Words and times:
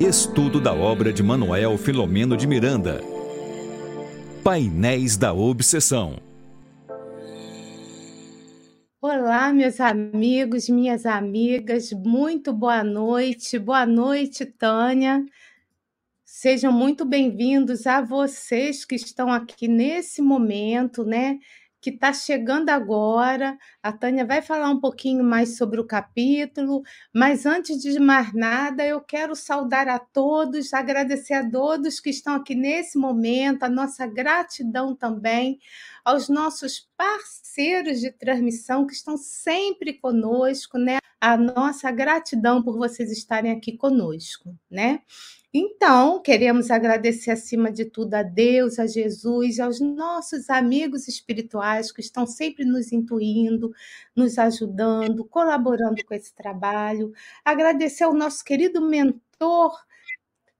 Estudo 0.00 0.62
da 0.62 0.72
obra 0.72 1.12
de 1.12 1.22
Manuel 1.22 1.76
Filomeno 1.76 2.34
de 2.34 2.46
Miranda. 2.46 3.02
Painéis 4.42 5.18
da 5.18 5.34
Obsessão. 5.34 6.16
Olá, 8.98 9.52
meus 9.52 9.78
amigos, 9.78 10.70
minhas 10.70 11.04
amigas, 11.04 11.92
muito 11.92 12.50
boa 12.50 12.82
noite. 12.82 13.58
Boa 13.58 13.84
noite, 13.84 14.46
Tânia. 14.46 15.22
Sejam 16.24 16.72
muito 16.72 17.04
bem-vindos 17.04 17.86
a 17.86 18.00
vocês 18.00 18.86
que 18.86 18.94
estão 18.94 19.30
aqui 19.30 19.68
nesse 19.68 20.22
momento, 20.22 21.04
né? 21.04 21.38
Que 21.80 21.90
está 21.90 22.12
chegando 22.12 22.68
agora. 22.68 23.56
A 23.82 23.92
Tânia 23.92 24.24
vai 24.24 24.42
falar 24.42 24.68
um 24.70 24.80
pouquinho 24.80 25.24
mais 25.24 25.56
sobre 25.56 25.80
o 25.80 25.86
capítulo, 25.86 26.82
mas 27.14 27.46
antes 27.46 27.80
de 27.80 27.98
mais 27.98 28.32
nada, 28.34 28.84
eu 28.84 29.00
quero 29.00 29.34
saudar 29.34 29.88
a 29.88 29.98
todos, 29.98 30.74
agradecer 30.74 31.34
a 31.34 31.48
todos 31.48 32.00
que 32.00 32.10
estão 32.10 32.34
aqui 32.34 32.54
nesse 32.54 32.98
momento, 32.98 33.62
a 33.62 33.68
nossa 33.68 34.06
gratidão 34.06 34.94
também 34.94 35.58
aos 36.04 36.28
nossos 36.28 36.88
parceiros 36.96 38.00
de 38.00 38.10
transmissão 38.10 38.86
que 38.86 38.94
estão 38.94 39.16
sempre 39.16 39.94
conosco, 39.94 40.78
né? 40.78 40.98
A 41.20 41.36
nossa 41.36 41.90
gratidão 41.90 42.62
por 42.62 42.76
vocês 42.76 43.10
estarem 43.10 43.52
aqui 43.52 43.76
conosco, 43.76 44.54
né? 44.70 45.00
Então, 45.52 46.22
queremos 46.22 46.70
agradecer 46.70 47.32
acima 47.32 47.72
de 47.72 47.84
tudo 47.84 48.14
a 48.14 48.22
Deus, 48.22 48.78
a 48.78 48.86
Jesus, 48.86 49.58
aos 49.58 49.80
nossos 49.80 50.48
amigos 50.48 51.08
espirituais 51.08 51.90
que 51.90 52.00
estão 52.00 52.24
sempre 52.24 52.64
nos 52.64 52.92
intuindo, 52.92 53.72
nos 54.14 54.38
ajudando, 54.38 55.24
colaborando 55.24 56.04
com 56.04 56.14
esse 56.14 56.32
trabalho. 56.32 57.12
Agradecer 57.44 58.04
ao 58.04 58.14
nosso 58.14 58.44
querido 58.44 58.80
mentor, 58.80 59.76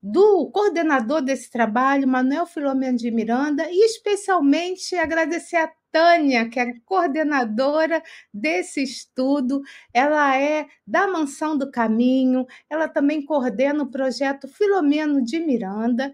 do 0.02 0.50
coordenador 0.50 1.22
desse 1.22 1.50
trabalho, 1.50 2.08
Manuel 2.08 2.46
Filomeno 2.46 2.96
de 2.96 3.10
Miranda, 3.10 3.66
e 3.70 3.84
especialmente 3.84 4.94
agradecer 4.96 5.56
a 5.56 5.70
Tânia, 5.92 6.48
que 6.48 6.58
é 6.60 6.72
coordenadora 6.84 8.02
desse 8.32 8.82
estudo, 8.82 9.60
ela 9.92 10.36
é 10.38 10.66
da 10.86 11.08
Mansão 11.08 11.58
do 11.58 11.70
Caminho, 11.70 12.46
ela 12.68 12.88
também 12.88 13.24
coordena 13.24 13.82
o 13.82 13.90
projeto 13.90 14.46
Filomeno 14.48 15.22
de 15.22 15.40
Miranda 15.40 16.12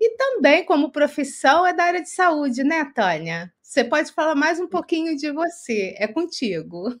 e 0.00 0.16
também, 0.16 0.64
como 0.64 0.92
profissão, 0.92 1.66
é 1.66 1.72
da 1.72 1.84
área 1.84 2.02
de 2.02 2.10
saúde, 2.10 2.62
né, 2.62 2.84
Tânia? 2.94 3.52
Você 3.62 3.82
pode 3.84 4.12
falar 4.12 4.34
mais 4.34 4.60
um 4.60 4.68
pouquinho 4.68 5.16
de 5.16 5.30
você, 5.32 5.94
é 5.98 6.06
contigo. 6.06 6.94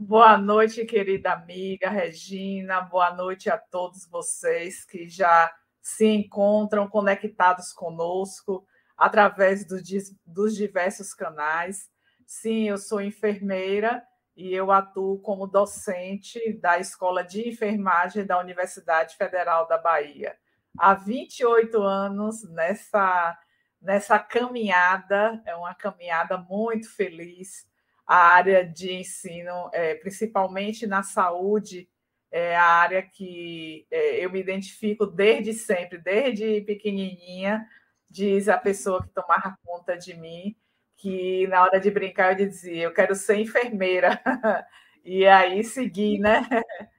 Boa 0.00 0.38
noite, 0.38 0.84
querida 0.84 1.32
amiga 1.32 1.90
Regina, 1.90 2.80
boa 2.80 3.12
noite 3.12 3.50
a 3.50 3.58
todos 3.58 4.06
vocês 4.06 4.84
que 4.84 5.08
já 5.08 5.52
se 5.82 6.06
encontram 6.06 6.88
conectados 6.88 7.72
conosco 7.72 8.64
através 8.96 9.66
do, 9.66 9.76
dos 10.24 10.54
diversos 10.54 11.12
canais. 11.12 11.90
Sim, 12.24 12.68
eu 12.68 12.78
sou 12.78 13.02
enfermeira 13.02 14.00
e 14.36 14.54
eu 14.54 14.70
atuo 14.70 15.18
como 15.18 15.48
docente 15.48 16.52
da 16.60 16.78
Escola 16.78 17.24
de 17.24 17.48
Enfermagem 17.48 18.24
da 18.24 18.38
Universidade 18.38 19.16
Federal 19.16 19.66
da 19.66 19.78
Bahia. 19.78 20.36
Há 20.78 20.94
28 20.94 21.82
anos 21.82 22.48
nessa, 22.50 23.36
nessa 23.82 24.16
caminhada, 24.20 25.42
é 25.44 25.56
uma 25.56 25.74
caminhada 25.74 26.38
muito 26.38 26.88
feliz. 26.88 27.66
A 28.08 28.16
área 28.34 28.66
de 28.66 28.92
ensino, 28.94 29.70
é, 29.72 29.94
principalmente 29.96 30.86
na 30.86 31.02
saúde, 31.02 31.88
é 32.30 32.56
a 32.56 32.64
área 32.64 33.02
que 33.02 33.86
é, 33.90 34.24
eu 34.24 34.30
me 34.30 34.40
identifico 34.40 35.06
desde 35.06 35.52
sempre, 35.52 35.98
desde 35.98 36.62
pequenininha, 36.62 37.66
diz 38.10 38.48
a 38.48 38.56
pessoa 38.56 39.02
que 39.02 39.10
tomava 39.10 39.58
conta 39.64 39.96
de 39.96 40.14
mim, 40.14 40.56
que 40.96 41.46
na 41.48 41.62
hora 41.62 41.78
de 41.78 41.90
brincar 41.90 42.32
eu 42.32 42.48
dizia, 42.48 42.84
eu 42.84 42.94
quero 42.94 43.14
ser 43.14 43.36
enfermeira. 43.38 44.20
e 45.04 45.26
aí 45.26 45.62
segui, 45.62 46.18
né? 46.18 46.48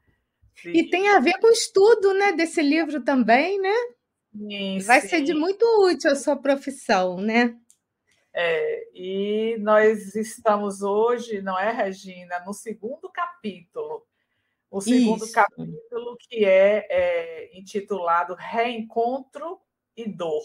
E 0.65 0.89
tem 0.89 1.07
a 1.07 1.21
ver 1.21 1.39
com 1.39 1.47
o 1.47 1.51
estudo, 1.51 2.13
né, 2.13 2.33
desse 2.33 2.61
livro 2.61 3.01
também, 3.01 3.57
né? 3.61 3.73
Sim, 4.35 4.79
Vai 4.79 4.99
sim. 4.99 5.07
ser 5.07 5.21
de 5.21 5.33
muito 5.33 5.63
útil 5.87 6.11
a 6.11 6.15
sua 6.15 6.35
profissão, 6.35 7.15
né? 7.15 7.55
É, 8.33 8.89
e 8.93 9.57
nós 9.59 10.15
estamos 10.15 10.81
hoje, 10.81 11.41
não 11.41 11.57
é, 11.57 11.71
Regina, 11.71 12.39
no 12.45 12.53
segundo 12.53 13.09
capítulo. 13.09 14.05
O 14.71 14.81
segundo 14.81 15.23
Isso. 15.23 15.33
capítulo 15.33 16.15
que 16.19 16.45
é, 16.45 16.85
é 16.89 17.57
intitulado 17.57 18.35
Reencontro 18.35 19.59
e 19.95 20.07
Dor. 20.07 20.43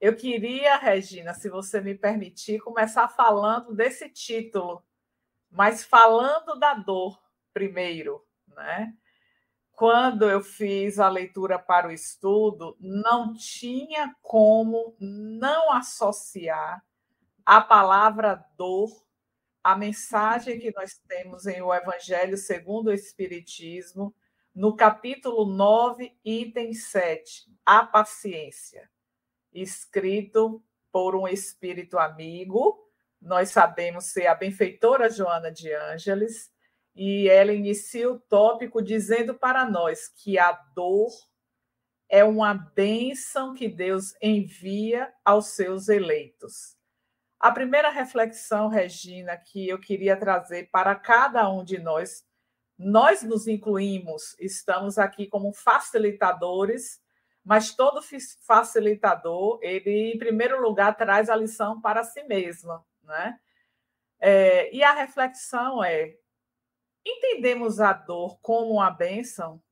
Eu 0.00 0.16
queria, 0.16 0.78
Regina, 0.78 1.34
se 1.34 1.50
você 1.50 1.80
me 1.80 1.94
permitir, 1.94 2.60
começar 2.60 3.06
falando 3.08 3.74
desse 3.74 4.08
título, 4.08 4.82
mas 5.50 5.84
falando 5.84 6.58
da 6.58 6.72
dor 6.72 7.20
primeiro, 7.52 8.24
né? 8.48 8.94
Quando 9.80 10.28
eu 10.28 10.42
fiz 10.42 10.98
a 10.98 11.08
leitura 11.08 11.58
para 11.58 11.88
o 11.88 11.90
estudo, 11.90 12.76
não 12.78 13.32
tinha 13.32 14.14
como 14.20 14.94
não 15.00 15.72
associar 15.72 16.84
a 17.46 17.62
palavra 17.62 18.44
dor 18.58 18.90
à 19.64 19.74
mensagem 19.74 20.58
que 20.58 20.70
nós 20.72 21.00
temos 21.08 21.46
em 21.46 21.62
O 21.62 21.72
Evangelho 21.72 22.36
segundo 22.36 22.88
o 22.88 22.92
Espiritismo, 22.92 24.14
no 24.54 24.76
capítulo 24.76 25.46
9, 25.46 26.14
item 26.26 26.74
7, 26.74 27.50
a 27.64 27.82
paciência 27.82 28.86
escrito 29.50 30.62
por 30.92 31.16
um 31.16 31.26
espírito 31.26 31.98
amigo. 31.98 32.86
Nós 33.18 33.48
sabemos 33.48 34.12
ser 34.12 34.26
a 34.26 34.34
benfeitora 34.34 35.08
Joana 35.08 35.50
de 35.50 35.72
Ângeles, 35.72 36.52
e 36.94 37.28
ela 37.28 37.52
inicia 37.52 38.10
o 38.10 38.18
tópico 38.18 38.82
dizendo 38.82 39.34
para 39.34 39.64
nós 39.64 40.08
que 40.08 40.38
a 40.38 40.52
dor 40.74 41.10
é 42.08 42.24
uma 42.24 42.54
bênção 42.54 43.54
que 43.54 43.68
Deus 43.68 44.14
envia 44.20 45.12
aos 45.24 45.48
seus 45.48 45.88
eleitos. 45.88 46.76
A 47.38 47.50
primeira 47.52 47.88
reflexão, 47.88 48.68
Regina, 48.68 49.36
que 49.36 49.68
eu 49.68 49.78
queria 49.78 50.16
trazer 50.16 50.68
para 50.70 50.94
cada 50.94 51.48
um 51.48 51.64
de 51.64 51.78
nós, 51.78 52.24
nós 52.76 53.22
nos 53.22 53.46
incluímos, 53.46 54.36
estamos 54.38 54.98
aqui 54.98 55.26
como 55.26 55.52
facilitadores 55.52 57.00
mas 57.44 57.74
todo 57.74 58.02
facilitador, 58.46 59.58
ele, 59.62 60.12
em 60.14 60.18
primeiro 60.18 60.60
lugar, 60.60 60.96
traz 60.96 61.30
a 61.30 61.36
lição 61.36 61.80
para 61.80 62.04
si 62.04 62.22
mesmo. 62.24 62.84
Né? 63.02 63.38
É, 64.20 64.74
e 64.74 64.82
a 64.82 64.92
reflexão 64.92 65.82
é: 65.82 66.16
entendemos 67.04 67.80
a 67.80 67.92
dor 67.92 68.38
como 68.40 68.74
uma 68.74 68.90
bênção? 68.90 69.62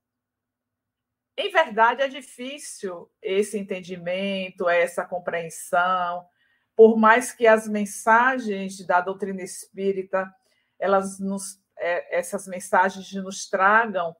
Em 1.36 1.50
verdade, 1.50 2.02
é 2.02 2.08
difícil 2.08 3.10
esse 3.22 3.56
entendimento, 3.56 4.68
essa 4.68 5.04
compreensão, 5.04 6.26
por 6.74 6.96
mais 6.96 7.32
que 7.32 7.46
as 7.46 7.68
mensagens 7.68 8.84
da 8.86 9.00
doutrina 9.00 9.42
espírita, 9.42 10.32
elas 10.78 11.18
nos, 11.18 11.60
é, 11.76 12.18
essas 12.18 12.46
mensagens 12.46 13.12
nos 13.14 13.48
tragam 13.48 14.16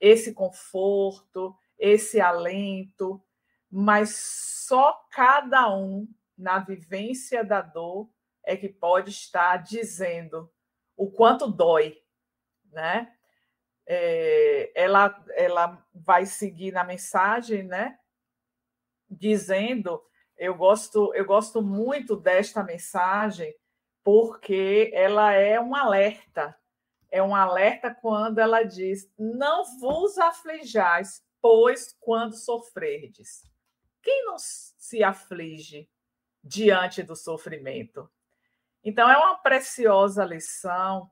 esse 0.00 0.34
conforto, 0.34 1.56
esse 1.78 2.20
alento, 2.20 3.22
mas 3.70 4.16
só 4.66 5.06
cada 5.10 5.74
um, 5.74 6.06
na 6.36 6.58
vivência 6.58 7.44
da 7.44 7.60
dor, 7.60 8.10
é 8.44 8.56
que 8.56 8.68
pode 8.68 9.10
estar 9.10 9.56
dizendo 9.58 10.50
o 10.96 11.10
quanto 11.10 11.50
dói, 11.50 11.96
né? 12.74 13.12
É, 13.86 14.72
ela, 14.74 15.24
ela 15.34 15.86
vai 15.94 16.26
seguir 16.26 16.72
na 16.72 16.84
mensagem, 16.84 17.62
né? 17.62 17.98
Dizendo, 19.08 20.02
eu 20.36 20.54
gosto, 20.54 21.14
eu 21.14 21.24
gosto 21.24 21.62
muito 21.62 22.16
desta 22.16 22.62
mensagem 22.62 23.54
porque 24.02 24.90
ela 24.92 25.32
é 25.32 25.58
um 25.60 25.74
alerta. 25.74 26.56
É 27.10 27.22
um 27.22 27.34
alerta 27.34 27.94
quando 27.94 28.38
ela 28.38 28.62
diz: 28.62 29.10
não 29.18 29.64
vos 29.78 30.18
aflijais, 30.18 31.24
pois, 31.40 31.96
quando 32.00 32.36
sofrerdes. 32.36 33.50
Quem 34.02 34.26
não 34.26 34.36
se 34.38 35.02
aflige 35.02 35.88
diante 36.42 37.02
do 37.02 37.16
sofrimento? 37.16 38.10
Então, 38.82 39.08
é 39.08 39.16
uma 39.16 39.38
preciosa 39.38 40.24
lição 40.24 41.10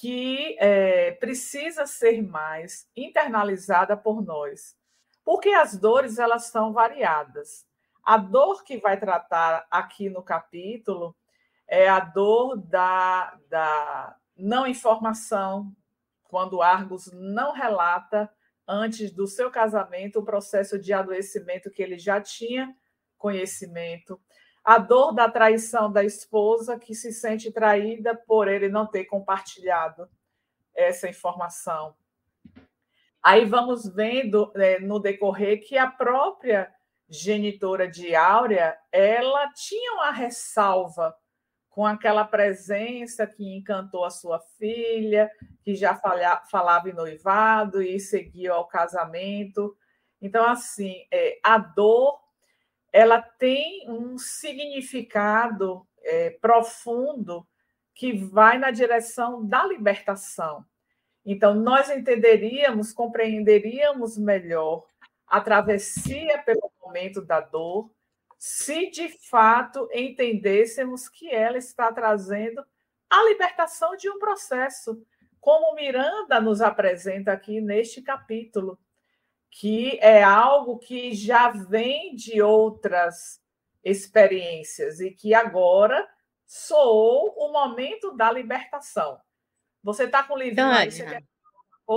que 0.00 0.56
é, 0.58 1.12
precisa 1.12 1.86
ser 1.86 2.20
mais 2.20 2.88
internalizada 2.96 3.96
por 3.96 4.24
nós, 4.24 4.76
porque 5.24 5.50
as 5.50 5.78
dores 5.78 6.18
elas 6.18 6.46
são 6.46 6.72
variadas. 6.72 7.64
A 8.02 8.16
dor 8.16 8.64
que 8.64 8.76
vai 8.78 8.98
tratar 8.98 9.64
aqui 9.70 10.10
no 10.10 10.20
capítulo 10.20 11.16
é 11.68 11.88
a 11.88 12.00
dor 12.00 12.56
da, 12.56 13.38
da 13.48 14.16
não 14.36 14.66
informação, 14.66 15.72
quando 16.24 16.60
Argos 16.60 17.08
não 17.12 17.52
relata 17.52 18.28
antes 18.66 19.12
do 19.12 19.28
seu 19.28 19.48
casamento, 19.48 20.18
o 20.18 20.24
processo 20.24 20.76
de 20.76 20.92
adoecimento 20.92 21.70
que 21.70 21.80
ele 21.80 21.98
já 21.98 22.20
tinha 22.20 22.74
conhecimento, 23.16 24.20
a 24.64 24.78
dor 24.78 25.12
da 25.12 25.30
traição 25.30 25.92
da 25.92 26.02
esposa 26.02 26.78
que 26.78 26.94
se 26.94 27.12
sente 27.12 27.52
traída 27.52 28.16
por 28.16 28.48
ele 28.48 28.68
não 28.68 28.86
ter 28.86 29.04
compartilhado 29.04 30.08
essa 30.74 31.08
informação. 31.08 31.94
Aí 33.22 33.44
vamos 33.44 33.86
vendo 33.86 34.50
é, 34.54 34.78
no 34.80 34.98
decorrer 34.98 35.66
que 35.66 35.76
a 35.76 35.90
própria 35.90 36.72
genitora 37.08 37.86
de 37.86 38.14
Áurea, 38.14 38.76
ela 38.90 39.52
tinha 39.52 39.92
uma 39.94 40.10
ressalva 40.10 41.14
com 41.68 41.84
aquela 41.84 42.24
presença 42.24 43.26
que 43.26 43.56
encantou 43.56 44.04
a 44.04 44.10
sua 44.10 44.40
filha, 44.58 45.30
que 45.62 45.74
já 45.74 45.94
falava 46.50 46.88
em 46.88 46.94
noivado 46.94 47.82
e 47.82 47.98
seguia 47.98 48.52
ao 48.52 48.66
casamento. 48.66 49.76
Então, 50.22 50.48
assim, 50.48 51.04
é, 51.10 51.38
a 51.42 51.58
dor 51.58 52.23
ela 52.94 53.20
tem 53.20 53.90
um 53.90 54.16
significado 54.16 55.84
é, 56.00 56.30
profundo 56.30 57.44
que 57.92 58.12
vai 58.12 58.56
na 58.56 58.70
direção 58.70 59.44
da 59.44 59.66
libertação. 59.66 60.64
Então, 61.26 61.54
nós 61.54 61.90
entenderíamos, 61.90 62.92
compreenderíamos 62.92 64.16
melhor 64.16 64.86
a 65.26 65.40
travessia 65.40 66.40
pelo 66.44 66.70
momento 66.80 67.20
da 67.20 67.40
dor, 67.40 67.90
se 68.38 68.88
de 68.90 69.08
fato 69.28 69.88
entendêssemos 69.92 71.08
que 71.08 71.28
ela 71.28 71.58
está 71.58 71.92
trazendo 71.92 72.64
a 73.10 73.24
libertação 73.24 73.96
de 73.96 74.08
um 74.08 74.20
processo, 74.20 75.04
como 75.40 75.74
Miranda 75.74 76.40
nos 76.40 76.60
apresenta 76.60 77.32
aqui 77.32 77.60
neste 77.60 78.00
capítulo 78.02 78.78
que 79.56 79.98
é 80.00 80.20
algo 80.20 80.78
que 80.78 81.14
já 81.14 81.48
vem 81.48 82.16
de 82.16 82.42
outras 82.42 83.40
experiências 83.84 84.98
e 84.98 85.12
que 85.12 85.32
agora 85.32 86.04
soou 86.44 87.32
o 87.36 87.52
momento 87.52 88.16
da 88.16 88.32
libertação. 88.32 89.16
Você 89.80 90.04
está 90.04 90.24
com 90.24 90.34
o 90.34 90.38
livrinho 90.38 90.66
aí? 90.66 90.90
Você 90.90 91.04
quer... 91.04 91.22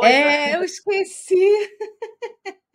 é, 0.03 0.55
eu 0.55 0.63
esqueci. 0.63 1.35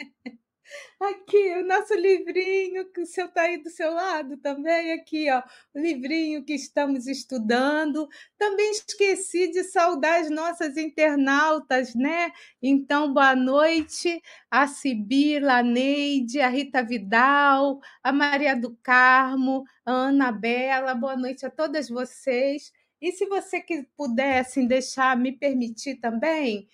Aqui, 1.01 1.53
o 1.59 1.67
nosso 1.67 1.95
livrinho, 1.95 2.91
que 2.93 3.01
o 3.01 3.07
seu 3.07 3.27
está 3.27 3.43
aí 3.43 3.63
do 3.63 3.71
seu 3.71 3.93
lado 3.93 4.37
também, 4.37 4.93
aqui, 4.93 5.31
ó, 5.31 5.43
o 5.75 5.79
livrinho 5.79 6.45
que 6.45 6.55
estamos 6.55 7.07
estudando. 7.07 8.09
Também 8.39 8.71
esqueci 8.71 9.51
de 9.51 9.65
saudar 9.65 10.21
as 10.21 10.31
nossas 10.31 10.77
internautas, 10.77 11.95
né? 11.95 12.31
Então, 12.63 13.13
boa 13.13 13.35
noite 13.35 14.23
a 14.51 14.67
Sibila, 14.67 15.59
a 15.59 15.63
Neide, 15.63 16.41
a 16.41 16.49
Rita 16.49 16.83
Vidal, 16.83 17.81
a 18.03 18.13
Maria 18.13 18.55
do 18.55 18.77
Carmo, 18.83 19.65
a 19.85 19.91
Ana 19.91 20.31
Bela, 20.31 20.95
boa 20.95 21.17
noite 21.17 21.45
a 21.45 21.51
todas 21.51 21.89
vocês. 21.89 22.73
E 23.01 23.11
se 23.11 23.27
você 23.27 23.61
que 23.61 23.83
pudesse 23.97 24.61
assim, 24.61 24.69
deixar, 24.69 25.17
me 25.17 25.33
permitir 25.33 25.97
também, 25.97 26.69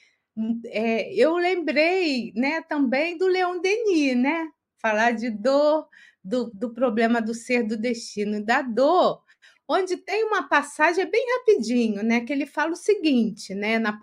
é, 0.67 1.13
eu 1.15 1.37
lembrei 1.37 2.33
né, 2.35 2.63
também 2.63 3.17
do 3.19 3.27
Leon 3.27 3.61
Denis, 3.61 4.17
né? 4.17 4.49
Falar 4.81 5.13
de 5.13 5.31
dor, 5.31 5.89
do, 6.23 6.51
do 6.55 6.73
problema 6.73 7.21
do 7.21 7.35
ser, 7.35 7.65
do 7.65 7.77
destino, 7.77 8.45
da 8.45 8.63
dor, 8.63 9.23
onde 9.69 9.97
tem 9.97 10.25
uma 10.25 10.49
passagem 10.49 11.05
é 11.05 11.11
bem 11.11 11.25
rapidinho, 11.39 12.03
né? 12.03 12.21
Que 12.21 12.33
ele 12.33 12.47
fala 12.47 12.73
o 12.73 12.77
seguinte, 12.77 13.55
né? 13.55 13.79
Na, 13.79 13.99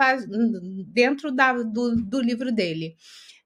dentro 0.88 1.32
da, 1.32 1.54
do, 1.54 1.96
do 1.96 2.22
livro 2.22 2.52
dele 2.52 2.96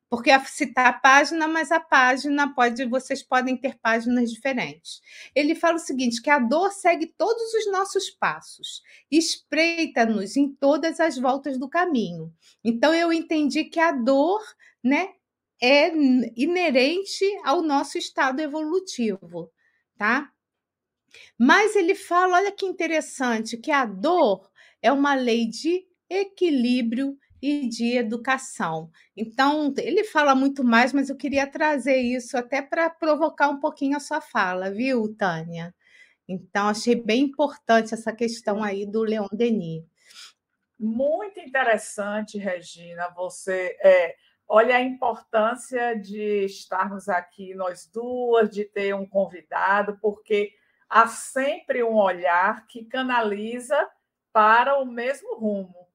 porque 0.09 0.31
citar 0.47 0.87
a 0.87 0.93
página, 0.93 1.47
mas 1.47 1.71
a 1.71 1.79
página 1.79 2.53
pode, 2.53 2.83
vocês 2.85 3.21
podem 3.21 3.55
ter 3.55 3.77
páginas 3.77 4.31
diferentes. 4.31 5.01
Ele 5.35 5.53
fala 5.53 5.75
o 5.75 5.79
seguinte: 5.79 6.21
que 6.21 6.29
a 6.29 6.39
dor 6.39 6.71
segue 6.71 7.05
todos 7.05 7.53
os 7.53 7.71
nossos 7.71 8.09
passos, 8.09 8.81
espreita-nos 9.11 10.35
em 10.35 10.51
todas 10.51 10.99
as 10.99 11.17
voltas 11.17 11.59
do 11.59 11.69
caminho. 11.69 12.33
Então 12.63 12.93
eu 12.93 13.13
entendi 13.13 13.65
que 13.65 13.79
a 13.79 13.91
dor, 13.91 14.41
né, 14.83 15.09
é 15.61 15.91
inerente 16.35 17.25
ao 17.43 17.61
nosso 17.61 17.97
estado 17.97 18.39
evolutivo, 18.39 19.51
tá? 19.97 20.31
Mas 21.37 21.75
ele 21.75 21.95
fala, 21.95 22.37
olha 22.37 22.51
que 22.51 22.65
interessante, 22.65 23.57
que 23.57 23.71
a 23.71 23.85
dor 23.85 24.49
é 24.81 24.91
uma 24.91 25.15
lei 25.15 25.47
de 25.47 25.85
equilíbrio 26.09 27.17
e 27.41 27.67
de 27.67 27.97
educação. 27.97 28.89
Então, 29.15 29.73
ele 29.77 30.03
fala 30.03 30.35
muito 30.35 30.63
mais, 30.63 30.93
mas 30.93 31.09
eu 31.09 31.15
queria 31.15 31.47
trazer 31.47 31.97
isso 31.97 32.37
até 32.37 32.61
para 32.61 32.89
provocar 32.89 33.49
um 33.49 33.59
pouquinho 33.59 33.97
a 33.97 33.99
sua 33.99 34.21
fala, 34.21 34.71
viu, 34.71 35.15
Tânia? 35.15 35.73
Então, 36.27 36.67
achei 36.67 36.95
bem 36.95 37.23
importante 37.23 37.93
essa 37.93 38.13
questão 38.13 38.63
aí 38.63 38.85
do 38.85 39.01
Leon 39.01 39.27
Denis. 39.31 39.83
Muito 40.79 41.39
interessante, 41.39 42.37
Regina. 42.37 43.09
Você 43.15 43.75
é, 43.81 44.15
olha 44.47 44.75
a 44.75 44.81
importância 44.81 45.99
de 45.99 46.45
estarmos 46.45 47.09
aqui 47.09 47.53
nós 47.55 47.85
duas, 47.85 48.49
de 48.49 48.63
ter 48.63 48.93
um 48.93 49.05
convidado, 49.05 49.97
porque 49.99 50.53
há 50.87 51.07
sempre 51.07 51.83
um 51.83 51.95
olhar 51.95 52.65
que 52.67 52.85
canaliza 52.85 53.75
para 54.31 54.79
o 54.79 54.85
mesmo 54.85 55.35
rumo. 55.35 55.88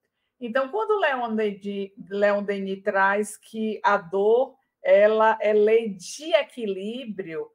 Então, 0.46 0.68
quando 0.68 0.98
Leon 0.98 1.34
Denis, 1.34 1.90
Leon 2.10 2.42
Denis 2.42 2.82
traz 2.82 3.36
que 3.38 3.80
a 3.82 3.96
dor 3.96 4.54
ela 4.82 5.38
é 5.40 5.54
lei 5.54 5.88
de 5.88 6.34
equilíbrio, 6.34 7.50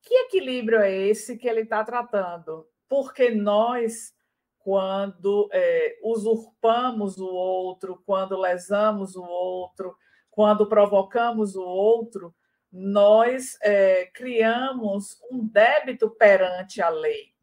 que 0.00 0.14
equilíbrio 0.14 0.78
é 0.78 0.96
esse 0.96 1.36
que 1.36 1.48
ele 1.48 1.62
está 1.62 1.82
tratando? 1.82 2.64
Porque 2.88 3.28
nós, 3.30 4.14
quando 4.60 5.48
é, 5.52 5.98
usurpamos 6.00 7.18
o 7.18 7.26
outro, 7.26 8.00
quando 8.06 8.40
lesamos 8.40 9.16
o 9.16 9.24
outro, 9.24 9.96
quando 10.30 10.68
provocamos 10.68 11.56
o 11.56 11.64
outro, 11.64 12.32
nós 12.70 13.58
é, 13.62 14.06
criamos 14.14 15.20
um 15.28 15.44
débito 15.44 16.08
perante 16.10 16.80
a 16.80 16.88
lei. 16.88 17.34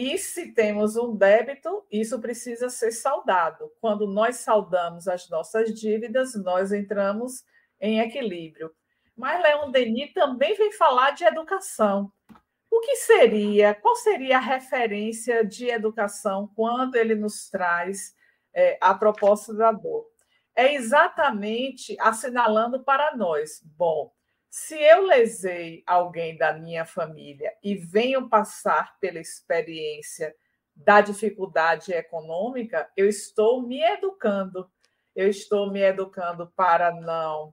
E 0.00 0.16
se 0.16 0.52
temos 0.52 0.96
um 0.96 1.16
débito, 1.16 1.84
isso 1.90 2.20
precisa 2.20 2.70
ser 2.70 2.92
saldado. 2.92 3.68
Quando 3.80 4.06
nós 4.06 4.36
saldamos 4.36 5.08
as 5.08 5.28
nossas 5.28 5.74
dívidas, 5.74 6.36
nós 6.36 6.70
entramos 6.70 7.44
em 7.80 7.98
equilíbrio. 7.98 8.70
Mas 9.16 9.42
Leon 9.42 9.72
Denis 9.72 10.12
também 10.12 10.54
vem 10.54 10.70
falar 10.70 11.10
de 11.10 11.24
educação. 11.24 12.12
O 12.70 12.78
que 12.78 12.94
seria, 12.94 13.74
qual 13.74 13.96
seria 13.96 14.36
a 14.36 14.40
referência 14.40 15.44
de 15.44 15.68
educação 15.68 16.48
quando 16.54 16.94
ele 16.94 17.16
nos 17.16 17.50
traz 17.50 18.14
é, 18.54 18.78
a 18.80 18.94
proposta 18.94 19.52
da 19.52 19.72
dor? 19.72 20.06
É 20.54 20.74
exatamente 20.74 21.96
assinalando 21.98 22.84
para 22.84 23.16
nós. 23.16 23.60
Bom, 23.76 24.12
se 24.50 24.74
eu 24.74 25.02
lesei 25.02 25.82
alguém 25.86 26.36
da 26.36 26.52
minha 26.52 26.84
família 26.84 27.52
e 27.62 27.74
venho 27.74 28.28
passar 28.28 28.98
pela 28.98 29.18
experiência 29.18 30.34
da 30.74 31.00
dificuldade 31.00 31.92
econômica, 31.92 32.90
eu 32.96 33.08
estou 33.08 33.62
me 33.62 33.82
educando. 33.82 34.70
Eu 35.14 35.28
estou 35.28 35.70
me 35.70 35.80
educando 35.80 36.46
para 36.54 36.92
não 36.92 37.52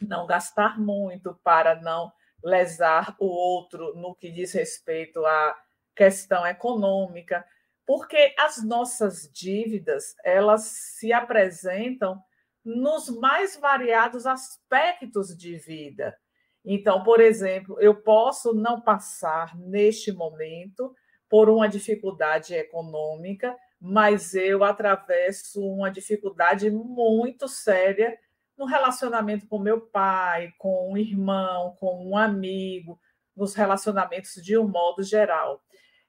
não 0.00 0.26
gastar 0.26 0.78
muito, 0.78 1.34
para 1.42 1.80
não 1.80 2.12
lesar 2.44 3.16
o 3.18 3.24
outro 3.24 3.94
no 3.94 4.14
que 4.14 4.30
diz 4.30 4.52
respeito 4.52 5.24
à 5.24 5.58
questão 5.94 6.46
econômica, 6.46 7.44
porque 7.86 8.34
as 8.38 8.62
nossas 8.62 9.30
dívidas, 9.32 10.14
elas 10.22 10.62
se 10.64 11.14
apresentam 11.14 12.22
nos 12.66 13.08
mais 13.08 13.56
variados 13.56 14.26
aspectos 14.26 15.36
de 15.36 15.56
vida. 15.56 16.18
Então, 16.64 17.04
por 17.04 17.20
exemplo, 17.20 17.80
eu 17.80 17.94
posso 17.94 18.52
não 18.52 18.80
passar 18.80 19.56
neste 19.56 20.10
momento 20.10 20.92
por 21.28 21.48
uma 21.48 21.68
dificuldade 21.68 22.54
econômica, 22.54 23.56
mas 23.80 24.34
eu 24.34 24.64
atravesso 24.64 25.64
uma 25.64 25.92
dificuldade 25.92 26.68
muito 26.68 27.46
séria 27.46 28.18
no 28.58 28.64
relacionamento 28.64 29.46
com 29.46 29.60
meu 29.60 29.80
pai, 29.80 30.52
com 30.58 30.92
um 30.92 30.96
irmão, 30.96 31.76
com 31.78 32.04
um 32.04 32.18
amigo, 32.18 32.98
nos 33.36 33.54
relacionamentos 33.54 34.42
de 34.42 34.58
um 34.58 34.66
modo 34.66 35.04
geral. 35.04 35.62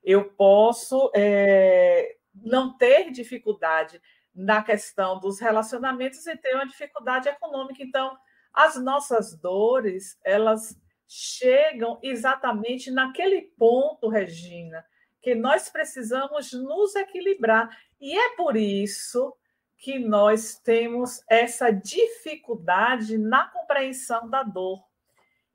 Eu 0.04 0.32
posso 0.32 1.12
é, 1.16 2.16
não 2.34 2.76
ter 2.76 3.12
dificuldade 3.12 4.02
na 4.38 4.62
questão 4.62 5.20
dos 5.20 5.40
relacionamentos 5.40 6.28
e 6.28 6.38
tem 6.38 6.54
uma 6.54 6.68
dificuldade 6.68 7.28
econômica. 7.28 7.82
Então, 7.82 8.16
as 8.54 8.76
nossas 8.76 9.36
dores, 9.36 10.16
elas 10.24 10.80
chegam 11.08 12.00
exatamente 12.04 12.92
naquele 12.92 13.42
ponto, 13.58 14.08
Regina, 14.08 14.86
que 15.22 15.34
nós 15.34 15.70
precisamos 15.70 16.54
nos 16.54 16.96
equilibrar. 16.96 17.68
E 18.00 18.16
é 18.16 18.36
por 18.36 18.56
isso 18.56 19.36
que 19.76 19.98
nós 19.98 20.60
temos 20.60 21.22
essa 21.28 21.72
dificuldade 21.72 23.18
na 23.18 23.50
compreensão 23.50 24.30
da 24.30 24.44
dor. 24.44 24.84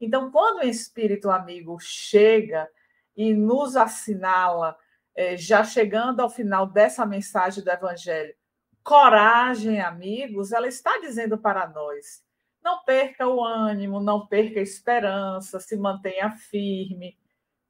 Então, 0.01 0.31
quando 0.33 0.59
o 0.59 0.67
espírito 0.67 1.31
amigo 1.31 1.79
chega 1.79 2.69
e 3.17 3.33
nos 3.33 3.77
assinala, 3.77 4.77
é, 5.15 5.37
já 5.37 5.62
chegando 5.62 6.21
ao 6.21 6.31
final 6.31 6.67
dessa 6.67 7.07
mensagem 7.07 7.62
do 7.62 7.71
Evangelho, 7.71 8.35
coragem, 8.83 9.81
amigos, 9.81 10.53
ela 10.53 10.69
está 10.69 10.99
dizendo 10.99 11.39
para 11.39 11.69
nós: 11.69 12.23
não 12.62 12.85
perca 12.85 13.27
o 13.27 13.43
ânimo, 13.43 14.01
não 14.01 14.27
perca 14.27 14.61
a 14.61 14.62
esperança, 14.62 15.61
se 15.61 15.77
mantenha 15.77 16.31
firme, 16.31 17.19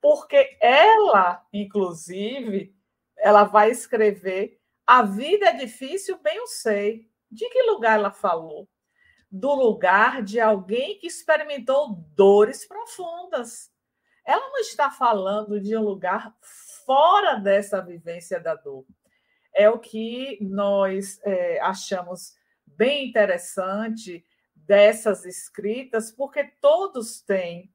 porque 0.01 0.57
ela, 0.61 1.47
inclusive, 1.53 2.75
ela 3.17 3.45
vai 3.45 3.71
escrever: 3.71 4.61
a 4.87 5.03
vida 5.03 5.47
é 5.47 5.53
difícil, 5.55 6.19
bem 6.19 6.37
eu 6.37 6.47
sei. 6.47 7.11
De 7.31 7.49
que 7.49 7.63
lugar 7.63 7.99
ela 7.99 8.11
falou? 8.11 8.69
Do 9.31 9.55
lugar 9.55 10.23
de 10.23 10.39
alguém 10.39 10.99
que 10.99 11.07
experimentou 11.07 11.95
dores 12.15 12.67
profundas. 12.69 13.73
Ela 14.25 14.51
não 14.51 14.59
está 14.59 14.91
falando 14.91 15.59
de 15.59 15.75
um 15.75 15.83
lugar 15.83 16.35
fora 16.85 17.37
dessa 17.37 17.81
vivência 17.81 18.39
da 18.39 18.55
dor. 18.55 18.85
É 19.55 19.69
o 19.69 19.79
que 19.79 20.39
nós 20.41 21.21
é, 21.25 21.61
achamos 21.61 22.35
bem 22.67 23.09
interessante 23.09 24.25
dessas 24.55 25.25
escritas, 25.25 26.11
porque 26.11 26.45
todos 26.61 27.21
têm 27.21 27.71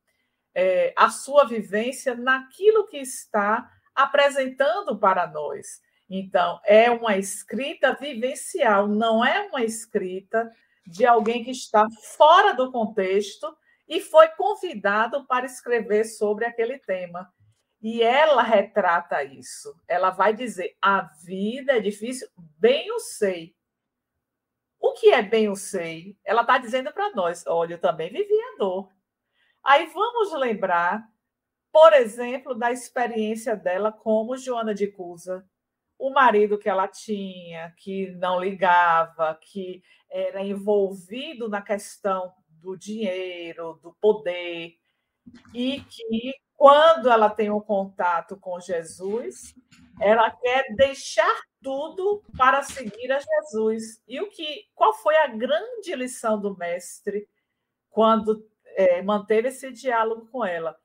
é, 0.56 0.94
a 0.96 1.10
sua 1.10 1.46
vivência 1.46 2.16
naquilo 2.16 2.88
que 2.88 2.98
está 2.98 3.72
apresentando 3.94 4.98
para 4.98 5.28
nós. 5.28 5.82
Então, 6.10 6.60
é 6.64 6.90
uma 6.90 7.18
escrita 7.18 7.94
vivencial, 7.94 8.88
não 8.88 9.24
é 9.24 9.42
uma 9.48 9.64
escrita 9.64 10.52
de 10.86 11.06
alguém 11.06 11.44
que 11.44 11.52
está 11.52 11.86
fora 12.16 12.54
do 12.54 12.72
contexto 12.72 13.56
e 13.88 14.00
foi 14.00 14.28
convidado 14.30 15.26
para 15.28 15.46
escrever 15.46 16.06
sobre 16.06 16.46
aquele 16.46 16.80
tema. 16.80 17.32
E 17.82 18.02
ela 18.02 18.42
retrata 18.42 19.24
isso. 19.24 19.76
Ela 19.88 20.10
vai 20.10 20.34
dizer: 20.34 20.76
a 20.82 21.02
vida 21.24 21.78
é 21.78 21.80
difícil, 21.80 22.28
bem 22.60 22.88
eu 22.88 23.00
sei. 23.00 23.56
O 24.80 24.94
que 24.94 25.12
é 25.12 25.22
bem 25.22 25.46
eu 25.46 25.56
sei? 25.56 26.18
Ela 26.24 26.42
está 26.42 26.58
dizendo 26.58 26.92
para 26.92 27.12
nós: 27.12 27.46
olha, 27.48 27.76
eu 27.76 27.82
também 27.82 28.12
vivi 28.12 28.34
a 28.34 28.58
dor. 28.58 28.90
Aí 29.64 29.86
vamos 29.88 30.34
lembrar, 30.34 31.08
por 31.72 31.94
exemplo, 31.94 32.56
da 32.56 32.72
experiência 32.72 33.56
dela 33.56 33.92
como 33.92 34.38
Joana 34.38 34.74
de 34.74 34.88
Cusa. 34.88 35.46
O 36.00 36.12
marido 36.12 36.60
que 36.60 36.70
ela 36.70 36.88
tinha, 36.88 37.74
que 37.78 38.12
não 38.14 38.40
ligava, 38.40 39.36
que 39.42 39.84
era 40.10 40.44
envolvido 40.44 41.50
na 41.50 41.62
questão 41.62 42.34
do 42.50 42.78
dinheiro, 42.78 43.80
do 43.82 43.94
poder, 44.00 44.76
e 45.54 45.82
que 45.82 46.36
quando 46.58 47.08
ela 47.10 47.30
tem 47.30 47.52
um 47.52 47.62
contato 47.62 48.36
com 48.36 48.60
Jesus, 48.60 49.54
ela 50.02 50.32
quer 50.32 50.74
deixar 50.76 51.40
tudo 51.62 52.24
para 52.36 52.64
seguir 52.64 53.12
a 53.12 53.20
Jesus. 53.20 54.02
E 54.08 54.20
o 54.20 54.30
que, 54.30 54.68
qual 54.74 54.92
foi 54.96 55.16
a 55.18 55.28
grande 55.28 55.96
lição 55.96 56.42
do 56.42 56.58
mestre 56.58 57.30
quando 57.92 58.44
é, 58.76 59.04
manteve 59.04 59.50
esse 59.50 59.72
diálogo 59.72 60.28
com 60.32 60.44
ela? 60.44 60.76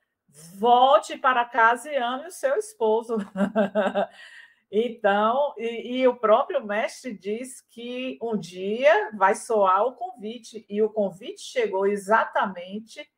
Volte 0.55 1.17
para 1.17 1.45
casa 1.47 1.91
e 1.91 1.97
ame 1.97 2.26
o 2.26 2.31
seu 2.31 2.55
esposo. 2.57 3.17
então, 4.71 5.55
e, 5.57 6.00
e 6.00 6.09
o 6.09 6.17
próprio 6.17 6.64
mestre 6.67 7.17
diz 7.17 7.62
que 7.62 8.19
um 8.21 8.37
dia 8.37 9.11
vai 9.14 9.35
soar 9.35 9.87
o 9.87 9.95
convite, 9.95 10.67
e 10.69 10.83
o 10.83 10.91
convite 10.91 11.41
chegou 11.41 11.87
exatamente 11.87 13.11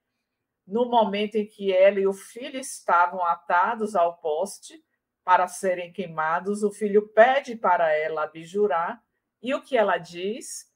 no 0.66 0.87
momento 0.87 1.37
em 1.37 1.47
que 1.47 1.73
ela 1.73 2.00
e 2.00 2.06
o 2.06 2.12
filho 2.12 2.59
estavam 2.59 3.25
atados 3.25 3.94
ao 3.94 4.16
poste 4.18 4.83
para 5.23 5.47
serem 5.47 5.92
queimados, 5.92 6.62
o 6.62 6.71
filho 6.71 7.09
pede 7.09 7.56
para 7.56 7.92
ela 7.92 8.25
abjurar, 8.25 9.02
e 9.42 9.54
o 9.54 9.62
que 9.62 9.76
ela 9.76 9.99
diz 9.99 10.71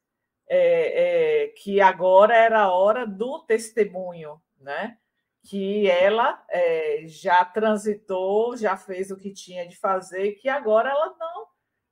é, 0.48 1.44
é 1.44 1.48
que 1.48 1.80
agora 1.80 2.36
era 2.36 2.60
a 2.60 2.72
hora 2.72 3.06
do 3.06 3.40
testemunho, 3.40 4.40
né? 4.60 4.98
que 5.42 5.88
ela 5.88 6.44
é, 6.50 7.04
já 7.06 7.44
transitou, 7.44 8.56
já 8.56 8.76
fez 8.76 9.10
o 9.10 9.16
que 9.16 9.32
tinha 9.32 9.66
de 9.66 9.76
fazer, 9.76 10.32
que 10.32 10.48
agora 10.48 10.90
ela 10.90 11.16
não 11.18 11.48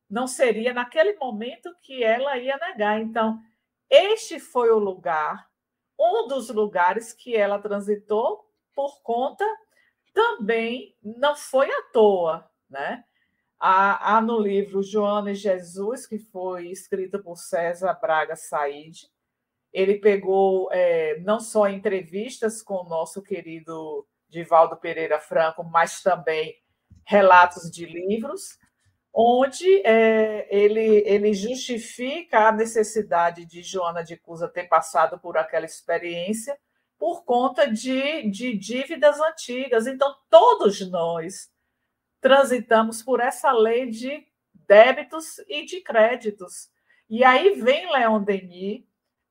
não 0.09 0.27
seria 0.29 0.73
naquele 0.73 1.15
momento 1.15 1.75
que 1.83 2.05
ela 2.05 2.39
ia 2.39 2.57
negar. 2.59 3.01
Então, 3.01 3.41
este 3.91 4.39
foi 4.39 4.71
o 4.71 4.79
lugar 4.79 5.49
um 5.99 6.27
dos 6.27 6.49
lugares 6.51 7.13
que 7.13 7.37
ela 7.37 7.59
transitou 7.59 8.45
por 8.75 9.03
conta 9.03 9.45
também 10.13 10.95
não 11.03 11.37
foi 11.37 11.71
à 11.71 11.83
toa, 11.93 12.51
né? 12.69 13.05
Há, 13.59 14.17
há 14.17 14.21
no 14.21 14.39
livro 14.39 14.83
Joana 14.83 15.31
e 15.31 15.35
Jesus, 15.35 16.07
que 16.07 16.19
foi 16.19 16.69
escrito 16.69 17.23
por 17.23 17.37
César 17.37 17.95
Braga 17.95 18.37
Said, 18.37 19.11
ele 19.73 19.99
pegou 19.99 20.69
é, 20.73 21.19
não 21.21 21.41
só 21.41 21.69
entrevistas 21.69 22.63
com 22.63 22.77
o 22.77 22.89
nosso 22.89 23.23
querido 23.23 24.07
Divaldo 24.29 24.77
Pereira 24.77 25.19
Franco, 25.19 25.63
mas 25.65 26.03
também 26.03 26.55
relatos 27.05 27.71
de 27.71 27.87
livros, 27.87 28.59
onde 29.19 29.81
é, 29.87 30.47
ele, 30.55 31.03
ele 31.07 31.33
justifica 31.33 32.49
a 32.49 32.53
necessidade 32.53 33.47
de 33.47 33.63
Joana 33.63 34.05
de 34.05 34.15
Cusa 34.15 34.47
ter 34.47 34.65
passado 34.65 35.19
por 35.19 35.39
aquela 35.39 35.65
experiência 35.65 36.59
por 36.99 37.25
conta 37.25 37.67
de, 37.67 38.29
de 38.29 38.55
dívidas 38.55 39.19
antigas. 39.19 39.87
Então, 39.87 40.15
todos 40.29 40.87
nós 40.91 41.51
transitamos 42.21 43.03
por 43.03 43.21
essa 43.21 43.53
lei 43.53 43.89
de 43.89 44.27
débitos 44.53 45.39
e 45.49 45.65
de 45.65 45.81
créditos. 45.81 46.69
E 47.09 47.25
aí 47.25 47.55
vem 47.55 47.91
Leon 47.91 48.23
Denis 48.23 48.85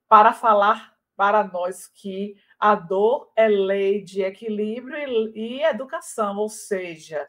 para 0.07 0.33
falar 0.33 0.95
para 1.15 1.43
nós 1.43 1.85
que 1.85 2.35
a 2.59 2.73
dor 2.73 3.31
é 3.35 3.47
lei 3.47 4.03
de 4.03 4.23
equilíbrio 4.23 5.31
e, 5.35 5.59
e 5.59 5.63
educação, 5.63 6.37
ou 6.37 6.49
seja, 6.49 7.27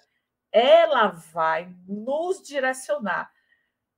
ela 0.53 1.09
vai 1.09 1.75
nos 1.87 2.43
direcionar. 2.43 3.31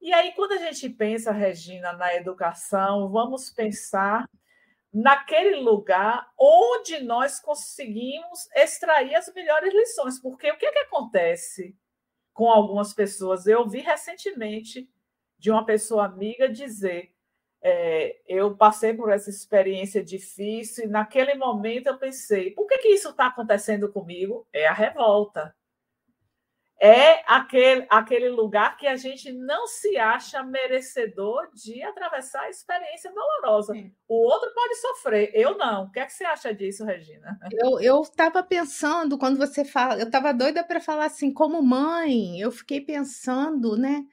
E 0.01 0.13
aí, 0.13 0.33
quando 0.33 0.53
a 0.53 0.59
gente 0.59 0.89
pensa, 0.89 1.33
Regina, 1.33 1.93
na 1.93 2.15
educação, 2.15 3.09
vamos 3.11 3.51
pensar 3.51 4.29
naquele 4.93 5.57
lugar 5.57 6.31
onde 6.39 7.01
nós 7.01 7.41
conseguimos 7.41 8.49
extrair 8.55 9.15
as 9.15 9.33
melhores 9.35 9.75
lições. 9.75 10.21
Porque 10.21 10.51
o 10.51 10.57
que, 10.57 10.67
é 10.67 10.73
que 10.73 10.79
acontece 10.79 11.77
com 12.33 12.49
algumas 12.49 12.95
pessoas? 12.95 13.47
Eu 13.47 13.69
vi 13.69 13.81
recentemente 13.81 14.89
de 15.39 15.51
uma 15.51 15.65
pessoa 15.67 16.07
amiga 16.07 16.49
dizer: 16.49 17.13
é, 17.61 18.21
eu 18.27 18.57
passei 18.57 18.95
por 18.95 19.11
essa 19.11 19.31
experiência 19.31 20.03
difícil 20.03 20.85
e 20.85 20.89
naquele 20.89 21.35
momento 21.35 21.89
eu 21.89 21.99
pensei: 21.99 22.53
por 22.53 22.67
que, 22.69 22.79
que 22.79 22.89
isso 22.89 23.11
está 23.11 23.27
acontecendo 23.27 23.93
comigo? 23.93 24.47
É 24.53 24.67
a 24.67 24.73
revolta 24.73 25.55
é 26.81 27.23
aquele, 27.27 27.87
aquele 27.91 28.29
lugar 28.29 28.77
que 28.77 28.87
a 28.87 28.95
gente 28.95 29.33
não 29.33 29.67
se 29.67 29.97
acha 29.97 30.43
merecedor 30.45 31.51
de 31.53 31.83
atravessar 31.83 32.43
a 32.43 32.51
experiência 32.51 33.13
dolorosa. 33.13 33.73
Sim. 33.73 33.93
O 34.07 34.15
outro 34.15 34.53
pode 34.55 34.77
sofrer, 34.77 35.33
eu 35.35 35.59
não. 35.59 35.85
O 35.85 35.91
que 35.91 35.99
é 35.99 36.07
que 36.07 36.13
você 36.13 36.25
acha 36.25 36.55
disso, 36.55 36.85
Regina? 36.85 37.39
Eu 37.81 38.01
estava 38.03 38.43
pensando, 38.45 39.19
quando 39.19 39.39
você 39.39 39.65
fala, 39.65 39.99
eu 40.01 40.07
estava 40.07 40.33
doida 40.33 40.63
para 40.63 40.81
falar 40.81 41.07
assim, 41.07 41.33
como 41.33 41.61
mãe, 41.61 42.41
eu 42.41 42.53
fiquei 42.53 42.81
pensando, 42.81 43.77
né? 43.77 44.05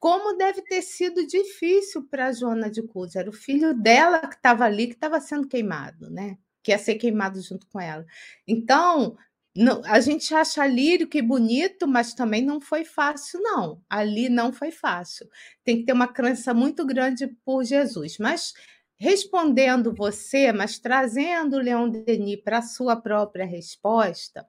Como 0.00 0.36
deve 0.36 0.62
ter 0.62 0.82
sido 0.82 1.26
difícil 1.26 2.08
para 2.08 2.26
a 2.26 2.32
Joana 2.32 2.70
de 2.70 2.82
Cusa. 2.82 3.20
Era 3.20 3.30
o 3.30 3.32
filho 3.32 3.74
dela 3.74 4.20
que 4.20 4.34
estava 4.34 4.64
ali, 4.64 4.88
que 4.88 4.94
estava 4.94 5.20
sendo 5.20 5.46
queimado, 5.46 6.10
né? 6.10 6.36
Que 6.62 6.72
ia 6.72 6.78
ser 6.78 6.96
queimado 6.96 7.40
junto 7.40 7.66
com 7.68 7.80
ela. 7.80 8.04
Então, 8.46 9.16
não, 9.56 9.82
a 9.84 9.98
gente 10.00 10.32
acha 10.34 10.66
lírico 10.66 11.16
e 11.16 11.22
bonito, 11.22 11.88
mas 11.88 12.14
também 12.14 12.42
não 12.42 12.60
foi 12.60 12.84
fácil, 12.84 13.40
não. 13.42 13.82
Ali 13.88 14.28
não 14.28 14.52
foi 14.52 14.70
fácil. 14.70 15.28
Tem 15.64 15.78
que 15.78 15.84
ter 15.84 15.92
uma 15.92 16.06
crença 16.06 16.54
muito 16.54 16.86
grande 16.86 17.26
por 17.44 17.64
Jesus. 17.64 18.18
Mas 18.18 18.52
respondendo 18.96 19.94
você, 19.94 20.52
mas 20.52 20.78
trazendo 20.78 21.56
o 21.56 21.60
Leon 21.60 21.88
Denis 21.88 22.40
para 22.42 22.58
a 22.58 22.62
sua 22.62 22.96
própria 22.96 23.46
resposta, 23.46 24.46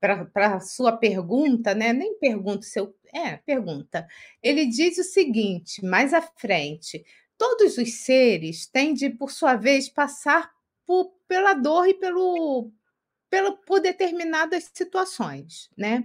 para 0.00 0.56
a 0.56 0.60
sua 0.60 0.96
pergunta, 0.96 1.74
né? 1.74 1.92
Nem 1.92 2.18
pergunta, 2.18 2.62
seu. 2.62 2.94
É, 3.14 3.36
pergunta. 3.36 4.06
Ele 4.42 4.66
diz 4.66 4.98
o 4.98 5.04
seguinte, 5.04 5.84
mais 5.84 6.12
à 6.12 6.22
frente: 6.22 7.04
todos 7.38 7.78
os 7.78 7.92
seres 8.04 8.66
têm 8.66 8.94
de, 8.94 9.10
por 9.10 9.30
sua 9.30 9.54
vez, 9.54 9.88
passar 9.88 10.50
por, 10.86 11.12
pela 11.28 11.54
dor 11.54 11.86
e 11.86 11.94
pelo 11.94 12.72
pelo, 13.32 13.56
por 13.56 13.80
determinadas 13.80 14.70
situações, 14.74 15.70
né? 15.74 16.04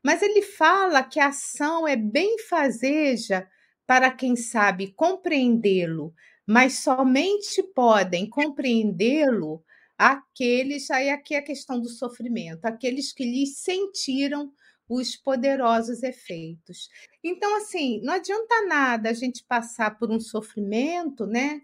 Mas 0.00 0.22
ele 0.22 0.42
fala 0.42 1.02
que 1.02 1.18
a 1.18 1.26
ação 1.26 1.88
é 1.88 1.96
bem 1.96 2.38
fazeja 2.38 3.48
para 3.84 4.12
quem 4.12 4.36
sabe 4.36 4.92
compreendê-lo, 4.92 6.14
mas 6.46 6.78
somente 6.78 7.64
podem 7.74 8.30
compreendê-lo 8.30 9.64
aqueles, 9.98 10.88
aí 10.92 11.10
aqui 11.10 11.34
é 11.34 11.38
a 11.38 11.44
questão 11.44 11.80
do 11.80 11.88
sofrimento, 11.88 12.64
aqueles 12.64 13.12
que 13.12 13.24
lhes 13.24 13.58
sentiram 13.58 14.52
os 14.88 15.16
poderosos 15.16 16.04
efeitos. 16.04 16.88
Então, 17.24 17.56
assim, 17.56 18.00
não 18.04 18.14
adianta 18.14 18.66
nada 18.68 19.10
a 19.10 19.14
gente 19.14 19.44
passar 19.48 19.98
por 19.98 20.12
um 20.12 20.20
sofrimento, 20.20 21.26
né? 21.26 21.60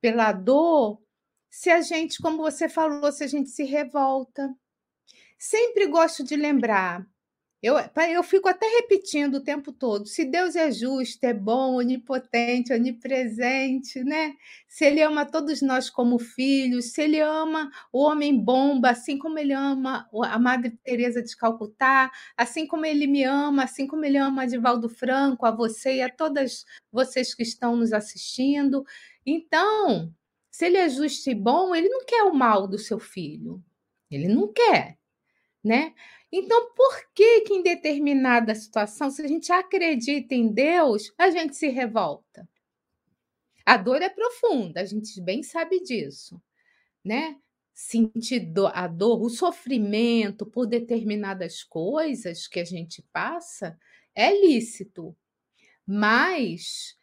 Pela 0.00 0.30
dor, 0.30 1.02
se 1.50 1.70
a 1.70 1.80
gente, 1.82 2.18
como 2.20 2.38
você 2.38 2.68
falou, 2.68 3.10
se 3.12 3.24
a 3.24 3.26
gente 3.26 3.50
se 3.50 3.64
revolta. 3.64 4.54
Sempre 5.38 5.86
gosto 5.86 6.22
de 6.24 6.36
lembrar 6.36 7.06
eu, 7.62 7.74
eu 8.10 8.22
fico 8.22 8.48
até 8.48 8.66
repetindo 8.66 9.34
o 9.34 9.44
tempo 9.44 9.70
todo: 9.70 10.06
se 10.06 10.24
Deus 10.24 10.56
é 10.56 10.70
justo, 10.72 11.22
é 11.24 11.34
bom, 11.34 11.74
onipotente, 11.74 12.72
onipresente, 12.72 14.02
né? 14.02 14.34
Se 14.66 14.86
Ele 14.86 15.02
ama 15.02 15.26
todos 15.26 15.60
nós 15.60 15.90
como 15.90 16.18
filhos, 16.18 16.92
se 16.92 17.02
Ele 17.02 17.20
ama 17.20 17.70
o 17.92 18.00
homem 18.00 18.38
bomba, 18.38 18.90
assim 18.90 19.18
como 19.18 19.38
Ele 19.38 19.52
ama 19.52 20.08
a 20.24 20.38
Madre 20.38 20.70
Teresa 20.82 21.22
de 21.22 21.36
Calcutá, 21.36 22.10
assim 22.34 22.66
como 22.66 22.86
Ele 22.86 23.06
me 23.06 23.24
ama, 23.24 23.64
assim 23.64 23.86
como 23.86 24.06
Ele 24.06 24.16
ama 24.16 24.42
a 24.42 24.46
Divaldo 24.46 24.88
Franco, 24.88 25.44
a 25.44 25.50
você 25.50 25.96
e 25.96 26.02
a 26.02 26.08
todas 26.08 26.64
vocês 26.90 27.34
que 27.34 27.42
estão 27.42 27.76
nos 27.76 27.92
assistindo. 27.92 28.86
Então, 29.26 30.10
se 30.60 30.66
Ele 30.66 30.76
é 30.76 30.90
justo 30.90 31.30
e 31.30 31.34
bom, 31.34 31.74
Ele 31.74 31.88
não 31.88 32.04
quer 32.04 32.22
o 32.24 32.34
mal 32.34 32.68
do 32.68 32.78
seu 32.78 32.98
filho. 32.98 33.64
Ele 34.10 34.28
não 34.28 34.52
quer, 34.52 34.98
né? 35.64 35.94
Então, 36.30 36.74
por 36.74 37.10
que 37.14 37.40
que 37.40 37.54
em 37.54 37.62
determinada 37.62 38.54
situação, 38.54 39.10
se 39.10 39.22
a 39.22 39.26
gente 39.26 39.50
acredita 39.50 40.34
em 40.34 40.52
Deus, 40.52 41.14
a 41.16 41.30
gente 41.30 41.56
se 41.56 41.68
revolta? 41.68 42.46
A 43.64 43.78
dor 43.78 44.02
é 44.02 44.10
profunda, 44.10 44.82
a 44.82 44.84
gente 44.84 45.18
bem 45.22 45.42
sabe 45.42 45.80
disso, 45.80 46.38
né? 47.02 47.38
Sentir 47.72 48.52
a 48.74 48.86
dor, 48.86 49.22
o 49.22 49.30
sofrimento 49.30 50.44
por 50.44 50.66
determinadas 50.66 51.62
coisas 51.62 52.46
que 52.46 52.60
a 52.60 52.64
gente 52.64 53.02
passa 53.10 53.78
é 54.14 54.30
lícito, 54.30 55.16
mas 55.86 56.99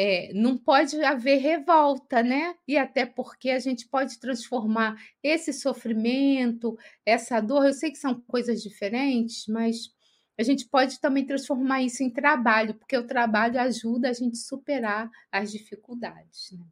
é, 0.00 0.32
não 0.32 0.56
pode 0.56 1.02
haver 1.02 1.38
revolta, 1.38 2.22
né? 2.22 2.54
E 2.68 2.78
até 2.78 3.04
porque 3.04 3.50
a 3.50 3.58
gente 3.58 3.88
pode 3.88 4.20
transformar 4.20 4.96
esse 5.20 5.52
sofrimento, 5.52 6.78
essa 7.04 7.40
dor, 7.40 7.66
eu 7.66 7.72
sei 7.72 7.90
que 7.90 7.98
são 7.98 8.20
coisas 8.20 8.62
diferentes, 8.62 9.48
mas 9.48 9.92
a 10.38 10.44
gente 10.44 10.68
pode 10.68 11.00
também 11.00 11.26
transformar 11.26 11.82
isso 11.82 12.04
em 12.04 12.10
trabalho, 12.10 12.74
porque 12.74 12.96
o 12.96 13.08
trabalho 13.08 13.60
ajuda 13.60 14.10
a 14.10 14.12
gente 14.12 14.34
a 14.34 14.40
superar 14.40 15.10
as 15.32 15.50
dificuldades. 15.50 16.52
Né? 16.52 16.64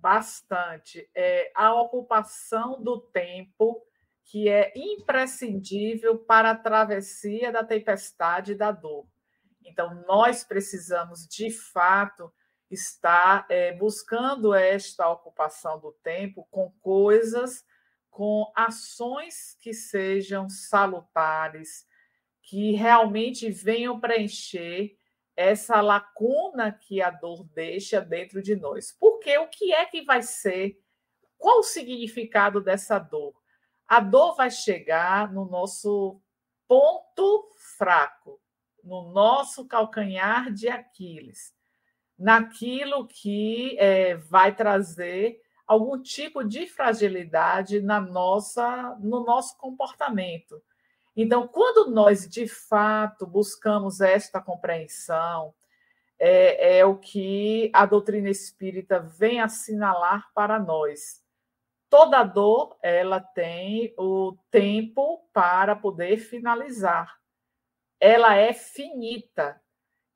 Bastante. 0.00 1.06
É, 1.14 1.52
a 1.54 1.74
ocupação 1.74 2.82
do 2.82 2.98
tempo, 2.98 3.84
que 4.24 4.48
é 4.48 4.72
imprescindível 4.74 6.16
para 6.16 6.52
a 6.52 6.56
travessia 6.56 7.52
da 7.52 7.62
tempestade 7.62 8.52
e 8.52 8.54
da 8.54 8.72
dor. 8.72 9.06
Então, 9.62 10.02
nós 10.06 10.42
precisamos, 10.42 11.28
de 11.28 11.50
fato, 11.50 12.32
está 12.70 13.46
é, 13.48 13.72
buscando 13.72 14.54
esta 14.54 15.08
ocupação 15.08 15.78
do 15.78 15.92
tempo 16.02 16.46
com 16.50 16.70
coisas, 16.80 17.64
com 18.10 18.50
ações 18.54 19.56
que 19.60 19.72
sejam 19.72 20.48
salutares, 20.48 21.86
que 22.42 22.72
realmente 22.72 23.50
venham 23.50 23.98
preencher 24.00 24.96
essa 25.36 25.80
lacuna 25.80 26.72
que 26.72 27.00
a 27.00 27.10
dor 27.10 27.44
deixa 27.54 28.00
dentro 28.00 28.42
de 28.42 28.56
nós. 28.56 28.92
Porque 28.98 29.36
o 29.38 29.48
que 29.48 29.72
é 29.72 29.84
que 29.86 30.02
vai 30.02 30.22
ser? 30.22 30.82
Qual 31.38 31.60
o 31.60 31.62
significado 31.62 32.60
dessa 32.60 32.98
dor? 32.98 33.34
A 33.86 34.00
dor 34.00 34.34
vai 34.34 34.50
chegar 34.50 35.32
no 35.32 35.44
nosso 35.44 36.20
ponto 36.66 37.48
fraco, 37.56 38.40
no 38.82 39.12
nosso 39.12 39.66
calcanhar 39.66 40.52
de 40.52 40.68
Aquiles 40.68 41.56
naquilo 42.18 43.06
que 43.06 43.78
é, 43.78 44.16
vai 44.16 44.54
trazer 44.54 45.40
algum 45.66 46.00
tipo 46.00 46.42
de 46.42 46.66
fragilidade 46.66 47.80
na 47.80 48.00
nossa, 48.00 48.96
no 49.00 49.24
nosso 49.24 49.56
comportamento. 49.58 50.62
Então, 51.14 51.46
quando 51.46 51.90
nós 51.90 52.28
de 52.28 52.48
fato 52.48 53.26
buscamos 53.26 54.00
esta 54.00 54.40
compreensão, 54.40 55.54
é, 56.18 56.78
é 56.78 56.84
o 56.84 56.96
que 56.96 57.70
a 57.72 57.86
doutrina 57.86 58.30
espírita 58.30 58.98
vem 58.98 59.40
assinalar 59.40 60.32
para 60.34 60.58
nós. 60.58 61.22
Toda 61.90 62.24
dor 62.24 62.76
ela 62.82 63.20
tem 63.20 63.94
o 63.96 64.36
tempo 64.50 65.28
para 65.32 65.76
poder 65.76 66.18
finalizar. 66.18 67.16
Ela 68.00 68.36
é 68.36 68.52
finita. 68.52 69.60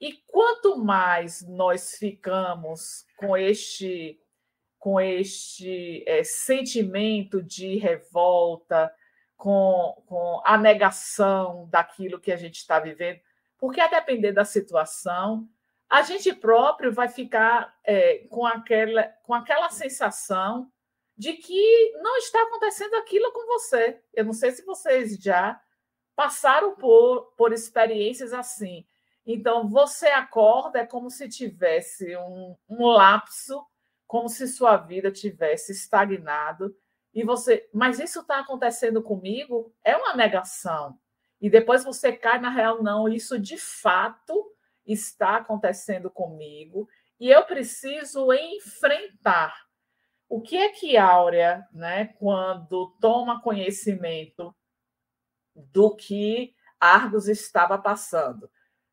E 0.03 0.15
quanto 0.27 0.77
mais 0.79 1.47
nós 1.49 1.95
ficamos 1.97 3.07
com 3.17 3.37
este 3.37 4.19
com 4.77 5.01
este 5.01 6.03
é, 6.09 6.25
sentimento 6.25 7.41
de 7.41 7.77
revolta, 7.77 8.93
com, 9.37 10.03
com 10.09 10.43
a 10.45 10.59
negação 10.59 11.69
daquilo 11.71 12.19
que 12.19 12.33
a 12.33 12.37
gente 12.37 12.57
está 12.57 12.81
vivendo, 12.81 13.21
porque 13.57 13.81
a 13.81 13.87
depender 13.87 14.33
da 14.33 14.45
situação, 14.45 15.49
a 15.89 16.03
gente 16.03 16.35
próprio 16.35 16.93
vai 16.93 17.07
ficar 17.07 17.73
é, 17.85 18.27
com, 18.29 18.45
aquela, 18.45 19.05
com 19.23 19.35
aquela 19.35 19.71
sensação 19.71 20.69
de 21.17 21.35
que 21.35 21.93
não 22.03 22.17
está 22.17 22.43
acontecendo 22.43 22.95
aquilo 22.97 23.31
com 23.31 23.47
você. 23.47 24.03
Eu 24.13 24.25
não 24.25 24.33
sei 24.33 24.51
se 24.51 24.65
vocês 24.65 25.17
já 25.17 25.63
passaram 26.17 26.75
por, 26.75 27.33
por 27.37 27.53
experiências 27.53 28.33
assim. 28.33 28.85
Então, 29.27 29.69
você 29.69 30.09
acorda, 30.09 30.81
é 30.81 30.87
como 30.87 31.11
se 31.11 31.29
tivesse 31.29 32.17
um, 32.17 32.57
um 32.69 32.87
lapso, 32.87 33.65
como 34.07 34.29
se 34.29 34.49
sua 34.49 34.77
vida 34.77 35.11
tivesse 35.11 35.73
estagnado. 35.73 36.75
E 37.15 37.25
você, 37.25 37.69
mas 37.73 37.99
isso 37.99 38.21
está 38.21 38.41
acontecendo 38.41 39.03
comigo? 39.03 39.73
É 39.85 39.97
uma 39.97 40.15
negação. 40.15 40.99
E 41.41 41.51
depois 41.51 41.85
você 41.85 42.13
cai 42.13 42.41
na 42.41 42.51
real, 42.51 42.83
não, 42.83 43.09
isso 43.09 43.39
de 43.39 43.59
fato 43.59 44.53
está 44.87 45.37
acontecendo 45.37 46.11
comigo 46.11 46.89
e 47.19 47.31
eu 47.31 47.45
preciso 47.45 48.33
enfrentar. 48.33 49.55
O 50.29 50.41
que 50.41 50.57
é 50.57 50.71
que 50.71 50.97
Áurea, 50.97 51.67
né, 51.73 52.07
quando 52.19 52.97
toma 53.01 53.43
conhecimento 53.43 54.55
do 55.55 55.95
que 55.95 56.55
Argos 56.81 57.29
estava 57.29 57.77
passando? 57.77 58.51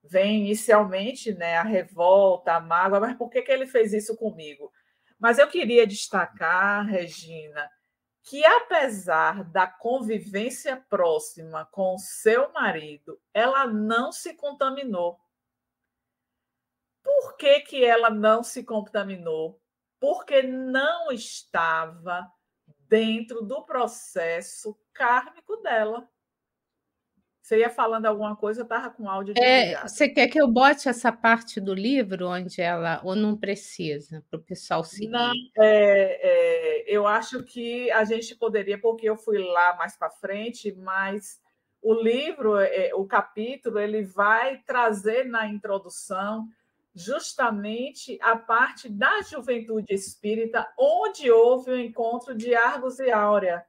Vem 0.09 0.39
inicialmente 0.39 1.33
né, 1.33 1.57
a 1.57 1.63
revolta, 1.63 2.53
a 2.53 2.59
mágoa, 2.59 2.99
mas 2.99 3.15
por 3.15 3.29
que, 3.29 3.41
que 3.41 3.51
ele 3.51 3.67
fez 3.67 3.93
isso 3.93 4.17
comigo? 4.17 4.71
Mas 5.19 5.37
eu 5.37 5.47
queria 5.47 5.85
destacar, 5.85 6.85
Regina, 6.85 7.69
que 8.23 8.43
apesar 8.43 9.43
da 9.43 9.67
convivência 9.67 10.77
próxima 10.89 11.65
com 11.65 11.95
o 11.95 11.99
seu 11.99 12.51
marido, 12.51 13.19
ela 13.33 13.67
não 13.67 14.11
se 14.11 14.33
contaminou. 14.33 15.19
Por 17.03 17.37
que, 17.37 17.59
que 17.61 17.83
ela 17.83 18.09
não 18.09 18.43
se 18.43 18.63
contaminou? 18.63 19.61
Porque 19.99 20.41
não 20.41 21.11
estava 21.11 22.31
dentro 22.87 23.43
do 23.43 23.63
processo 23.63 24.77
kármico 24.93 25.57
dela. 25.57 26.09
Você 27.49 27.61
ia 27.61 27.69
falando 27.71 28.05
alguma 28.05 28.35
coisa, 28.35 28.61
eu 28.61 28.63
estava 28.63 28.91
com 28.91 29.09
áudio 29.09 29.33
é, 29.35 29.75
Você 29.81 30.07
quer 30.07 30.27
que 30.27 30.39
eu 30.39 30.47
bote 30.47 30.87
essa 30.87 31.11
parte 31.11 31.59
do 31.59 31.73
livro 31.73 32.27
onde 32.27 32.61
ela, 32.61 33.01
ou 33.03 33.15
não 33.15 33.35
precisa, 33.35 34.23
para 34.29 34.39
o 34.39 34.43
pessoal 34.43 34.83
seguir? 34.83 35.07
Não, 35.07 35.33
é, 35.57 36.19
é, 36.21 36.83
eu 36.85 37.07
acho 37.07 37.41
que 37.41 37.89
a 37.89 38.03
gente 38.03 38.35
poderia, 38.35 38.79
porque 38.79 39.09
eu 39.09 39.17
fui 39.17 39.39
lá 39.39 39.75
mais 39.77 39.97
para 39.97 40.11
frente, 40.11 40.71
mas 40.73 41.41
o 41.81 41.91
livro, 41.91 42.55
é, 42.55 42.91
o 42.93 43.07
capítulo, 43.07 43.79
ele 43.79 44.03
vai 44.03 44.57
trazer 44.57 45.25
na 45.25 45.47
introdução 45.47 46.47
justamente 46.93 48.19
a 48.21 48.35
parte 48.35 48.87
da 48.87 49.23
juventude 49.23 49.91
espírita, 49.91 50.71
onde 50.77 51.31
houve 51.31 51.71
o 51.71 51.79
encontro 51.79 52.35
de 52.35 52.53
Argos 52.53 52.99
e 52.99 53.09
Áurea. 53.09 53.65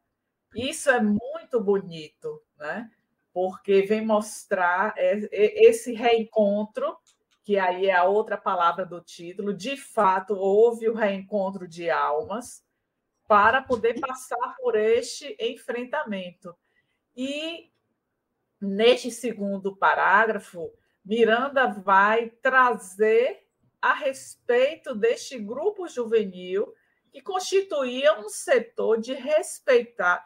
Isso 0.55 0.90
é 0.90 1.01
muito 1.01 1.59
bonito, 1.59 2.43
né? 2.59 2.90
Porque 3.33 3.83
vem 3.83 4.05
mostrar 4.05 4.95
esse 4.97 5.93
reencontro, 5.93 6.97
que 7.45 7.59
aí 7.59 7.87
é 7.87 7.95
a 7.95 8.05
outra 8.05 8.37
palavra 8.37 8.85
do 8.85 9.01
título. 9.01 9.55
De 9.55 9.77
fato, 9.77 10.35
houve 10.35 10.88
o 10.88 10.95
reencontro 10.95 11.66
de 11.66 11.90
almas 11.90 12.64
para 13.27 13.62
poder 13.62 14.01
passar 14.01 14.57
por 14.61 14.75
este 14.75 15.37
enfrentamento. 15.38 16.55
E 17.16 17.71
neste 18.61 19.11
segundo 19.11 19.77
parágrafo, 19.77 20.73
Miranda 21.05 21.66
vai 21.66 22.31
trazer 22.43 23.47
a 23.81 23.95
respeito 23.95 24.95
deste 24.95 25.38
grupo 25.38 25.88
juvenil 25.88 26.75
que 27.11 27.21
constituía 27.21 28.19
um 28.19 28.29
setor 28.29 29.01
de 29.01 29.14
respeitar, 29.14 30.25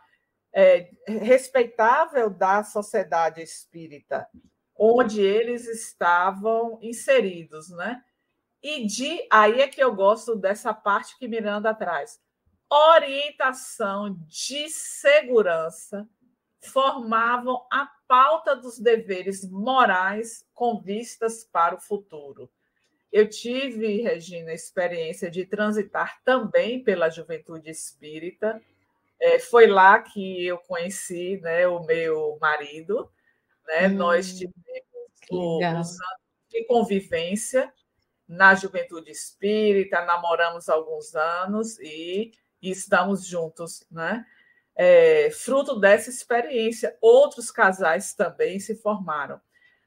é, 0.55 0.89
respeitável 1.09 2.31
da 2.31 2.63
sociedade 2.63 3.43
espírita, 3.43 4.29
onde 4.77 5.21
eles 5.21 5.67
estavam 5.67 6.79
inseridos, 6.81 7.69
né? 7.71 8.03
E 8.63 8.87
de 8.87 9.27
aí 9.31 9.61
é 9.61 9.69
que 9.69 9.83
eu 9.83 9.95
gosto 9.95 10.37
dessa 10.37 10.73
parte 10.73 11.19
que 11.19 11.29
Miranda 11.29 11.75
traz. 11.75 12.21
Orientação 12.71 14.17
de 14.27 14.71
segurança 14.71 16.09
formavam 16.63 17.67
a 17.71 17.87
pauta 18.09 18.57
dos 18.57 18.79
deveres 18.79 19.49
morais 19.51 20.47
com 20.55 20.81
vistas 20.81 21.45
para 21.45 21.75
o 21.75 21.81
futuro. 21.81 22.51
Eu 23.13 23.29
tive, 23.29 24.03
Regina, 24.03 24.53
experiência 24.53 25.31
de 25.31 25.45
transitar 25.45 26.21
também 26.25 26.83
pela 26.83 27.11
juventude 27.11 27.71
espírita. 27.71 28.61
É, 29.21 29.39
foi 29.39 29.67
lá 29.67 30.01
que 30.01 30.47
eu 30.47 30.59
conheci 30.59 31.41
né, 31.43 31.67
o 31.67 31.85
meu 31.85 32.39
marido. 32.41 33.11
Né? 33.67 33.89
Hum, 33.89 33.95
Nós 33.95 34.35
tivemos 34.35 34.55
os 35.31 35.63
anos 35.63 35.97
de 36.51 36.65
convivência 36.65 37.73
na 38.27 38.55
juventude 38.55 39.11
espírita, 39.11 40.05
namoramos 40.05 40.69
alguns 40.69 41.15
anos 41.15 41.79
e, 41.81 42.33
e 42.61 42.71
estamos 42.71 43.27
juntos. 43.27 43.85
Né? 43.91 44.25
É, 44.75 45.31
fruto 45.31 45.79
dessa 45.79 46.11
experiência, 46.11 46.97
outros 47.01 47.51
casais 47.51 48.15
também 48.15 48.59
se 48.59 48.75
formaram. 48.75 49.41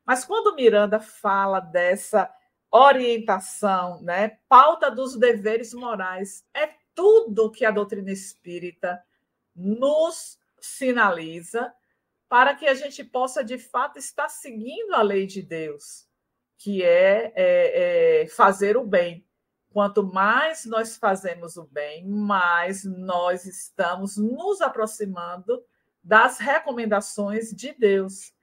Mas 0.05 0.23
quando 0.23 0.55
Miranda 0.55 0.99
fala 0.99 1.59
dessa 1.59 2.33
orientação, 2.71 4.01
né? 4.01 4.37
pauta 4.47 4.91
dos 4.91 5.15
deveres 5.15 5.73
morais. 5.73 6.45
É 6.53 6.69
tudo 6.93 7.51
que 7.51 7.65
a 7.65 7.71
doutrina 7.71 8.11
espírita 8.11 9.01
nos 9.58 10.39
sinaliza 10.62 11.74
para 12.30 12.54
que 12.56 12.67
a 12.67 12.76
gente 12.76 13.04
possa, 13.04 13.43
de 13.43 13.58
fato, 13.58 13.98
estar 13.98 14.30
seguindo 14.30 14.93
a 14.93 15.02
lei 15.02 15.26
de 15.26 15.41
Deus, 15.41 16.08
que 16.58 16.84
é, 16.84 17.34
é, 17.36 18.22
é 18.22 18.28
fazer 18.28 18.78
o 18.78 18.86
bem. 18.86 19.26
Quanto 19.72 20.04
mais 20.04 20.65
nós 20.65 20.98
fazemos 20.98 21.58
o 21.58 21.63
bem, 21.65 22.06
mais 22.06 22.84
nós 22.84 23.46
estamos 23.46 24.17
nos 24.17 24.62
aproximando 24.62 25.63
das 26.04 26.38
recomendações 26.38 27.52
de 27.52 27.74
Deus. 27.74 28.34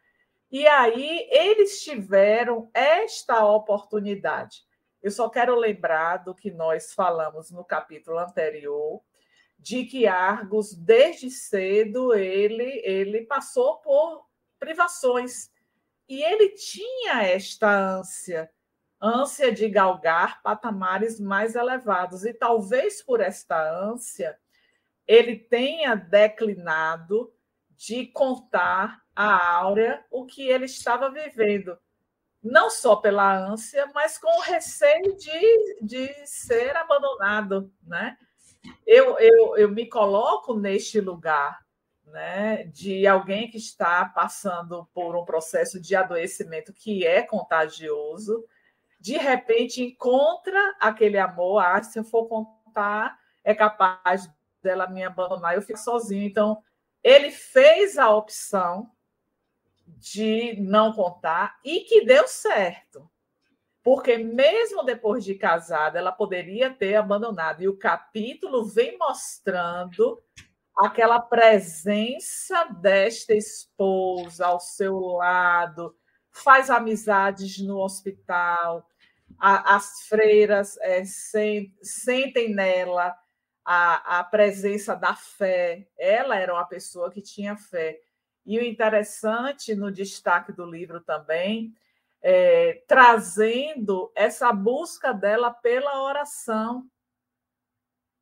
E 0.50 0.66
aí 0.66 1.28
eles 1.30 1.82
tiveram 1.82 2.70
esta 2.72 3.44
oportunidade. 3.44 4.62
Eu 5.02 5.10
só 5.10 5.28
quero 5.28 5.54
lembrar 5.56 6.18
do 6.18 6.34
que 6.34 6.50
nós 6.50 6.94
falamos 6.94 7.50
no 7.50 7.64
capítulo 7.64 8.18
anterior, 8.18 9.02
de 9.64 9.86
que 9.86 10.06
Argos, 10.06 10.74
desde 10.74 11.30
cedo, 11.30 12.12
ele, 12.12 12.82
ele 12.84 13.22
passou 13.22 13.78
por 13.78 14.26
privações. 14.58 15.50
E 16.06 16.22
ele 16.22 16.50
tinha 16.50 17.22
esta 17.22 17.74
ânsia, 17.74 18.50
ânsia 19.00 19.50
de 19.50 19.66
galgar 19.70 20.42
patamares 20.42 21.18
mais 21.18 21.54
elevados. 21.54 22.26
E 22.26 22.34
talvez 22.34 23.00
por 23.00 23.22
esta 23.22 23.58
ânsia, 23.88 24.38
ele 25.06 25.34
tenha 25.34 25.94
declinado 25.94 27.32
de 27.70 28.08
contar 28.08 29.02
a 29.16 29.50
Áurea 29.56 30.04
o 30.10 30.26
que 30.26 30.46
ele 30.46 30.66
estava 30.66 31.08
vivendo, 31.10 31.78
não 32.42 32.68
só 32.68 32.96
pela 32.96 33.34
ânsia, 33.34 33.90
mas 33.94 34.18
com 34.18 34.28
o 34.28 34.42
receio 34.42 35.16
de, 35.16 35.78
de 35.80 36.26
ser 36.26 36.76
abandonado. 36.76 37.72
Né? 37.82 38.18
Eu, 38.86 39.18
eu, 39.18 39.56
eu 39.56 39.68
me 39.68 39.86
coloco 39.86 40.54
neste 40.54 41.00
lugar 41.00 41.64
né, 42.06 42.64
de 42.64 43.06
alguém 43.06 43.50
que 43.50 43.56
está 43.56 44.04
passando 44.04 44.88
por 44.94 45.16
um 45.16 45.24
processo 45.24 45.80
de 45.80 45.96
adoecimento 45.96 46.72
que 46.72 47.06
é 47.06 47.22
contagioso, 47.22 48.44
de 49.00 49.16
repente 49.16 49.82
encontra 49.82 50.76
aquele 50.80 51.18
amor, 51.18 51.58
ah, 51.58 51.82
se 51.82 51.98
eu 51.98 52.04
for 52.04 52.26
contar, 52.26 53.18
é 53.42 53.54
capaz 53.54 54.30
dela 54.62 54.88
me 54.88 55.02
abandonar, 55.04 55.54
eu 55.54 55.62
fico 55.62 55.78
sozinho. 55.78 56.24
Então, 56.24 56.62
ele 57.02 57.30
fez 57.30 57.98
a 57.98 58.08
opção 58.10 58.90
de 59.86 60.58
não 60.58 60.92
contar 60.92 61.58
e 61.62 61.80
que 61.80 62.04
deu 62.06 62.26
certo. 62.26 63.10
Porque 63.84 64.16
mesmo 64.16 64.82
depois 64.82 65.22
de 65.22 65.34
casada, 65.34 65.98
ela 65.98 66.10
poderia 66.10 66.70
ter 66.70 66.94
abandonado. 66.94 67.62
E 67.62 67.68
o 67.68 67.76
capítulo 67.76 68.64
vem 68.64 68.96
mostrando 68.96 70.20
aquela 70.74 71.20
presença 71.20 72.64
desta 72.80 73.34
esposa 73.34 74.46
ao 74.46 74.58
seu 74.58 74.98
lado, 74.98 75.94
faz 76.32 76.70
amizades 76.70 77.58
no 77.58 77.78
hospital, 77.78 78.88
a, 79.38 79.76
as 79.76 80.06
freiras 80.08 80.76
é, 80.78 81.02
sentem 81.82 82.54
nela 82.54 83.14
a, 83.64 84.20
a 84.20 84.24
presença 84.24 84.94
da 84.94 85.14
fé. 85.14 85.86
Ela 85.98 86.38
era 86.38 86.54
uma 86.54 86.64
pessoa 86.64 87.10
que 87.10 87.20
tinha 87.20 87.56
fé. 87.56 88.00
E 88.46 88.58
o 88.58 88.64
interessante 88.64 89.74
no 89.74 89.90
destaque 89.92 90.52
do 90.52 90.64
livro 90.64 91.00
também, 91.00 91.74
é, 92.26 92.82
trazendo 92.88 94.10
essa 94.14 94.50
busca 94.50 95.12
dela 95.12 95.50
pela 95.50 96.02
oração. 96.04 96.88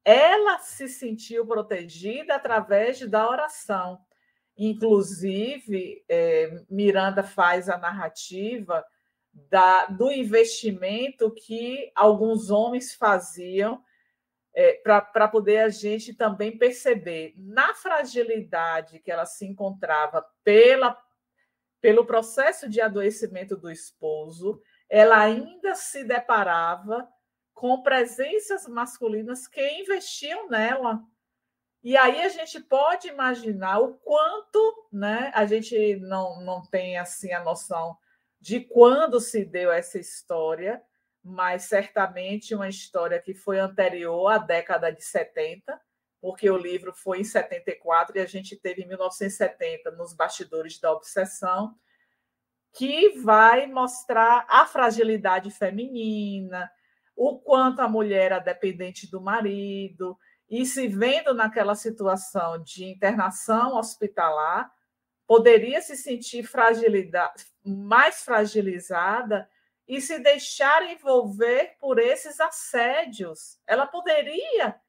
Ela 0.04 0.58
se 0.58 0.88
sentiu 0.88 1.46
protegida 1.46 2.34
através 2.34 3.00
da 3.08 3.30
oração. 3.30 4.00
Inclusive, 4.58 6.04
é, 6.08 6.64
Miranda 6.68 7.22
faz 7.22 7.68
a 7.68 7.78
narrativa 7.78 8.84
da, 9.32 9.86
do 9.86 10.10
investimento 10.10 11.32
que 11.32 11.92
alguns 11.94 12.50
homens 12.50 12.92
faziam 12.94 13.80
é, 14.52 14.82
para 14.82 15.28
poder 15.28 15.58
a 15.58 15.68
gente 15.68 16.12
também 16.12 16.58
perceber 16.58 17.34
na 17.36 17.72
fragilidade 17.72 18.98
que 18.98 19.12
ela 19.12 19.26
se 19.26 19.46
encontrava 19.46 20.26
pela, 20.42 21.00
pelo 21.82 22.06
processo 22.06 22.68
de 22.68 22.80
adoecimento 22.80 23.56
do 23.56 23.68
esposo, 23.68 24.62
ela 24.88 25.20
ainda 25.20 25.74
se 25.74 26.04
deparava 26.04 27.06
com 27.52 27.82
presenças 27.82 28.68
masculinas 28.68 29.48
que 29.48 29.80
investiam 29.80 30.48
nela. 30.48 31.02
E 31.82 31.96
aí 31.96 32.22
a 32.22 32.28
gente 32.28 32.60
pode 32.60 33.08
imaginar 33.08 33.80
o 33.80 33.94
quanto, 33.94 34.88
né? 34.92 35.32
A 35.34 35.44
gente 35.44 35.96
não, 35.96 36.40
não 36.42 36.62
tem 36.62 36.96
assim 36.96 37.32
a 37.32 37.42
noção 37.42 37.98
de 38.40 38.60
quando 38.60 39.20
se 39.20 39.44
deu 39.44 39.72
essa 39.72 39.98
história, 39.98 40.80
mas 41.22 41.64
certamente 41.64 42.54
uma 42.54 42.68
história 42.68 43.20
que 43.20 43.34
foi 43.34 43.58
anterior 43.58 44.28
à 44.28 44.38
década 44.38 44.92
de 44.92 45.02
70, 45.02 45.80
porque 46.22 46.48
o 46.48 46.56
livro 46.56 46.92
foi 46.92 47.18
em 47.18 47.24
74 47.24 48.16
e 48.16 48.20
a 48.20 48.26
gente 48.26 48.54
teve 48.54 48.82
em 48.82 48.86
1970 48.86 49.90
nos 49.90 50.14
bastidores 50.14 50.78
da 50.78 50.92
obsessão, 50.92 51.74
que 52.72 53.18
vai 53.18 53.66
mostrar 53.66 54.46
a 54.48 54.64
fragilidade 54.64 55.50
feminina, 55.50 56.70
o 57.16 57.40
quanto 57.40 57.80
a 57.80 57.88
mulher 57.88 58.30
é 58.30 58.38
dependente 58.38 59.10
do 59.10 59.20
marido, 59.20 60.16
e 60.48 60.64
se 60.64 60.86
vendo 60.86 61.34
naquela 61.34 61.74
situação 61.74 62.62
de 62.62 62.84
internação 62.84 63.76
hospitalar, 63.76 64.72
poderia 65.26 65.82
se 65.82 65.96
sentir 65.96 66.48
mais 67.64 68.22
fragilizada 68.22 69.50
e 69.88 70.00
se 70.00 70.20
deixar 70.20 70.88
envolver 70.88 71.76
por 71.80 71.98
esses 71.98 72.38
assédios. 72.38 73.58
Ela 73.66 73.86
poderia, 73.86 74.80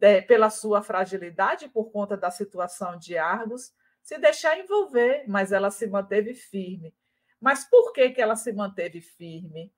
é, 0.00 0.20
pela 0.20 0.50
sua 0.50 0.82
fragilidade, 0.82 1.68
por 1.68 1.90
conta 1.90 2.16
da 2.16 2.30
situação 2.30 2.98
de 2.98 3.16
Argos, 3.18 3.72
se 4.02 4.18
deixar 4.18 4.58
envolver, 4.58 5.24
mas 5.28 5.52
ela 5.52 5.70
se 5.70 5.86
manteve 5.86 6.34
firme. 6.34 6.94
Mas 7.40 7.68
por 7.68 7.92
que, 7.92 8.10
que 8.10 8.20
ela 8.20 8.36
se 8.36 8.52
manteve 8.52 9.00
firme? 9.00 9.72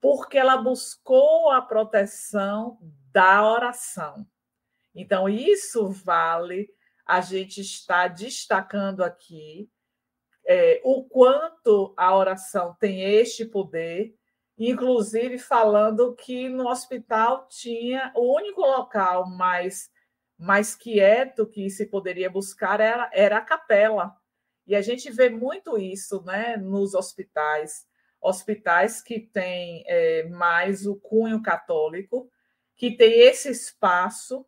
Porque 0.00 0.38
ela 0.38 0.56
buscou 0.56 1.50
a 1.50 1.60
proteção 1.60 2.78
da 3.12 3.44
oração. 3.48 4.26
Então, 4.94 5.28
isso 5.28 5.90
vale 5.90 6.68
a 7.06 7.20
gente 7.20 7.60
estar 7.60 8.08
destacando 8.08 9.02
aqui 9.02 9.70
é, 10.46 10.80
o 10.82 11.04
quanto 11.04 11.92
a 11.96 12.16
oração 12.16 12.74
tem 12.80 13.02
este 13.02 13.44
poder, 13.44 14.17
inclusive 14.58 15.38
falando 15.38 16.14
que 16.16 16.48
no 16.48 16.68
hospital 16.68 17.46
tinha 17.48 18.12
o 18.16 18.34
único 18.34 18.60
local 18.60 19.28
mais, 19.28 19.90
mais 20.36 20.74
quieto 20.74 21.46
que 21.46 21.70
se 21.70 21.86
poderia 21.86 22.28
buscar 22.28 22.80
era, 22.80 23.08
era 23.12 23.38
a 23.38 23.40
capela. 23.40 24.16
E 24.66 24.74
a 24.74 24.82
gente 24.82 25.10
vê 25.10 25.30
muito 25.30 25.78
isso 25.78 26.22
né, 26.24 26.56
nos 26.56 26.94
hospitais, 26.94 27.86
hospitais 28.20 29.00
que 29.00 29.20
têm 29.20 29.84
é, 29.86 30.24
mais 30.28 30.86
o 30.86 30.96
cunho 30.96 31.40
católico, 31.40 32.28
que 32.76 32.96
tem 32.96 33.20
esse 33.20 33.48
espaço 33.50 34.44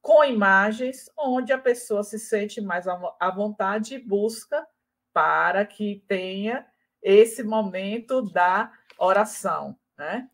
com 0.00 0.24
imagens 0.24 1.08
onde 1.16 1.52
a 1.52 1.58
pessoa 1.58 2.02
se 2.02 2.18
sente 2.18 2.60
mais 2.60 2.86
à 2.88 3.30
vontade 3.30 3.94
e 3.94 3.98
busca 3.98 4.66
para 5.12 5.64
que 5.64 6.04
tenha 6.08 6.66
esse 7.00 7.42
momento 7.42 8.22
da 8.22 8.72
oração, 9.04 9.76
né? 9.98 10.28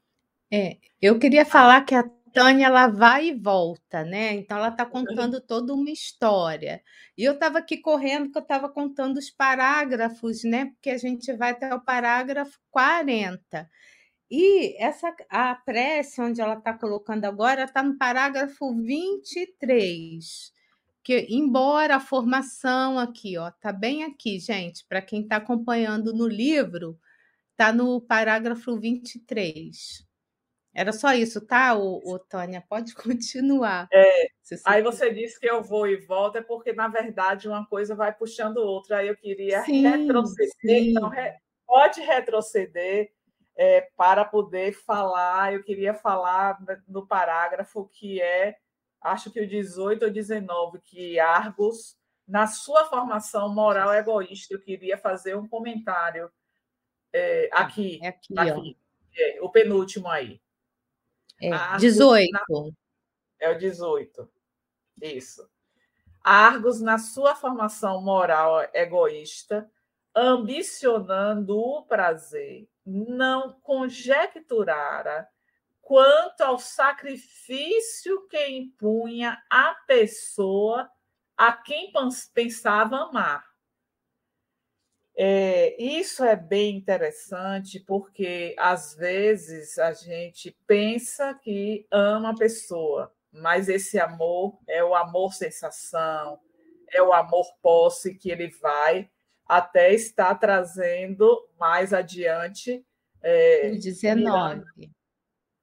É, 0.52 0.78
eu 1.00 1.18
queria 1.18 1.44
falar 1.44 1.83
que 1.83 1.94
a 1.94 2.04
Tânia 2.33 2.66
ela 2.66 2.88
vai 2.88 3.28
e 3.28 3.35
volta, 3.35 4.04
né? 4.04 4.35
Então 4.35 4.59
ela 4.59 4.68
está 4.68 4.85
contando 4.85 5.40
toda 5.40 5.74
uma 5.74 5.90
história. 5.90 6.83
E 7.16 7.24
eu 7.24 7.35
estava 7.35 7.59
aqui 7.59 7.78
correndo 7.78 8.31
que 8.31 8.38
eu 8.38 8.42
estava 8.42 8.68
contando 8.68 9.16
os 9.16 9.31
parágrafos, 9.31 10.44
né? 10.44 10.66
Porque 10.66 10.90
a 10.90 10.98
gente 10.98 11.33
vai 11.35 11.50
até 11.50 11.74
o 11.74 11.81
parágrafo 11.81 12.59
40. 12.70 13.68
E 14.31 14.76
essa 14.83 15.14
a 15.31 15.54
prece 15.54 16.20
onde 16.20 16.40
ela 16.40 16.54
está 16.54 16.74
colocando 16.74 17.24
agora 17.24 17.64
está 17.64 17.83
no 17.83 17.96
parágrafo 17.96 18.74
23. 18.74 20.52
Que, 21.02 21.26
embora 21.31 21.96
a 21.96 22.00
formação 22.00 22.98
aqui, 22.98 23.38
ó, 23.38 23.50
tá 23.50 23.72
bem 23.72 24.04
aqui, 24.04 24.38
gente, 24.38 24.85
para 24.87 25.00
quem 25.00 25.22
está 25.22 25.37
acompanhando 25.37 26.12
no 26.12 26.26
livro, 26.28 26.98
tá 27.59 27.73
no 27.73 28.01
parágrafo 28.01 28.79
23. 28.79 30.07
Era 30.73 30.92
só 30.92 31.12
isso, 31.12 31.44
tá, 31.44 31.75
ô, 31.75 32.01
ô 32.05 32.18
Tânia? 32.21 32.64
Pode 32.68 32.94
continuar. 33.18 33.88
É, 33.92 34.29
aí 34.64 34.81
você 34.81 35.12
disse 35.12 35.40
que 35.40 35.51
eu 35.51 35.61
vou 35.61 35.88
e 35.88 35.97
volto, 35.97 36.38
é 36.38 36.40
porque, 36.40 36.73
na 36.73 36.87
verdade, 36.87 37.49
uma 37.49 37.66
coisa 37.66 37.97
vai 37.97 38.14
puxando 38.14 38.59
outra. 38.59 38.99
Aí 38.99 39.09
eu 39.09 39.16
queria 39.16 39.64
sim, 39.64 39.83
retroceder. 39.83 40.53
Sim. 40.61 40.90
Então, 40.90 41.09
re, 41.09 41.35
pode 41.66 42.01
retroceder 42.01 43.11
é, 43.57 43.88
para 43.97 44.25
poder 44.25 44.73
falar. 44.73 45.53
Eu 45.53 45.64
queria 45.64 45.94
falar 45.94 46.59
no 46.87 47.09
parágrafo 47.09 47.88
que 47.88 48.23
é, 48.23 48.57
acho 49.01 49.33
que 49.33 49.40
o 49.40 49.49
18 49.49 50.05
ou 50.05 50.11
19, 50.12 50.81
que 50.81 51.18
Argos, 51.18 51.97
na 52.25 52.47
sua 52.47 52.85
formação 52.85 53.53
moral 53.53 53.92
egoísta, 53.92 54.55
eu 54.55 54.61
queria 54.61 54.97
fazer 54.97 55.37
um 55.37 55.49
comentário 55.49 56.31
é, 57.12 57.49
aqui. 57.53 57.99
É 58.03 58.09
aqui, 58.09 58.38
aqui 58.38 58.77
é, 59.18 59.38
o 59.42 59.51
penúltimo 59.51 60.09
aí. 60.09 60.40
É, 61.40 61.53
Argos, 61.53 61.81
18. 61.83 62.31
Na... 62.33 62.42
É 63.40 63.51
o 63.51 63.59
18. 63.59 64.31
Isso. 65.03 65.49
Argos, 66.23 66.81
na 66.81 66.99
sua 66.99 67.35
formação 67.35 68.03
moral 68.03 68.68
egoísta, 68.75 69.71
ambicionando 70.14 71.59
o 71.59 71.83
prazer, 71.83 72.68
não 72.85 73.53
conjecturara 73.61 75.29
quanto 75.81 76.42
ao 76.42 76.59
sacrifício 76.59 78.27
que 78.29 78.47
impunha 78.49 79.42
a 79.49 79.75
pessoa 79.87 80.90
a 81.37 81.53
quem 81.53 81.92
pensava 82.35 82.97
amar. 82.97 83.47
É, 85.20 85.74
isso 85.83 86.22
é 86.22 86.37
bem 86.37 86.76
interessante 86.76 87.81
porque 87.81 88.54
às 88.57 88.94
vezes 88.94 89.76
a 89.76 89.92
gente 89.92 90.57
pensa 90.64 91.35
que 91.35 91.85
ama 91.90 92.31
a 92.31 92.37
pessoa, 92.37 93.12
mas 93.33 93.68
esse 93.68 93.98
amor 93.98 94.57
é 94.68 94.85
o 94.85 94.94
amor 94.94 95.35
sensação, 95.35 96.38
é 96.92 97.02
o 97.02 97.12
amor 97.12 97.46
posse 97.61 98.14
que 98.14 98.31
ele 98.31 98.48
vai 98.62 99.11
até 99.44 99.92
estar 99.92 100.37
trazendo 100.37 101.48
mais 101.59 101.92
adiante. 101.92 102.87
É, 103.20 103.70
19. 103.70 104.62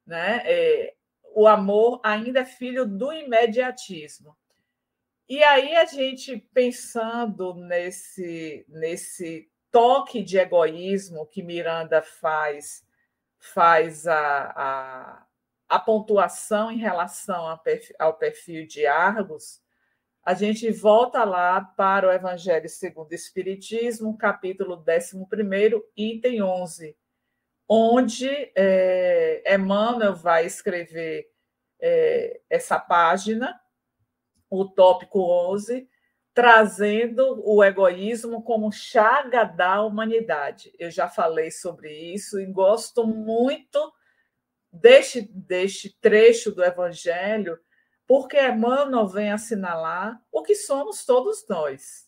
né? 0.05 0.41
É, 0.43 0.93
o 1.33 1.47
amor 1.47 2.01
ainda 2.03 2.41
é 2.41 2.45
filho 2.45 2.85
do 2.85 3.13
imediatismo. 3.13 4.35
E 5.27 5.43
aí 5.43 5.75
a 5.75 5.85
gente 5.85 6.37
pensando 6.53 7.55
nesse 7.55 8.63
nesse 8.69 9.49
toque 9.71 10.23
de 10.23 10.37
egoísmo 10.37 11.25
que 11.25 11.41
Miranda 11.41 12.01
faz 12.01 12.85
faz 13.39 14.07
a, 14.07 14.53
a, 14.55 15.25
a 15.67 15.79
pontuação 15.79 16.71
em 16.71 16.77
relação 16.77 17.59
ao 17.99 18.13
perfil 18.13 18.67
de 18.67 18.85
Argos, 18.85 19.61
a 20.23 20.33
gente 20.33 20.71
volta 20.71 21.23
lá 21.23 21.61
para 21.61 22.07
o 22.07 22.11
Evangelho 22.11 22.69
segundo 22.69 23.11
o 23.11 23.15
Espiritismo, 23.15 24.17
capítulo 24.17 24.83
11, 24.87 25.27
item 25.95 26.41
11, 26.41 26.97
onde 27.67 28.51
é, 28.55 29.55
Emmanuel 29.55 30.15
vai 30.15 30.45
escrever 30.45 31.31
é, 31.79 32.41
essa 32.49 32.79
página 32.79 33.59
o 34.49 34.65
tópico 34.65 35.19
11, 35.21 35.87
trazendo 36.33 37.41
o 37.45 37.63
egoísmo 37.63 38.43
como 38.43 38.71
chaga 38.71 39.43
da 39.43 39.81
humanidade. 39.81 40.73
Eu 40.77 40.91
já 40.91 41.07
falei 41.07 41.49
sobre 41.51 41.91
isso 42.13 42.39
e 42.39 42.45
gosto 42.45 43.07
muito 43.07 43.93
deste, 44.71 45.21
deste 45.21 45.95
trecho 45.99 46.51
do 46.51 46.63
Evangelho, 46.63 47.57
porque 48.07 48.39
Emmanuel 48.39 49.07
vem 49.07 49.31
assinalar 49.31 50.21
o 50.31 50.43
que 50.43 50.55
somos 50.55 51.05
todos 51.05 51.47
nós. 51.47 52.05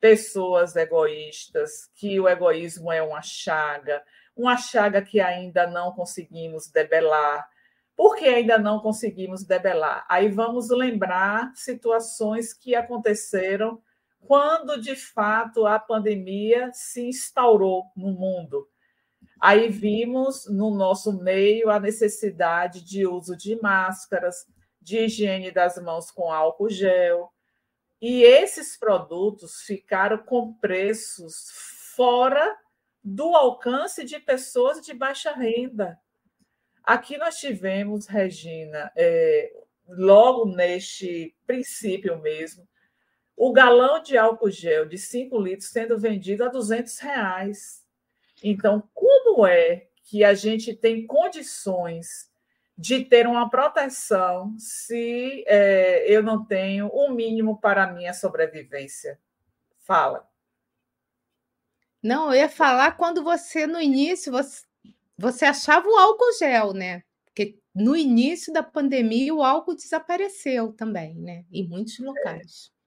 Pessoas 0.00 0.74
egoístas, 0.76 1.90
que 1.94 2.18
o 2.18 2.28
egoísmo 2.28 2.90
é 2.90 3.02
uma 3.02 3.22
chaga, 3.22 4.02
uma 4.36 4.56
chaga 4.56 5.02
que 5.02 5.20
ainda 5.20 5.66
não 5.66 5.92
conseguimos 5.92 6.70
debelar, 6.70 7.48
porque 8.00 8.24
ainda 8.24 8.56
não 8.56 8.80
conseguimos 8.80 9.44
debelar. 9.44 10.06
Aí 10.08 10.30
vamos 10.30 10.70
lembrar 10.70 11.52
situações 11.54 12.54
que 12.54 12.74
aconteceram 12.74 13.78
quando 14.20 14.80
de 14.80 14.96
fato 14.96 15.66
a 15.66 15.78
pandemia 15.78 16.70
se 16.72 17.08
instaurou 17.08 17.84
no 17.94 18.10
mundo. 18.10 18.66
Aí 19.38 19.68
vimos 19.68 20.48
no 20.48 20.74
nosso 20.74 21.22
meio 21.22 21.68
a 21.68 21.78
necessidade 21.78 22.82
de 22.82 23.06
uso 23.06 23.36
de 23.36 23.60
máscaras, 23.60 24.46
de 24.80 25.00
higiene 25.00 25.50
das 25.50 25.76
mãos 25.76 26.10
com 26.10 26.32
álcool 26.32 26.70
gel. 26.70 27.30
E 28.00 28.22
esses 28.22 28.78
produtos 28.78 29.60
ficaram 29.66 30.16
com 30.16 30.54
preços 30.54 31.50
fora 31.94 32.56
do 33.04 33.36
alcance 33.36 34.06
de 34.06 34.18
pessoas 34.18 34.80
de 34.80 34.94
baixa 34.94 35.32
renda. 35.32 36.00
Aqui 36.90 37.16
nós 37.16 37.36
tivemos, 37.36 38.08
Regina, 38.08 38.90
é, 38.96 39.52
logo 39.86 40.46
neste 40.46 41.36
princípio 41.46 42.18
mesmo, 42.18 42.68
o 43.36 43.52
galão 43.52 44.02
de 44.02 44.18
álcool 44.18 44.50
gel 44.50 44.86
de 44.86 44.98
5 44.98 45.38
litros 45.38 45.70
sendo 45.70 45.96
vendido 45.96 46.42
a 46.42 46.48
200 46.48 46.98
reais. 46.98 47.86
Então, 48.42 48.82
como 48.92 49.46
é 49.46 49.86
que 50.02 50.24
a 50.24 50.34
gente 50.34 50.74
tem 50.74 51.06
condições 51.06 52.28
de 52.76 53.04
ter 53.04 53.24
uma 53.28 53.48
proteção 53.48 54.56
se 54.58 55.44
é, 55.46 56.12
eu 56.12 56.24
não 56.24 56.44
tenho 56.44 56.88
o 56.88 57.06
um 57.06 57.14
mínimo 57.14 57.60
para 57.60 57.84
a 57.84 57.92
minha 57.92 58.12
sobrevivência? 58.12 59.16
Fala. 59.78 60.28
Não, 62.02 62.34
eu 62.34 62.40
ia 62.40 62.48
falar 62.48 62.96
quando 62.96 63.22
você, 63.22 63.64
no 63.64 63.80
início, 63.80 64.32
você 64.32 64.64
você 65.20 65.44
achava 65.44 65.86
o 65.86 65.96
álcool 65.96 66.32
gel, 66.38 66.72
né? 66.72 67.02
Porque 67.26 67.58
no 67.74 67.94
início 67.94 68.52
da 68.52 68.62
pandemia 68.62 69.34
o 69.34 69.42
álcool 69.42 69.76
desapareceu 69.76 70.72
também, 70.72 71.14
né? 71.16 71.44
Em 71.52 71.68
muitos 71.68 72.00
é. 72.00 72.02
locais. 72.02 72.72
É. 72.74 72.80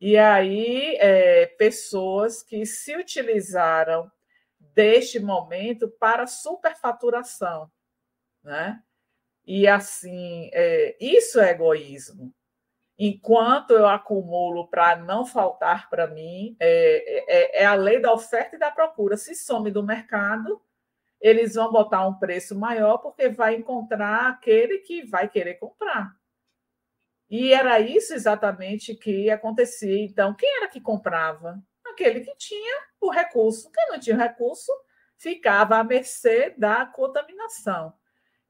E 0.00 0.16
aí, 0.16 0.96
é, 1.00 1.46
pessoas 1.46 2.42
que 2.44 2.64
se 2.64 2.96
utilizaram 2.96 4.08
deste 4.60 5.18
momento 5.18 5.88
para 5.98 6.28
superfaturação, 6.28 7.68
né? 8.44 8.80
E 9.44 9.66
assim, 9.66 10.50
é, 10.52 10.96
isso 11.00 11.40
é 11.40 11.50
egoísmo. 11.50 12.32
Enquanto 12.96 13.72
eu 13.72 13.88
acumulo 13.88 14.68
para 14.68 14.96
não 14.96 15.24
faltar 15.24 15.88
para 15.88 16.06
mim, 16.06 16.56
é, 16.60 17.60
é, 17.60 17.62
é, 17.62 17.64
a 17.64 17.74
lei 17.74 18.00
da 18.00 18.12
oferta 18.12 18.56
e 18.56 18.58
da 18.58 18.70
procura. 18.70 19.16
Se 19.16 19.34
some 19.34 19.70
do 19.70 19.82
mercado, 19.82 20.60
eles 21.20 21.54
vão 21.54 21.70
botar 21.70 22.06
um 22.06 22.14
preço 22.14 22.58
maior 22.58 22.98
porque 22.98 23.28
vai 23.28 23.56
encontrar 23.56 24.28
aquele 24.28 24.78
que 24.78 25.04
vai 25.04 25.28
querer 25.28 25.54
comprar. 25.54 26.16
E 27.30 27.52
era 27.52 27.78
isso 27.80 28.14
exatamente 28.14 28.94
que 28.94 29.30
acontecia. 29.30 30.02
Então, 30.04 30.34
quem 30.34 30.56
era 30.56 30.68
que 30.68 30.80
comprava? 30.80 31.62
Aquele 31.84 32.20
que 32.20 32.34
tinha 32.36 32.82
o 33.00 33.10
recurso. 33.10 33.70
Quem 33.70 33.88
não 33.88 34.00
tinha 34.00 34.16
o 34.16 34.18
recurso 34.18 34.72
ficava 35.16 35.76
à 35.76 35.84
mercê 35.84 36.54
da 36.56 36.86
contaminação. 36.86 37.92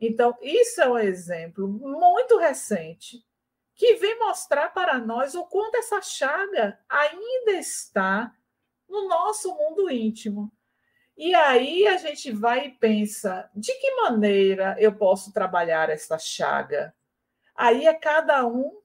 Então, 0.00 0.37
isso 0.40 0.81
é 0.81 0.88
um 0.88 0.98
exemplo 0.98 1.66
muito 1.66 2.38
recente 2.38 3.16
que 3.74 3.94
vem 3.94 4.18
mostrar 4.18 4.72
para 4.72 4.98
nós 4.98 5.35
o 5.35 5.44
quanto 5.46 5.76
essa 5.76 6.00
chaga 6.00 6.78
ainda 6.88 7.52
está 7.52 8.33
no 8.88 9.09
nosso 9.09 9.54
mundo 9.54 9.90
íntimo. 9.90 10.52
E 11.18 11.35
aí 11.35 11.85
a 11.88 11.96
gente 11.96 12.31
vai 12.31 12.66
e 12.66 12.70
pensa: 12.70 13.50
de 13.52 13.74
que 13.74 13.96
maneira 13.96 14.76
eu 14.78 14.94
posso 14.94 15.33
trabalhar 15.33 15.90
essa 15.90 16.16
chaga? 16.16 16.94
Aí 17.57 17.88
é 17.88 17.94
cada 17.94 18.46
um 18.46 18.81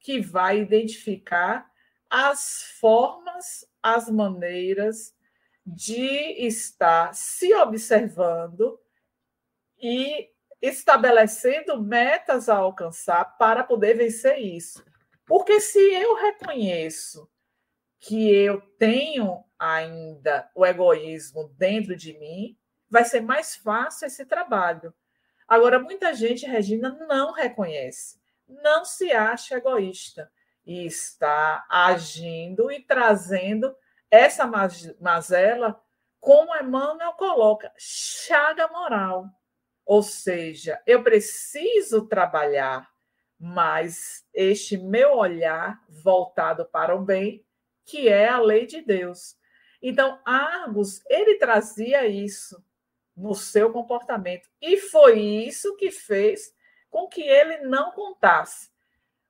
que 0.00 0.20
vai 0.20 0.58
identificar 0.58 1.70
as 2.10 2.64
formas, 2.80 3.64
as 3.80 4.10
maneiras 4.10 5.14
de 5.64 6.46
estar 6.46 7.14
se 7.14 7.54
observando 7.54 8.80
e 9.80 10.30
estabelecendo 10.60 11.80
metas 11.80 12.48
a 12.48 12.56
alcançar 12.56 13.36
para 13.38 13.62
poder 13.62 13.94
vencer 13.94 14.38
isso. 14.38 14.84
Porque 15.24 15.60
se 15.60 15.78
eu 15.78 16.16
reconheço 16.16 17.30
que 18.00 18.30
eu 18.30 18.60
tenho 18.78 19.44
ainda 19.58 20.50
o 20.54 20.64
egoísmo 20.64 21.48
dentro 21.56 21.96
de 21.96 22.16
mim, 22.18 22.56
vai 22.88 23.04
ser 23.04 23.20
mais 23.20 23.56
fácil 23.56 24.06
esse 24.06 24.24
trabalho. 24.24 24.94
Agora, 25.46 25.78
muita 25.78 26.14
gente, 26.14 26.46
Regina, 26.46 26.90
não 27.08 27.32
reconhece, 27.32 28.20
não 28.46 28.84
se 28.84 29.12
acha 29.12 29.56
egoísta 29.56 30.30
e 30.64 30.86
está 30.86 31.66
agindo 31.68 32.70
e 32.70 32.80
trazendo 32.80 33.74
essa 34.10 34.46
mazela, 35.00 35.80
como 36.20 36.54
Emmanuel 36.56 37.12
coloca, 37.12 37.72
chaga 37.78 38.68
moral. 38.68 39.26
Ou 39.84 40.02
seja, 40.02 40.82
eu 40.86 41.02
preciso 41.02 42.06
trabalhar 42.06 42.90
mais 43.38 44.26
este 44.34 44.76
meu 44.76 45.16
olhar 45.16 45.80
voltado 45.88 46.66
para 46.66 46.94
o 46.94 47.00
bem, 47.00 47.44
que 47.88 48.06
é 48.06 48.28
a 48.28 48.38
lei 48.38 48.66
de 48.66 48.82
Deus. 48.82 49.34
Então, 49.80 50.20
Argos, 50.24 51.02
ele 51.08 51.36
trazia 51.36 52.06
isso 52.06 52.62
no 53.16 53.34
seu 53.34 53.72
comportamento. 53.72 54.46
E 54.60 54.76
foi 54.76 55.18
isso 55.18 55.74
que 55.76 55.90
fez 55.90 56.54
com 56.90 57.08
que 57.08 57.22
ele 57.22 57.60
não 57.60 57.92
contasse. 57.92 58.70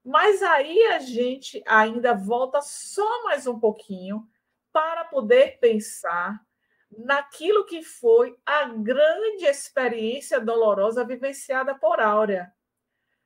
Mas 0.04 0.42
aí 0.42 0.86
a 0.86 0.98
gente 0.98 1.62
ainda 1.66 2.14
volta 2.14 2.60
só 2.60 3.24
mais 3.24 3.46
um 3.46 3.60
pouquinho 3.60 4.28
para 4.72 5.04
poder 5.04 5.58
pensar 5.60 6.44
naquilo 6.90 7.64
que 7.64 7.82
foi 7.82 8.36
a 8.44 8.64
grande 8.64 9.44
experiência 9.44 10.40
dolorosa 10.40 11.04
vivenciada 11.04 11.74
por 11.76 12.00
Áurea. 12.00 12.52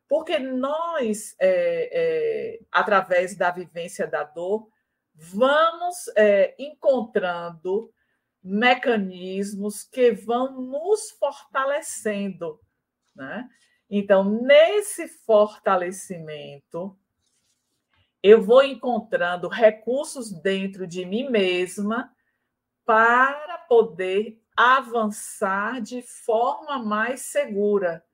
Porque 0.08 0.38
nós, 0.38 1.34
é, 1.38 1.88
é, 1.92 2.60
através 2.70 3.34
da 3.34 3.50
vivência 3.50 4.06
da 4.06 4.24
dor, 4.24 4.68
vamos 5.14 6.08
é, 6.16 6.54
encontrando 6.58 7.92
mecanismos 8.42 9.84
que 9.84 10.10
vão 10.12 10.60
nos 10.60 11.10
fortalecendo. 11.12 12.60
Né? 13.14 13.48
Então, 13.88 14.24
nesse 14.24 15.06
fortalecimento, 15.06 16.98
eu 18.22 18.42
vou 18.42 18.62
encontrando 18.62 19.48
recursos 19.48 20.32
dentro 20.32 20.86
de 20.86 21.04
mim 21.04 21.28
mesma 21.28 22.12
para 22.84 23.58
poder 23.68 24.40
avançar 24.56 25.80
de 25.80 26.02
forma 26.02 26.78
mais 26.78 27.22
segura. 27.22 28.04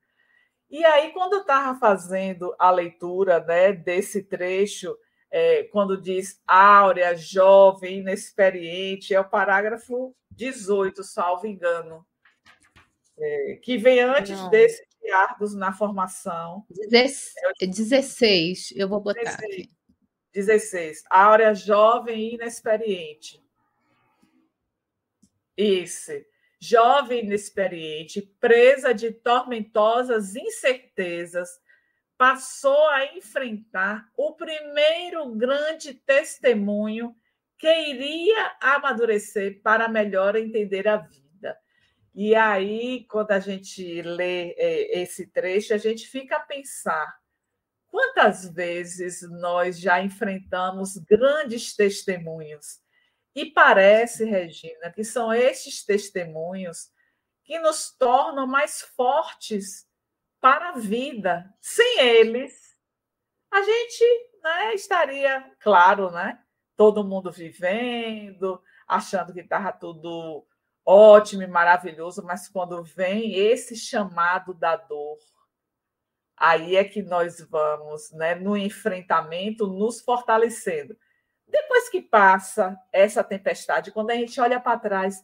E 0.70 0.84
aí, 0.84 1.12
quando 1.12 1.34
eu 1.34 1.40
estava 1.40 1.78
fazendo 1.78 2.54
a 2.58 2.70
leitura 2.70 3.40
né, 3.40 3.72
desse 3.72 4.22
trecho, 4.22 4.96
é, 5.30 5.64
quando 5.64 6.00
diz 6.00 6.40
áurea, 6.46 7.16
jovem, 7.16 7.98
inexperiente, 7.98 9.14
é 9.14 9.20
o 9.20 9.28
parágrafo 9.28 10.14
18, 10.30 11.02
salvo 11.02 11.46
engano, 11.46 12.06
é, 13.18 13.60
que 13.62 13.76
vem 13.76 14.00
antes 14.00 14.38
Não. 14.38 14.50
desse 14.50 14.88
de 15.08 15.10
Argos 15.10 15.54
na 15.54 15.72
formação. 15.72 16.64
16, 17.58 18.72
eu 18.76 18.88
vou 18.88 19.00
botar 19.00 19.22
16, 19.22 19.52
aqui. 19.52 19.70
16. 20.34 21.04
Áurea, 21.08 21.54
jovem 21.54 22.30
e 22.30 22.34
inexperiente. 22.34 23.42
Isso. 25.56 26.12
Jovem 26.60 27.24
inexperiente, 27.24 28.20
presa 28.40 28.92
de 28.92 29.12
tormentosas 29.12 30.36
incertezas, 30.36 31.48
passou 32.18 32.88
a 32.88 33.16
enfrentar 33.16 34.10
o 34.16 34.32
primeiro 34.32 35.30
grande 35.36 35.94
testemunho 35.94 37.14
que 37.56 37.68
iria 37.68 38.56
amadurecer 38.60 39.62
para 39.62 39.88
melhor 39.88 40.34
entender 40.34 40.88
a 40.88 40.96
vida. 40.96 41.56
E 42.12 42.34
aí, 42.34 43.06
quando 43.08 43.30
a 43.30 43.38
gente 43.38 44.02
lê 44.02 44.50
é, 44.58 45.00
esse 45.00 45.28
trecho, 45.28 45.72
a 45.72 45.78
gente 45.78 46.08
fica 46.08 46.36
a 46.36 46.40
pensar 46.40 47.16
quantas 47.86 48.52
vezes 48.52 49.22
nós 49.40 49.78
já 49.78 50.02
enfrentamos 50.02 50.96
grandes 50.96 51.74
testemunhos. 51.76 52.80
E 53.34 53.46
parece, 53.46 54.24
Regina, 54.24 54.90
que 54.90 55.04
são 55.04 55.32
estes 55.32 55.84
testemunhos 55.84 56.90
que 57.44 57.58
nos 57.60 57.92
tornam 57.96 58.46
mais 58.46 58.82
fortes 58.82 59.87
para 60.40 60.70
a 60.70 60.78
vida. 60.78 61.52
Sem 61.60 62.00
eles, 62.00 62.76
a 63.50 63.62
gente 63.62 64.04
né, 64.42 64.74
estaria, 64.74 65.52
claro, 65.60 66.10
né? 66.10 66.38
Todo 66.76 67.04
mundo 67.04 67.30
vivendo, 67.30 68.62
achando 68.86 69.32
que 69.32 69.40
estava 69.40 69.72
tudo 69.72 70.46
ótimo 70.84 71.42
e 71.42 71.46
maravilhoso, 71.46 72.22
mas 72.24 72.48
quando 72.48 72.82
vem 72.82 73.34
esse 73.34 73.76
chamado 73.76 74.54
da 74.54 74.74
dor, 74.74 75.18
aí 76.36 76.76
é 76.76 76.84
que 76.84 77.02
nós 77.02 77.40
vamos, 77.40 78.10
né, 78.12 78.34
no 78.34 78.56
enfrentamento, 78.56 79.66
nos 79.66 80.00
fortalecendo. 80.00 80.96
Depois 81.46 81.88
que 81.88 82.00
passa 82.00 82.78
essa 82.92 83.24
tempestade, 83.24 83.90
quando 83.90 84.10
a 84.10 84.14
gente 84.14 84.40
olha 84.40 84.60
para 84.60 84.78
trás, 84.78 85.22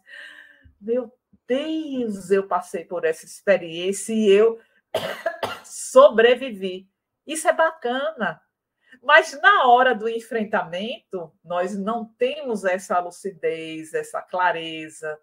meu 0.80 1.10
Deus, 1.46 2.30
eu 2.30 2.46
passei 2.46 2.84
por 2.84 3.04
essa 3.04 3.24
experiência 3.24 4.12
e 4.12 4.28
eu 4.28 4.58
sobrevivi. 5.64 6.88
Isso 7.26 7.48
é 7.48 7.52
bacana. 7.52 8.40
Mas 9.02 9.38
na 9.40 9.66
hora 9.66 9.94
do 9.94 10.08
enfrentamento, 10.08 11.32
nós 11.44 11.76
não 11.76 12.04
temos 12.18 12.64
essa 12.64 12.98
lucidez, 13.00 13.92
essa 13.92 14.22
clareza. 14.22 15.18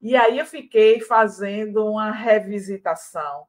E 0.00 0.16
aí 0.16 0.38
eu 0.38 0.46
fiquei 0.46 1.00
fazendo 1.00 1.84
uma 1.84 2.10
revisitação 2.10 3.46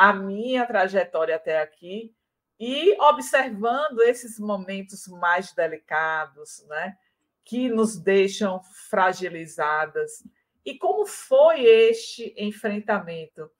a 0.00 0.14
minha 0.14 0.64
trajetória 0.64 1.36
até 1.36 1.60
aqui 1.60 2.14
e 2.58 2.96
observando 3.00 4.00
esses 4.00 4.38
momentos 4.38 5.06
mais 5.08 5.52
delicados, 5.52 6.64
né, 6.68 6.96
que 7.44 7.68
nos 7.68 7.98
deixam 7.98 8.62
fragilizadas. 8.88 10.22
E 10.64 10.78
como 10.78 11.04
foi 11.04 11.64
este 11.64 12.34
enfrentamento? 12.36 13.50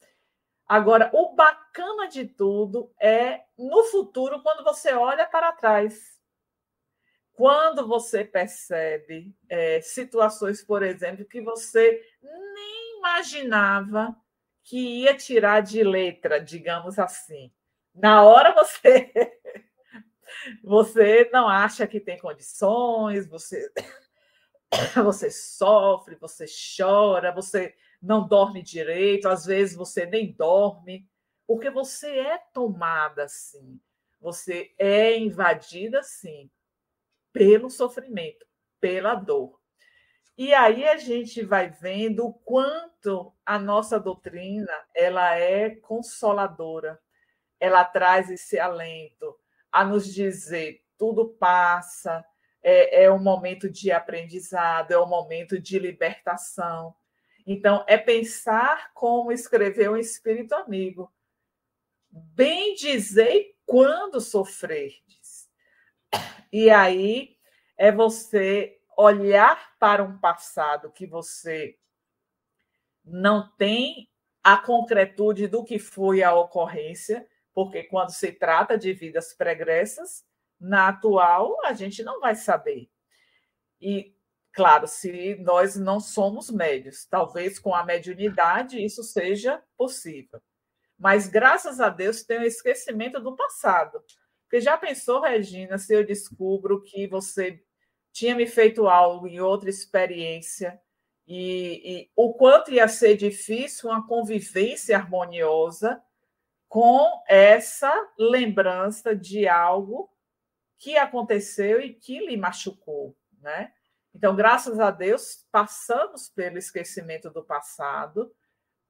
Agora, 0.71 1.11
o 1.13 1.35
bacana 1.35 2.07
de 2.07 2.25
tudo 2.25 2.95
é 3.01 3.43
no 3.59 3.83
futuro, 3.87 4.41
quando 4.41 4.63
você 4.63 4.93
olha 4.93 5.27
para 5.27 5.51
trás. 5.51 6.17
Quando 7.33 7.89
você 7.89 8.25
percebe 8.25 9.35
é, 9.49 9.81
situações, 9.81 10.63
por 10.63 10.85
exemplo, 10.85 11.25
que 11.25 11.41
você 11.41 12.01
nem 12.23 12.99
imaginava 12.99 14.15
que 14.63 14.79
ia 15.01 15.17
tirar 15.17 15.61
de 15.61 15.83
letra, 15.83 16.41
digamos 16.41 17.01
assim. 17.01 17.53
Na 17.93 18.23
hora 18.23 18.55
você 18.55 19.11
você 20.63 21.29
não 21.33 21.49
acha 21.49 21.85
que 21.85 21.99
tem 21.99 22.17
condições, 22.17 23.27
você 23.27 23.73
você 25.03 25.33
sofre, 25.33 26.15
você 26.15 26.45
chora, 26.77 27.33
você 27.33 27.75
não 28.01 28.27
dorme 28.27 28.63
direito, 28.63 29.29
às 29.29 29.45
vezes 29.45 29.77
você 29.77 30.07
nem 30.07 30.33
dorme, 30.33 31.07
porque 31.47 31.71
você 31.71 32.19
é 32.19 32.39
tomada 32.53 33.25
assim, 33.25 33.81
você 34.21 34.75
é 34.79 35.19
invadida 35.19 36.03
sim 36.03 36.51
pelo 37.33 37.71
sofrimento, 37.71 38.47
pela 38.81 39.15
dor. 39.15 39.61
E 40.37 40.55
aí 40.55 40.89
a 40.89 40.97
gente 40.97 41.45
vai 41.45 41.69
vendo 41.69 42.27
o 42.27 42.33
quanto 42.33 43.35
a 43.45 43.59
nossa 43.59 44.01
doutrina 44.01 44.73
ela 44.95 45.37
é 45.37 45.71
consoladora, 45.71 46.99
ela 47.59 47.85
traz 47.85 48.31
esse 48.31 48.59
alento 48.59 49.37
a 49.71 49.85
nos 49.85 50.13
dizer 50.13 50.83
tudo 50.97 51.29
passa, 51.29 52.25
é, 52.63 53.05
é 53.05 53.11
um 53.11 53.19
momento 53.19 53.71
de 53.71 53.91
aprendizado, 53.91 54.93
é 54.93 54.99
um 54.99 55.09
momento 55.09 55.59
de 55.59 55.79
libertação. 55.79 56.95
Então, 57.53 57.85
é 57.89 57.99
pensar 57.99 58.93
como 58.95 59.33
escreveu 59.33 59.95
um 59.95 59.97
espírito 59.97 60.55
amigo. 60.55 61.13
Bem 62.09 62.77
dizer 62.77 63.57
quando 63.67 64.21
sofrerdes. 64.21 65.51
E 66.53 66.71
aí 66.71 67.37
é 67.77 67.91
você 67.91 68.81
olhar 68.97 69.77
para 69.81 70.05
um 70.05 70.17
passado 70.17 70.93
que 70.93 71.09
você 71.09 71.77
não 73.05 73.51
tem 73.57 74.09
a 74.45 74.57
concretude 74.57 75.49
do 75.49 75.65
que 75.65 75.81
foi 75.81 76.23
a 76.23 76.33
ocorrência, 76.33 77.29
porque 77.53 77.83
quando 77.83 78.11
se 78.11 78.31
trata 78.31 78.79
de 78.79 78.93
vidas 78.93 79.35
pregressas, 79.35 80.25
na 80.61 80.87
atual 80.87 81.57
a 81.65 81.73
gente 81.73 82.05
não 82.05 82.21
vai 82.21 82.37
saber. 82.37 82.89
E, 83.81 84.15
claro, 84.53 84.87
se 84.87 85.37
nós 85.37 85.77
não 85.77 86.01
somos 86.01 86.51
médios, 86.51 87.07
talvez 87.07 87.59
com 87.59 87.75
a 87.75 87.85
mediunidade 87.85 88.83
isso 88.83 89.03
seja 89.03 89.63
possível. 89.77 90.41
Mas, 90.99 91.27
graças 91.29 91.81
a 91.81 91.89
Deus, 91.89 92.23
tem 92.23 92.39
o 92.39 92.45
esquecimento 92.45 93.21
do 93.21 93.35
passado. 93.35 94.03
Porque 94.43 94.61
já 94.61 94.77
pensou, 94.77 95.23
Regina, 95.23 95.79
se 95.79 95.95
eu 95.95 96.05
descubro 96.05 96.83
que 96.83 97.07
você 97.07 97.63
tinha 98.13 98.35
me 98.35 98.47
feito 98.47 98.89
algo 98.89 99.27
em 99.27 99.41
outra 99.41 99.71
experiência 99.71 100.81
e, 101.27 101.83
e 101.85 102.11
o 102.17 102.35
quanto 102.35 102.73
ia 102.73 102.89
ser 102.89 103.17
difícil 103.17 103.89
uma 103.89 104.07
convivência 104.07 104.97
harmoniosa 104.97 106.03
com 106.69 107.23
essa 107.29 107.93
lembrança 108.19 109.15
de 109.15 109.47
algo 109.47 110.11
que 110.77 110.97
aconteceu 110.97 111.81
e 111.81 111.95
que 111.95 112.19
lhe 112.19 112.37
machucou, 112.37 113.17
né? 113.41 113.73
Então, 114.15 114.35
graças 114.35 114.79
a 114.81 114.91
Deus, 114.91 115.47
passamos 115.51 116.29
pelo 116.29 116.59
esquecimento 116.59 117.31
do 117.31 117.45
passado 117.45 118.33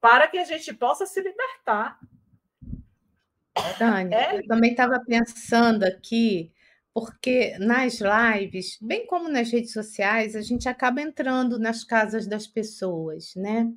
para 0.00 0.26
que 0.26 0.38
a 0.38 0.44
gente 0.44 0.72
possa 0.72 1.06
se 1.06 1.20
libertar. 1.20 1.98
Tânia, 3.78 4.16
é... 4.16 4.38
eu 4.38 4.46
também 4.46 4.70
estava 4.70 4.98
pensando 5.04 5.84
aqui 5.84 6.52
porque 6.92 7.56
nas 7.58 8.00
lives, 8.00 8.78
bem 8.80 9.06
como 9.06 9.28
nas 9.28 9.50
redes 9.50 9.72
sociais, 9.72 10.34
a 10.34 10.40
gente 10.40 10.68
acaba 10.68 11.00
entrando 11.00 11.58
nas 11.58 11.84
casas 11.84 12.26
das 12.26 12.46
pessoas, 12.46 13.34
né? 13.36 13.70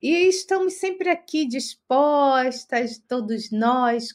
E 0.00 0.28
estamos 0.28 0.74
sempre 0.74 1.10
aqui 1.10 1.46
dispostas, 1.46 2.98
todos 3.06 3.50
nós, 3.50 4.08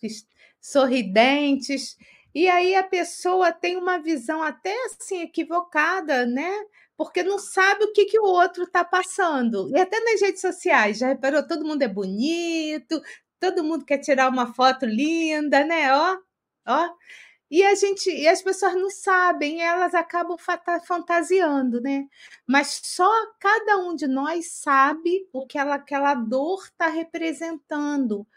sorridentes, 0.60 1.96
e 2.34 2.48
aí 2.48 2.76
a 2.76 2.84
pessoa 2.84 3.52
tem 3.52 3.78
uma 3.78 3.98
visão 4.00 4.42
até 4.44 4.74
assim 4.86 5.22
equivocada, 5.22 6.26
né? 6.26 6.52
Porque 6.96 7.24
não 7.24 7.38
sabe 7.40 7.86
o 7.86 7.94
que, 7.94 8.06
que 8.06 8.20
o 8.20 8.26
outro 8.26 8.64
está 8.64 8.84
passando. 8.84 9.70
E 9.76 9.80
até 9.80 10.00
nas 10.00 10.22
redes 10.22 10.42
sociais, 10.42 10.98
já 10.98 11.08
reparou? 11.08 11.48
Todo 11.48 11.66
mundo 11.66 11.84
é 11.84 11.88
bonito, 11.88 13.02
todo 13.40 13.64
mundo 13.64 13.86
quer 13.86 14.00
tirar 14.00 14.30
uma 14.30 14.54
foto 14.54 14.86
linda, 14.86 15.64
né? 15.66 15.94
Ó, 15.94 16.18
ó. 16.68 16.90
E 17.50 17.64
a 17.64 17.74
gente, 17.76 18.10
e 18.10 18.28
as 18.28 18.42
pessoas 18.42 18.74
não 18.76 18.90
sabem, 18.90 19.62
elas 19.62 19.96
acabam 19.96 20.38
fantasiando, 20.86 21.80
né? 21.82 22.06
Mas 22.46 22.82
só 22.84 23.10
cada 23.40 23.78
um 23.78 23.96
de 23.96 24.06
nós 24.06 24.52
sabe 24.52 25.28
o 25.32 25.48
que 25.48 25.58
ela, 25.58 25.76
aquela 25.76 26.14
dor 26.14 26.62
está 26.66 26.88
representando, 26.88 28.28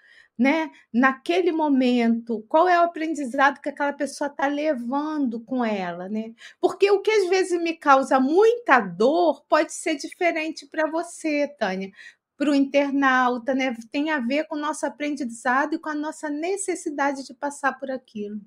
né? 0.41 0.71
Naquele 0.91 1.53
momento, 1.53 2.43
qual 2.49 2.67
é 2.67 2.81
o 2.81 2.85
aprendizado 2.85 3.61
que 3.61 3.69
aquela 3.69 3.93
pessoa 3.93 4.29
está 4.29 4.47
levando 4.47 5.39
com 5.41 5.63
ela, 5.63 6.09
né? 6.09 6.33
Porque 6.59 6.91
o 6.91 7.03
que 7.03 7.11
às 7.11 7.29
vezes 7.29 7.63
me 7.63 7.75
causa 7.75 8.19
muita 8.19 8.81
dor 8.81 9.45
pode 9.47 9.71
ser 9.75 9.97
diferente 9.97 10.67
para 10.67 10.91
você, 10.91 11.47
Tânia 11.59 11.93
para 12.39 12.53
o 12.53 12.55
internauta, 12.55 13.55
né? 13.55 13.77
Tem 13.93 14.09
a 14.09 14.19
ver 14.19 14.47
com 14.47 14.57
o 14.57 14.59
nosso 14.59 14.87
aprendizado 14.87 15.75
e 15.75 15.79
com 15.79 15.91
a 15.91 15.95
nossa 15.95 16.31
necessidade 16.31 17.27
de 17.27 17.35
passar 17.35 17.79
por 17.79 17.91
aquilo. 17.91 18.41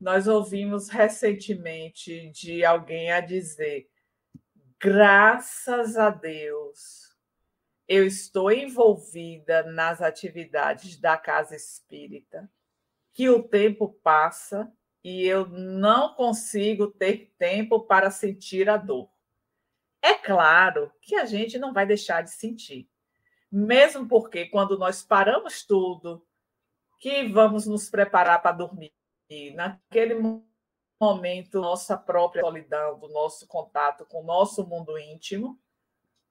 Nós 0.00 0.28
ouvimos 0.28 0.88
recentemente 0.88 2.30
de 2.30 2.64
alguém 2.64 3.10
a 3.10 3.20
dizer: 3.20 3.88
graças 4.78 5.96
a 5.96 6.08
Deus, 6.10 7.01
eu 7.88 8.06
estou 8.06 8.50
envolvida 8.50 9.62
nas 9.64 10.00
atividades 10.00 10.98
da 10.98 11.16
casa 11.16 11.54
espírita, 11.54 12.50
que 13.12 13.28
o 13.28 13.42
tempo 13.42 13.88
passa 14.02 14.72
e 15.04 15.26
eu 15.26 15.46
não 15.46 16.14
consigo 16.14 16.86
ter 16.86 17.34
tempo 17.38 17.80
para 17.80 18.10
sentir 18.10 18.68
a 18.68 18.76
dor. 18.76 19.10
É 20.00 20.14
claro 20.14 20.92
que 21.00 21.14
a 21.14 21.24
gente 21.24 21.58
não 21.58 21.72
vai 21.72 21.86
deixar 21.86 22.22
de 22.22 22.30
sentir, 22.30 22.88
mesmo 23.50 24.08
porque 24.08 24.46
quando 24.46 24.78
nós 24.78 25.02
paramos 25.02 25.64
tudo, 25.64 26.26
que 26.98 27.24
vamos 27.28 27.66
nos 27.66 27.90
preparar 27.90 28.40
para 28.40 28.56
dormir, 28.56 28.92
naquele 29.54 30.14
momento, 31.00 31.60
nossa 31.60 31.96
própria 31.96 32.42
solidão, 32.42 32.98
do 32.98 33.08
nosso 33.08 33.46
contato 33.46 34.06
com 34.06 34.20
o 34.20 34.24
nosso 34.24 34.66
mundo 34.66 34.96
íntimo, 34.98 35.60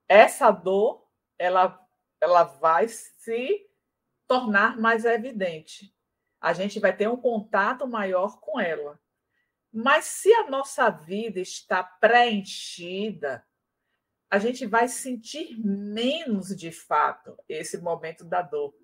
essa 0.07 0.49
dor 0.51 1.00
ela, 1.41 1.83
ela 2.21 2.43
vai 2.43 2.87
se 2.87 3.67
tornar 4.27 4.79
mais 4.79 5.05
evidente. 5.05 5.91
A 6.39 6.53
gente 6.53 6.79
vai 6.79 6.95
ter 6.95 7.09
um 7.09 7.17
contato 7.17 7.87
maior 7.87 8.39
com 8.39 8.59
ela. 8.59 8.99
Mas 9.73 10.05
se 10.05 10.31
a 10.33 10.49
nossa 10.49 10.89
vida 10.91 11.39
está 11.39 11.83
preenchida, 11.83 13.43
a 14.29 14.37
gente 14.37 14.67
vai 14.67 14.87
sentir 14.87 15.57
menos 15.59 16.55
de 16.55 16.71
fato 16.71 17.35
esse 17.49 17.79
momento 17.79 18.23
da 18.23 18.43
dor. 18.43 18.75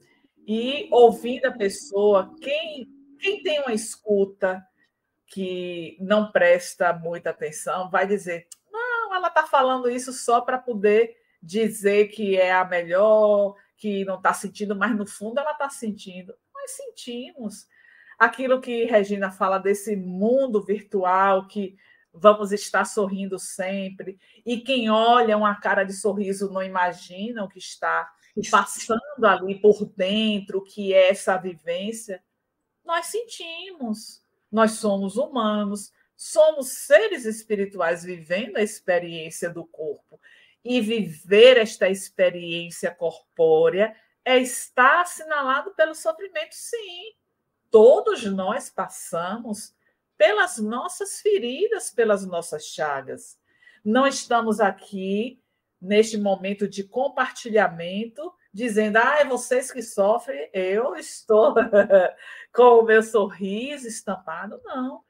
E 0.48 0.88
ouvindo 0.92 1.46
a 1.46 1.52
pessoa, 1.52 2.34
quem 2.42 2.92
quem 3.20 3.42
tem 3.42 3.60
uma 3.62 3.74
escuta 3.74 4.66
que 5.26 5.98
não 6.00 6.32
presta 6.32 6.94
muita 6.94 7.30
atenção 7.30 7.90
vai 7.90 8.08
dizer: 8.08 8.48
não, 8.72 9.14
ela 9.14 9.28
está 9.28 9.46
falando 9.46 9.90
isso 9.90 10.12
só 10.12 10.42
para 10.42 10.58
poder 10.58 11.16
dizer 11.42 12.08
que 12.08 12.36
é 12.36 12.52
a 12.54 12.66
melhor, 12.66 13.56
que 13.78 14.04
não 14.06 14.16
está 14.16 14.34
sentindo, 14.34 14.76
mas 14.76 14.96
no 14.96 15.06
fundo 15.06 15.40
ela 15.40 15.52
está 15.52 15.70
sentindo. 15.70 16.34
Nós 16.54 16.72
sentimos. 16.72 17.68
Aquilo 18.18 18.60
que 18.60 18.86
Regina 18.86 19.32
fala 19.32 19.58
desse 19.58 19.96
mundo 19.96 20.62
virtual 20.64 21.48
que 21.48 21.78
vamos 22.12 22.52
estar 22.52 22.86
sorrindo 22.86 23.38
sempre. 23.38 24.20
E 24.46 24.60
quem 24.60 24.90
olha 24.90 25.38
uma 25.38 25.56
cara 25.60 25.84
de 25.84 25.94
sorriso 25.94 26.52
não 26.52 26.64
imagina 26.64 27.44
o 27.44 27.50
que 27.50 27.60
está 27.60 28.12
passando 28.50 29.26
ali 29.26 29.62
por 29.62 29.86
dentro, 29.86 30.60
o 30.60 30.64
que 30.64 30.94
é 30.94 31.10
essa 31.10 31.38
vivência 31.38 32.22
nós 32.88 33.08
sentimos. 33.08 34.24
Nós 34.50 34.72
somos 34.72 35.18
humanos, 35.18 35.92
somos 36.16 36.70
seres 36.70 37.26
espirituais 37.26 38.04
vivendo 38.04 38.56
a 38.56 38.64
experiência 38.64 39.50
do 39.50 39.66
corpo. 39.66 40.20
E 40.68 40.82
viver 40.82 41.56
esta 41.56 41.88
experiência 41.88 42.94
corpórea 42.94 43.96
é 44.26 44.38
estar 44.38 45.00
assinalado 45.00 45.72
pelo 45.72 45.96
sofrimento, 45.96 46.52
sim. 46.52 47.14
Todos 47.72 48.26
nós 48.26 48.70
passamos 48.70 49.74
pelas 50.18 50.58
nossas 50.58 51.22
feridas, 51.22 51.90
pelas 51.90 52.26
nossas 52.26 52.66
chagas. 52.66 53.40
Não 53.82 54.06
estamos 54.06 54.60
aqui 54.60 55.42
neste 55.80 56.18
momento 56.18 56.68
de 56.68 56.84
compartilhamento 56.84 58.34
dizendo: 58.52 58.98
ah, 58.98 59.24
vocês 59.24 59.72
que 59.72 59.82
sofrem, 59.82 60.50
eu 60.52 60.98
estou 60.98 61.56
com 62.54 62.82
o 62.82 62.84
meu 62.84 63.02
sorriso 63.02 63.88
estampado. 63.88 64.60
Não. 64.66 65.02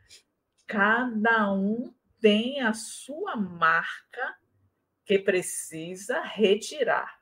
Cada 0.68 1.52
um 1.52 1.92
tem 2.22 2.62
a 2.62 2.74
sua 2.74 3.36
marca 3.36 4.38
que 5.08 5.18
precisa 5.18 6.22
retirar. 6.22 7.20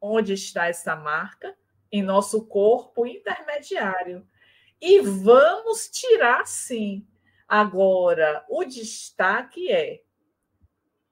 Onde 0.00 0.32
está 0.32 0.66
essa 0.66 0.96
marca? 0.96 1.56
Em 1.92 2.02
nosso 2.02 2.44
corpo 2.46 3.06
intermediário. 3.06 4.26
E 4.80 5.00
vamos 5.00 5.88
tirar 5.88 6.44
sim. 6.48 7.06
Agora, 7.46 8.44
o 8.48 8.64
destaque 8.64 9.70
é: 9.70 10.02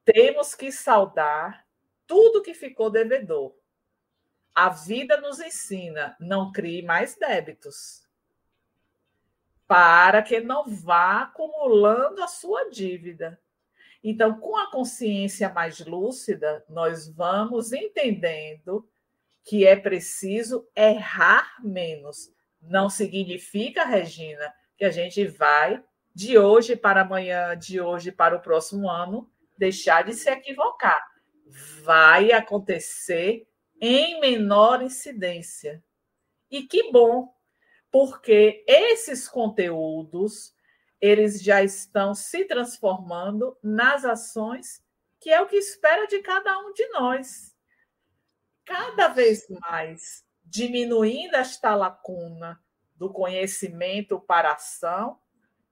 temos 0.05 0.57
que 0.57 0.73
saudar 0.73 1.65
tudo 2.07 2.43
que 2.43 2.55
ficou 2.55 2.91
devedor 2.91 3.55
a 4.55 4.69
vida 4.69 5.21
nos 5.21 5.41
ensina, 5.41 6.17
não 6.21 6.53
crie 6.53 6.81
mais 6.81 7.17
débitos, 7.17 8.07
para 9.67 10.23
que 10.23 10.39
não 10.41 10.65
vá 10.69 11.23
acumulando 11.23 12.23
a 12.23 12.29
sua 12.29 12.71
dívida. 12.71 13.41
Então, 14.07 14.39
com 14.39 14.55
a 14.55 14.71
consciência 14.71 15.49
mais 15.49 15.81
lúcida, 15.81 16.63
nós 16.69 17.09
vamos 17.09 17.73
entendendo 17.73 18.87
que 19.43 19.67
é 19.67 19.75
preciso 19.75 20.69
errar 20.77 21.57
menos. 21.65 22.31
Não 22.61 22.91
significa, 22.91 23.83
Regina, 23.83 24.53
que 24.77 24.85
a 24.85 24.91
gente 24.91 25.27
vai 25.27 25.83
de 26.15 26.39
hoje 26.39 26.77
para 26.77 27.01
amanhã, 27.01 27.57
de 27.57 27.81
hoje 27.81 28.13
para 28.13 28.37
o 28.37 28.41
próximo 28.41 28.91
ano, 28.91 29.31
deixar 29.57 30.05
de 30.05 30.13
se 30.13 30.29
equivocar. 30.29 31.03
Vai 31.83 32.31
acontecer 32.31 33.49
em 33.81 34.21
menor 34.21 34.83
incidência. 34.83 35.83
E 36.51 36.63
que 36.65 36.93
bom, 36.93 37.35
porque 37.91 38.63
esses 38.69 39.27
conteúdos 39.27 40.54
eles 41.05 41.43
já 41.43 41.63
estão 41.63 42.15
se 42.15 42.47
transformando 42.47 43.55
nas 43.63 44.07
ações 44.07 44.83
que 45.21 45.31
é 45.31 45.41
o 45.41 45.47
que 45.47 45.57
espera 45.57 46.07
de 46.07 46.21
cada 46.21 46.59
um 46.61 46.73
de 46.73 46.87
nós. 46.89 47.55
cada 48.65 49.09
vez 49.09 49.47
mais 49.61 50.25
diminuindo 50.43 51.35
esta 51.35 51.75
lacuna 51.75 52.59
do 52.95 53.13
conhecimento 53.13 54.19
para 54.19 54.51
a 54.51 54.55
ação, 54.55 55.19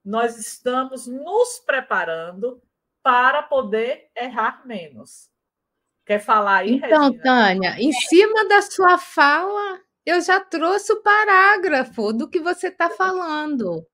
nós 0.05 0.37
estamos 0.37 1.07
nos 1.07 1.59
preparando 1.61 2.63
para 3.03 3.43
poder 3.43 4.11
errar 4.15 4.67
menos. 4.67 5.31
Quer 6.05 6.19
falar 6.19 6.57
aí, 6.59 6.75
Então, 6.75 7.05
Regina? 7.05 7.23
Tânia, 7.23 7.77
em 7.79 7.93
cima 7.93 8.47
da 8.49 8.61
sua 8.61 8.99
fala, 8.99 9.81
eu 10.05 10.21
já 10.21 10.41
trouxe 10.41 10.93
o 10.93 11.03
parágrafo 11.03 12.13
do 12.13 12.29
que 12.29 12.41
você 12.41 12.69
está 12.69 12.91
falando. 12.91 13.87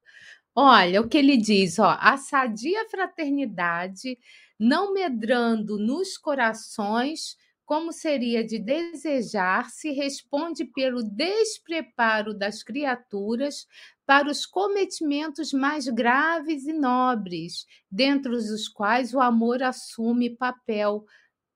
Olha 0.60 1.00
o 1.00 1.08
que 1.08 1.16
ele 1.16 1.36
diz, 1.36 1.78
ó, 1.78 1.96
a 2.00 2.16
sadia 2.16 2.84
fraternidade, 2.90 4.18
não 4.58 4.92
medrando 4.92 5.78
nos 5.78 6.18
corações, 6.18 7.36
como 7.64 7.92
seria 7.92 8.42
de 8.42 8.58
desejar, 8.58 9.70
se 9.70 9.92
responde 9.92 10.64
pelo 10.64 11.00
despreparo 11.00 12.34
das 12.34 12.64
criaturas 12.64 13.68
para 14.04 14.28
os 14.28 14.44
cometimentos 14.44 15.52
mais 15.52 15.86
graves 15.86 16.66
e 16.66 16.72
nobres, 16.72 17.64
dentre 17.88 18.32
os 18.32 18.66
quais 18.66 19.14
o 19.14 19.20
amor 19.20 19.62
assume 19.62 20.28
papel 20.28 21.06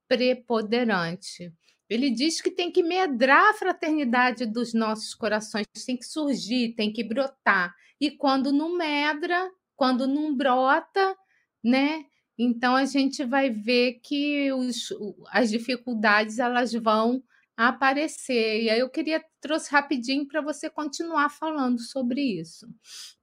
preponderante. 0.07 1.53
Ele 1.91 2.09
diz 2.09 2.41
que 2.41 2.53
tem 2.53 2.71
que 2.71 2.85
medrar 2.85 3.51
a 3.51 3.55
fraternidade 3.55 4.47
dos 4.47 4.73
nossos 4.73 5.13
corações, 5.13 5.67
tem 5.85 5.97
que 5.97 6.07
surgir, 6.07 6.77
tem 6.77 6.93
que 6.93 7.03
brotar. 7.03 7.75
E 8.03 8.11
quando 8.11 8.51
não 8.51 8.77
medra, 8.77 9.49
quando 9.77 10.09
não 10.09 10.37
brota, 10.37 11.17
né? 11.63 12.05
Então 12.37 12.75
a 12.75 12.85
gente 12.85 13.25
vai 13.25 13.49
ver 13.49 14.01
que 14.03 14.53
os, 14.53 14.89
as 15.29 15.49
dificuldades 15.49 16.41
elas 16.41 16.73
vão 16.73 17.23
aparecer. 17.57 18.65
E 18.65 18.71
aí 18.71 18.81
eu 18.81 18.91
queria 18.91 19.25
trouxe 19.41 19.71
rapidinho 19.71 20.27
para 20.27 20.41
você 20.41 20.69
continuar 20.69 21.29
falando 21.29 21.79
sobre 21.79 22.21
isso. 22.21 22.67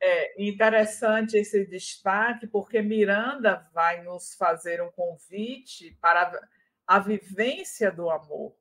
É 0.01 0.41
interessante 0.41 1.35
esse 1.35 1.65
destaque, 1.65 2.47
porque 2.47 2.81
Miranda 2.81 3.69
vai 3.73 4.01
nos 4.01 4.33
fazer 4.35 4.81
um 4.81 4.91
convite 4.91 5.97
para 5.99 6.39
a 6.87 6.99
vivência 6.99 7.91
do 7.91 8.09
amor. 8.09 8.55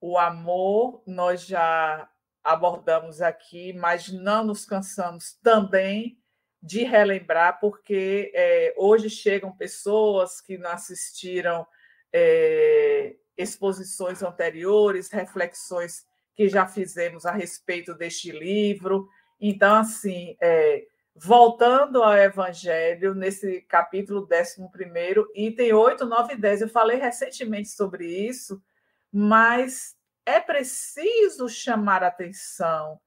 O 0.00 0.18
amor 0.18 1.04
nós 1.06 1.46
já 1.46 2.10
abordamos 2.42 3.22
aqui, 3.22 3.72
mas 3.72 4.08
não 4.08 4.44
nos 4.44 4.64
cansamos 4.64 5.34
também 5.42 6.18
de 6.62 6.84
relembrar, 6.84 7.58
porque 7.60 8.30
é, 8.34 8.74
hoje 8.76 9.10
chegam 9.10 9.56
pessoas 9.56 10.40
que 10.40 10.56
não 10.56 10.70
assistiram 10.70 11.66
é, 12.12 13.16
exposições 13.36 14.22
anteriores, 14.22 15.10
reflexões 15.10 16.04
que 16.34 16.48
já 16.48 16.66
fizemos 16.66 17.26
a 17.26 17.32
respeito 17.32 17.94
deste 17.94 18.30
livro. 18.30 19.08
Então, 19.40 19.76
assim, 19.76 20.36
é, 20.40 20.84
voltando 21.14 22.02
ao 22.02 22.16
Evangelho, 22.16 23.14
nesse 23.14 23.62
capítulo 23.62 24.28
11, 24.30 24.64
item 25.34 25.72
8, 25.72 26.06
9 26.06 26.34
e 26.34 26.36
10, 26.36 26.62
eu 26.62 26.68
falei 26.68 26.98
recentemente 26.98 27.68
sobre 27.68 28.06
isso, 28.06 28.62
mas 29.12 29.96
é 30.24 30.40
preciso 30.40 31.48
chamar 31.48 32.02
a 32.02 32.08
atenção 32.08 33.00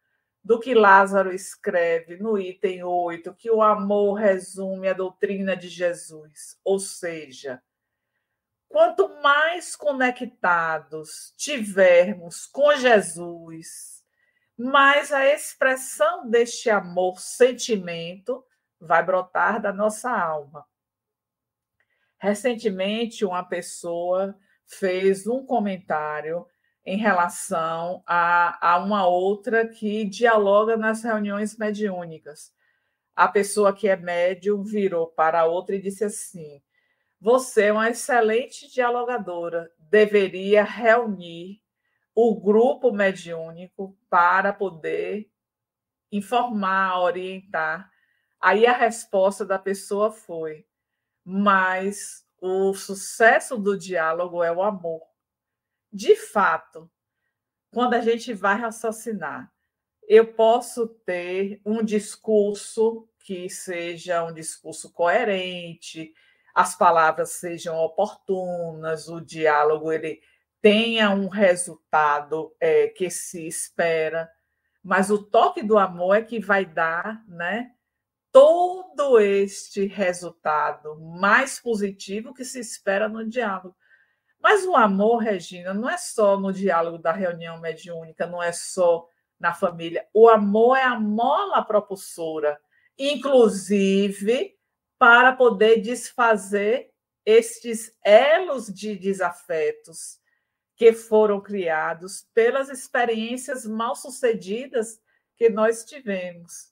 do 0.44 0.60
que 0.60 0.74
Lázaro 0.74 1.34
escreve 1.34 2.18
no 2.18 2.38
item 2.38 2.84
8, 2.84 3.34
que 3.34 3.50
o 3.50 3.62
amor 3.62 4.14
resume 4.14 4.88
a 4.88 4.94
doutrina 4.94 5.56
de 5.56 5.68
Jesus, 5.68 6.60
ou 6.64 6.80
seja, 6.80 7.62
Quanto 8.76 9.08
mais 9.22 9.74
conectados 9.74 11.34
tivermos 11.38 12.46
com 12.46 12.76
Jesus, 12.76 14.04
mais 14.58 15.14
a 15.14 15.26
expressão 15.26 16.30
deste 16.30 16.70
amor, 16.70 17.20
sentimento, 17.22 18.46
vai 18.78 19.02
brotar 19.02 19.62
da 19.62 19.72
nossa 19.72 20.12
alma. 20.12 20.66
Recentemente, 22.18 23.24
uma 23.24 23.44
pessoa 23.44 24.38
fez 24.66 25.26
um 25.26 25.46
comentário 25.46 26.46
em 26.86 26.98
relação 26.98 28.04
a, 28.06 28.74
a 28.74 28.78
uma 28.78 29.08
outra 29.08 29.68
que 29.68 30.06
dialoga 30.06 30.78
nas 30.78 31.04
reuniões 31.04 31.58
mediúnicas. 31.58 32.54
A 33.16 33.28
pessoa 33.28 33.74
que 33.74 33.88
é 33.88 33.96
médium 33.96 34.64
virou 34.64 35.08
para 35.08 35.42
a 35.42 35.46
outra 35.46 35.76
e 35.76 35.82
disse 35.82 36.04
assim: 36.04 36.62
você 37.20 37.64
é 37.64 37.74
uma 37.74 37.90
excelente 37.90 38.72
dialogadora. 38.72 39.72
Deveria 39.80 40.64
reunir 40.64 41.60
o 42.14 42.40
grupo 42.40 42.92
mediúnico 42.92 43.98
para 44.10 44.54
poder 44.54 45.28
informar, 46.12 47.00
orientar. 47.00 47.90
Aí 48.40 48.68
a 48.68 48.74
resposta 48.74 49.44
da 49.44 49.58
pessoa 49.58 50.12
foi: 50.12 50.68
mas 51.24 52.24
o 52.40 52.76
sucesso 52.76 53.58
do 53.58 53.76
diálogo 53.76 54.44
é 54.44 54.52
o 54.52 54.62
amor. 54.62 55.02
De 55.96 56.14
fato, 56.14 56.92
quando 57.72 57.94
a 57.94 58.02
gente 58.02 58.34
vai 58.34 58.58
raciocinar, 58.60 59.50
eu 60.06 60.34
posso 60.34 60.90
ter 60.90 61.62
um 61.66 61.82
discurso 61.82 63.08
que 63.20 63.50
seja 63.50 64.22
um 64.26 64.34
discurso 64.34 64.92
coerente, 64.92 66.14
as 66.54 66.78
palavras 66.78 67.30
sejam 67.30 67.78
oportunas, 67.78 69.08
o 69.08 69.22
diálogo 69.22 69.90
ele 69.90 70.20
tenha 70.62 71.12
um 71.12 71.30
resultado 71.30 72.54
é, 72.60 72.90
que 72.90 73.10
se 73.10 73.48
espera, 73.48 74.30
mas 74.84 75.10
o 75.10 75.18
toque 75.18 75.64
do 75.64 75.78
amor 75.78 76.18
é 76.18 76.22
que 76.22 76.42
vai 76.42 76.66
dar, 76.66 77.24
né? 77.26 77.72
Todo 78.34 79.18
este 79.18 79.86
resultado 79.86 81.00
mais 81.00 81.58
positivo 81.58 82.34
que 82.34 82.44
se 82.44 82.60
espera 82.60 83.08
no 83.08 83.26
diálogo. 83.26 83.78
Mas 84.40 84.66
o 84.66 84.76
amor, 84.76 85.18
Regina, 85.18 85.74
não 85.74 85.90
é 85.90 85.98
só 85.98 86.40
no 86.40 86.54
diálogo 86.54 86.98
da 86.98 87.12
reunião 87.12 87.60
mediúnica, 87.60 88.28
não 88.28 88.42
é 88.42 88.52
só 88.52 89.08
na 89.40 89.54
família. 89.54 90.08
O 90.14 90.30
amor 90.30 90.78
é 90.78 90.84
a 90.84 91.00
mola 91.00 91.64
propulsora, 91.64 92.60
inclusive 92.98 94.56
para 94.98 95.34
poder 95.34 95.82
desfazer 95.82 96.92
estes 97.26 97.92
elos 98.04 98.68
de 98.68 98.96
desafetos 98.96 100.20
que 100.76 100.94
foram 100.94 101.42
criados 101.42 102.28
pelas 102.34 102.70
experiências 102.70 103.66
mal 103.66 103.96
sucedidas 103.96 105.00
que 105.38 105.50
nós 105.50 105.84
tivemos, 105.84 106.72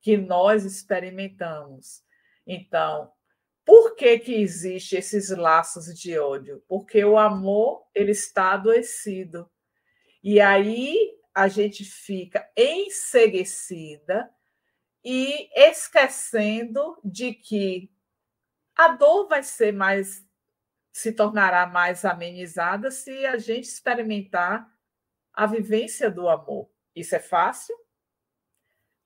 que 0.00 0.16
nós 0.16 0.64
experimentamos. 0.64 2.02
Então, 2.46 3.12
por 3.64 3.94
que 3.94 4.18
que 4.18 4.34
existe 4.34 4.96
esses 4.96 5.30
laços 5.30 5.86
de 5.98 6.18
ódio? 6.18 6.62
Porque 6.66 7.04
o 7.04 7.18
amor 7.18 7.86
ele 7.94 8.12
está 8.12 8.52
adoecido. 8.52 9.50
E 10.22 10.40
aí 10.40 10.96
a 11.34 11.48
gente 11.48 11.84
fica 11.84 12.50
enseguecida 12.56 14.30
e 15.04 15.48
esquecendo 15.54 16.98
de 17.04 17.32
que 17.32 17.90
a 18.76 18.88
dor 18.88 19.28
vai 19.28 19.42
ser 19.42 19.72
mais 19.72 20.24
se 20.92 21.12
tornará 21.12 21.66
mais 21.66 22.04
amenizada 22.04 22.90
se 22.90 23.24
a 23.24 23.38
gente 23.38 23.64
experimentar 23.64 24.68
a 25.32 25.46
vivência 25.46 26.10
do 26.10 26.28
amor. 26.28 26.68
Isso 26.94 27.14
é 27.14 27.20
fácil? 27.20 27.76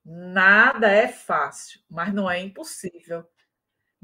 Nada 0.04 0.90
é 0.90 1.08
fácil, 1.08 1.80
mas 1.88 2.12
não 2.12 2.30
é 2.30 2.40
impossível. 2.40 3.26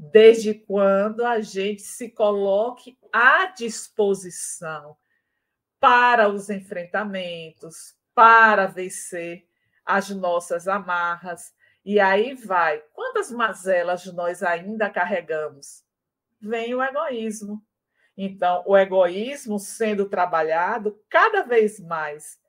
Desde 0.03 0.55
quando 0.55 1.23
a 1.23 1.41
gente 1.41 1.83
se 1.83 2.09
coloque 2.09 2.97
à 3.13 3.45
disposição 3.45 4.97
para 5.79 6.27
os 6.27 6.49
enfrentamentos, 6.49 7.95
para 8.15 8.65
vencer 8.65 9.47
as 9.85 10.09
nossas 10.09 10.67
amarras, 10.67 11.53
e 11.85 11.99
aí 11.99 12.33
vai. 12.33 12.79
Quantas 12.93 13.29
mazelas 13.29 14.03
nós 14.07 14.41
ainda 14.41 14.89
carregamos? 14.89 15.83
Vem 16.41 16.73
o 16.73 16.81
egoísmo. 16.81 17.63
Então, 18.17 18.63
o 18.65 18.75
egoísmo 18.75 19.59
sendo 19.59 20.09
trabalhado 20.09 20.99
cada 21.07 21.43
vez 21.43 21.79
mais. 21.79 22.41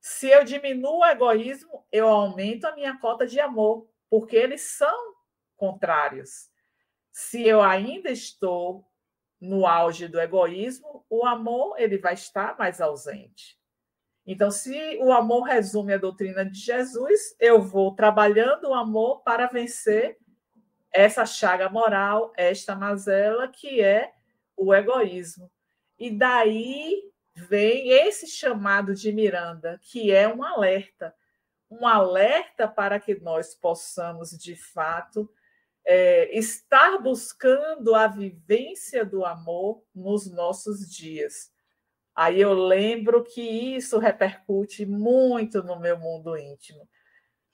Se 0.00 0.28
eu 0.28 0.42
diminuo 0.42 0.98
o 0.98 1.06
egoísmo, 1.06 1.86
eu 1.92 2.08
aumento 2.08 2.64
a 2.64 2.74
minha 2.74 2.98
cota 2.98 3.28
de 3.28 3.38
amor, 3.38 3.88
porque 4.08 4.34
eles 4.34 4.62
são 4.62 5.14
contrários. 5.56 6.49
Se 7.20 7.46
eu 7.46 7.60
ainda 7.60 8.10
estou 8.10 8.82
no 9.38 9.66
auge 9.66 10.08
do 10.08 10.18
egoísmo, 10.18 11.04
o 11.08 11.26
amor 11.26 11.78
ele 11.78 11.98
vai 11.98 12.14
estar 12.14 12.56
mais 12.58 12.80
ausente. 12.80 13.60
Então, 14.26 14.50
se 14.50 14.96
o 15.02 15.12
amor 15.12 15.42
resume 15.42 15.92
a 15.92 15.98
doutrina 15.98 16.44
de 16.46 16.58
Jesus, 16.58 17.36
eu 17.38 17.60
vou 17.60 17.94
trabalhando 17.94 18.70
o 18.70 18.74
amor 18.74 19.20
para 19.22 19.46
vencer 19.46 20.16
essa 20.90 21.26
chaga 21.26 21.68
moral, 21.68 22.32
esta 22.36 22.74
mazela 22.74 23.46
que 23.48 23.82
é 23.82 24.12
o 24.56 24.74
egoísmo. 24.74 25.52
E 25.98 26.10
daí 26.10 27.02
vem 27.34 27.90
esse 27.90 28.26
chamado 28.26 28.94
de 28.94 29.12
Miranda, 29.12 29.78
que 29.82 30.10
é 30.10 30.26
um 30.26 30.42
alerta 30.42 31.14
um 31.70 31.86
alerta 31.86 32.66
para 32.66 32.98
que 32.98 33.14
nós 33.20 33.54
possamos, 33.54 34.30
de 34.30 34.56
fato, 34.56 35.30
é, 35.84 36.36
estar 36.38 36.98
buscando 36.98 37.94
a 37.94 38.06
vivência 38.06 39.04
do 39.04 39.24
amor 39.24 39.82
nos 39.94 40.30
nossos 40.30 40.88
dias. 40.88 41.50
Aí 42.14 42.40
eu 42.40 42.52
lembro 42.52 43.24
que 43.24 43.40
isso 43.40 43.98
repercute 43.98 44.84
muito 44.84 45.62
no 45.62 45.78
meu 45.78 45.98
mundo 45.98 46.36
íntimo. 46.36 46.88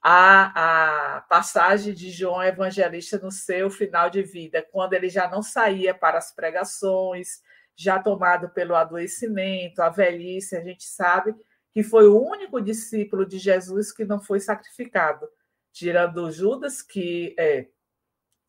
A, 0.02 1.16
a 1.16 1.20
passagem 1.22 1.92
de 1.94 2.10
João 2.10 2.42
Evangelista 2.42 3.18
no 3.18 3.30
seu 3.30 3.70
final 3.70 4.08
de 4.08 4.22
vida, 4.22 4.66
quando 4.70 4.92
ele 4.94 5.08
já 5.08 5.28
não 5.28 5.42
saía 5.42 5.94
para 5.94 6.18
as 6.18 6.32
pregações, 6.34 7.40
já 7.76 8.02
tomado 8.02 8.48
pelo 8.50 8.74
adoecimento, 8.74 9.82
a 9.82 9.90
velhice, 9.90 10.56
a 10.56 10.62
gente 10.62 10.84
sabe 10.84 11.34
que 11.72 11.82
foi 11.82 12.06
o 12.08 12.18
único 12.18 12.60
discípulo 12.60 13.26
de 13.26 13.38
Jesus 13.38 13.92
que 13.92 14.04
não 14.04 14.18
foi 14.18 14.40
sacrificado, 14.40 15.28
tirando 15.72 16.30
Judas, 16.30 16.80
que 16.80 17.34
é, 17.38 17.68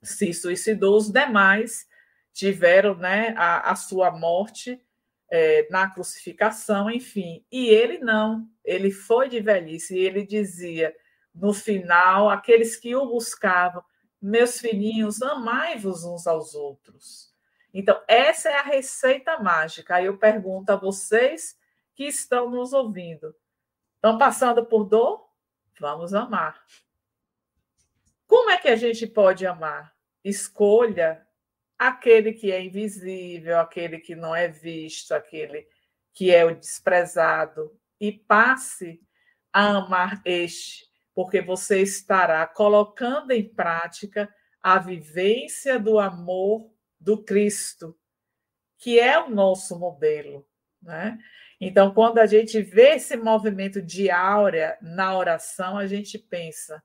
se 0.01 0.33
suicidou, 0.33 0.97
os 0.97 1.11
demais 1.11 1.87
tiveram 2.33 2.95
né, 2.95 3.33
a, 3.37 3.71
a 3.71 3.75
sua 3.75 4.11
morte 4.11 4.81
é, 5.29 5.67
na 5.69 5.89
crucificação, 5.89 6.89
enfim. 6.89 7.43
E 7.51 7.67
ele 7.67 7.97
não, 7.99 8.47
ele 8.63 8.91
foi 8.91 9.27
de 9.27 9.39
velhice, 9.39 9.95
e 9.95 9.99
ele 9.99 10.25
dizia 10.25 10.95
no 11.33 11.53
final, 11.53 12.29
aqueles 12.29 12.75
que 12.75 12.95
o 12.95 13.05
buscavam, 13.05 13.83
meus 14.21 14.59
filhinhos, 14.59 15.21
amai-vos 15.21 16.03
uns 16.03 16.25
aos 16.25 16.55
outros. 16.55 17.31
Então, 17.73 18.01
essa 18.07 18.49
é 18.49 18.55
a 18.55 18.63
receita 18.63 19.37
mágica. 19.37 19.95
Aí 19.95 20.05
eu 20.05 20.17
pergunto 20.17 20.71
a 20.71 20.75
vocês 20.75 21.55
que 21.93 22.05
estão 22.05 22.49
nos 22.49 22.73
ouvindo. 22.73 23.35
Estão 23.95 24.17
passando 24.17 24.65
por 24.65 24.85
dor? 24.85 25.27
Vamos 25.79 26.13
amar. 26.13 26.59
Como 28.27 28.51
é 28.51 28.57
que 28.57 28.67
a 28.67 28.75
gente 28.75 29.07
pode 29.07 29.45
amar? 29.47 29.93
Escolha 30.23 31.25
aquele 31.77 32.33
que 32.33 32.51
é 32.51 32.61
invisível, 32.61 33.59
aquele 33.59 33.99
que 33.99 34.15
não 34.15 34.35
é 34.35 34.47
visto, 34.47 35.13
aquele 35.13 35.67
que 36.13 36.33
é 36.33 36.43
o 36.43 36.55
desprezado, 36.55 37.79
e 37.99 38.11
passe 38.11 38.99
a 39.53 39.77
amar 39.77 40.21
este, 40.25 40.85
porque 41.13 41.41
você 41.41 41.81
estará 41.81 42.45
colocando 42.45 43.31
em 43.31 43.47
prática 43.47 44.31
a 44.61 44.77
vivência 44.79 45.79
do 45.79 45.99
amor 45.99 46.71
do 46.99 47.23
Cristo, 47.23 47.97
que 48.77 48.99
é 48.99 49.19
o 49.19 49.29
nosso 49.29 49.79
modelo. 49.79 50.47
Né? 50.81 51.17
Então, 51.59 51.93
quando 51.93 52.19
a 52.19 52.25
gente 52.25 52.61
vê 52.61 52.95
esse 52.95 53.15
movimento 53.15 53.81
de 53.81 54.09
áurea 54.11 54.77
na 54.81 55.17
oração, 55.17 55.77
a 55.77 55.87
gente 55.87 56.17
pensa: 56.17 56.83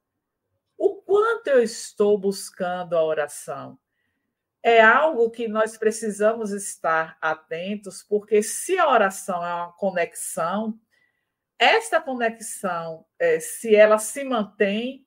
quanto 1.13 1.49
eu 1.49 1.63
estou 1.63 2.17
buscando 2.17 2.97
a 2.97 3.05
oração? 3.05 3.79
É 4.63 4.81
algo 4.81 5.31
que 5.31 5.47
nós 5.47 5.77
precisamos 5.77 6.53
estar 6.53 7.19
atentos, 7.21 8.03
porque 8.03 8.43
se 8.43 8.79
a 8.79 8.89
oração 8.89 9.45
é 9.45 9.55
uma 9.55 9.73
conexão, 9.75 10.81
esta 11.59 12.01
conexão, 12.01 13.05
é, 13.19 13.39
se 13.41 13.77
ela 13.77 13.99
se 13.99 14.25
mantém 14.25 15.07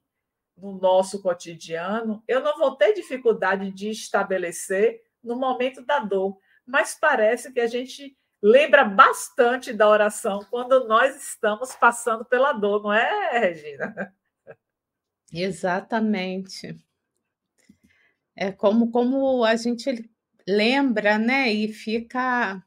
no 0.56 0.74
nosso 0.74 1.24
cotidiano, 1.24 2.24
eu 2.28 2.39
não 2.39 2.56
vou 2.60 2.76
ter 2.76 2.93
dificuldade 2.93 3.72
de 3.72 3.89
estabelecer 3.89 5.01
no 5.24 5.36
momento 5.36 5.84
da 5.84 5.97
dor, 5.97 6.38
mas 6.64 6.93
parece 6.93 7.51
que 7.51 7.60
a 7.60 7.68
gente 7.68 8.16
lembra 8.39 8.86
bastante 8.86 9.74
da 9.74 9.89
oração 9.89 10.45
quando 10.51 10.88
nós 10.88 11.16
estamos 11.16 11.76
passando 11.76 12.24
pela 12.24 12.53
dor, 12.53 12.84
não 12.84 12.93
é, 12.93 13.39
Regina? 13.39 14.14
Exatamente. 15.32 16.78
É 18.36 18.51
como, 18.51 18.91
como 18.91 19.43
a 19.43 19.55
gente 19.55 20.09
lembra, 20.47 21.17
né? 21.17 21.51
E 21.51 21.71
fica. 21.71 22.63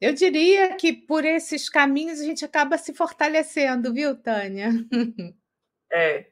Eu 0.00 0.12
diria 0.12 0.74
que 0.76 0.92
por 0.92 1.24
esses 1.24 1.68
caminhos 1.68 2.20
a 2.20 2.24
gente 2.24 2.44
acaba 2.44 2.76
se 2.76 2.92
fortalecendo, 2.92 3.92
viu, 3.92 4.16
Tânia? 4.16 4.70
É, 5.94 6.30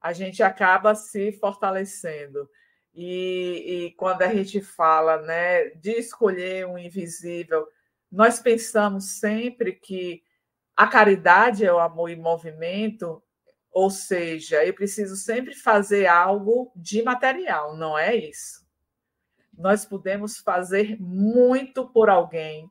a 0.00 0.12
gente 0.12 0.42
acaba 0.42 0.92
se 0.96 1.30
fortalecendo. 1.30 2.50
E, 2.92 3.86
e, 3.86 3.90
quando 3.92 4.22
a 4.22 4.34
gente 4.34 4.60
fala 4.60 5.22
né, 5.22 5.70
de 5.76 5.92
escolher 5.92 6.66
um 6.66 6.76
invisível, 6.76 7.64
nós 8.10 8.40
pensamos 8.40 9.20
sempre 9.20 9.72
que 9.72 10.24
a 10.76 10.86
caridade 10.86 11.64
é 11.64 11.72
o 11.72 11.78
amor 11.78 12.10
em 12.10 12.20
movimento, 12.20 13.22
ou 13.70 13.90
seja, 13.90 14.64
eu 14.64 14.74
preciso 14.74 15.16
sempre 15.16 15.54
fazer 15.54 16.06
algo 16.06 16.72
de 16.76 17.02
material, 17.02 17.76
não 17.76 17.98
é 17.98 18.14
isso. 18.14 18.66
Nós 19.56 19.84
podemos 19.84 20.38
fazer 20.38 20.96
muito 21.00 21.88
por 21.88 22.08
alguém 22.08 22.70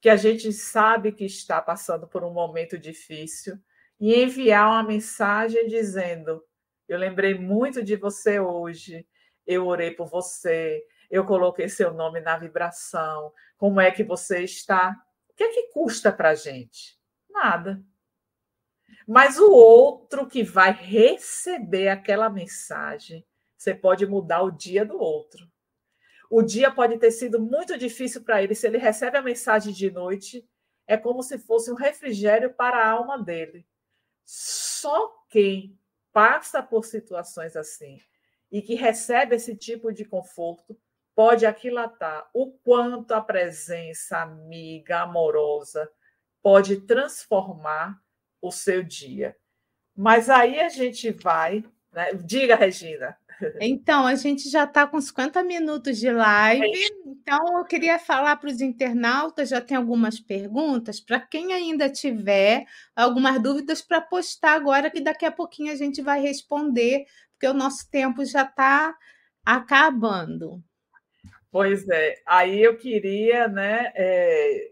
que 0.00 0.08
a 0.08 0.16
gente 0.16 0.52
sabe 0.52 1.12
que 1.12 1.24
está 1.24 1.60
passando 1.60 2.06
por 2.06 2.24
um 2.24 2.32
momento 2.32 2.78
difícil 2.78 3.58
e 3.98 4.14
enviar 4.14 4.68
uma 4.68 4.82
mensagem 4.82 5.66
dizendo: 5.66 6.42
Eu 6.88 6.98
lembrei 6.98 7.34
muito 7.34 7.82
de 7.82 7.96
você 7.96 8.40
hoje 8.40 9.06
eu 9.50 9.66
orei 9.66 9.90
por 9.90 10.06
você, 10.06 10.80
eu 11.10 11.26
coloquei 11.26 11.68
seu 11.68 11.92
nome 11.92 12.20
na 12.20 12.38
vibração, 12.38 13.32
como 13.58 13.80
é 13.80 13.90
que 13.90 14.04
você 14.04 14.44
está? 14.44 14.94
O 15.28 15.34
que 15.34 15.42
é 15.42 15.48
que 15.48 15.72
custa 15.72 16.12
para 16.12 16.30
a 16.30 16.34
gente? 16.36 16.99
Nada. 17.30 17.82
Mas 19.06 19.38
o 19.38 19.50
outro 19.50 20.26
que 20.26 20.42
vai 20.42 20.72
receber 20.72 21.88
aquela 21.88 22.28
mensagem, 22.30 23.26
você 23.56 23.74
pode 23.74 24.06
mudar 24.06 24.42
o 24.42 24.50
dia 24.50 24.84
do 24.84 24.98
outro. 24.98 25.50
O 26.30 26.42
dia 26.42 26.70
pode 26.70 26.96
ter 26.98 27.10
sido 27.10 27.40
muito 27.40 27.76
difícil 27.76 28.22
para 28.22 28.42
ele. 28.42 28.54
Se 28.54 28.66
ele 28.66 28.78
recebe 28.78 29.18
a 29.18 29.22
mensagem 29.22 29.72
de 29.72 29.90
noite, 29.90 30.48
é 30.86 30.96
como 30.96 31.22
se 31.22 31.38
fosse 31.38 31.70
um 31.72 31.74
refrigério 31.74 32.54
para 32.54 32.78
a 32.78 32.88
alma 32.88 33.20
dele. 33.20 33.66
Só 34.24 35.24
quem 35.28 35.76
passa 36.12 36.62
por 36.62 36.84
situações 36.84 37.56
assim 37.56 38.00
e 38.50 38.62
que 38.62 38.74
recebe 38.74 39.36
esse 39.36 39.56
tipo 39.56 39.92
de 39.92 40.04
conforto 40.04 40.78
pode 41.14 41.44
aquilatar 41.44 42.28
o 42.32 42.52
quanto 42.52 43.12
a 43.12 43.20
presença 43.20 44.18
amiga, 44.18 45.00
amorosa, 45.00 45.90
pode 46.42 46.80
transformar 46.82 48.00
o 48.40 48.50
seu 48.50 48.82
dia. 48.82 49.36
Mas 49.96 50.30
aí 50.30 50.60
a 50.60 50.68
gente 50.68 51.10
vai. 51.10 51.64
Né? 51.92 52.14
Diga, 52.14 52.54
Regina. 52.54 53.16
Então, 53.60 54.06
a 54.06 54.14
gente 54.14 54.48
já 54.50 54.64
está 54.64 54.86
com 54.86 55.00
50 55.00 55.42
minutos 55.42 55.98
de 55.98 56.10
live, 56.10 56.64
é 56.64 56.88
então 57.06 57.58
eu 57.58 57.64
queria 57.64 57.98
falar 57.98 58.36
para 58.36 58.50
os 58.50 58.60
internautas, 58.60 59.48
já 59.48 59.60
tem 59.60 59.76
algumas 59.76 60.20
perguntas, 60.20 61.00
para 61.00 61.20
quem 61.20 61.52
ainda 61.52 61.88
tiver 61.88 62.66
algumas 62.94 63.40
dúvidas, 63.42 63.80
para 63.80 64.00
postar 64.00 64.52
agora, 64.52 64.90
que 64.90 65.00
daqui 65.00 65.24
a 65.24 65.32
pouquinho 65.32 65.72
a 65.72 65.76
gente 65.76 66.02
vai 66.02 66.20
responder, 66.20 67.06
porque 67.32 67.46
o 67.46 67.54
nosso 67.54 67.90
tempo 67.90 68.24
já 68.24 68.42
está 68.42 68.94
acabando. 69.44 70.62
Pois 71.50 71.88
é, 71.88 72.16
aí 72.26 72.62
eu 72.62 72.76
queria, 72.76 73.48
né, 73.48 73.90
é, 73.94 74.70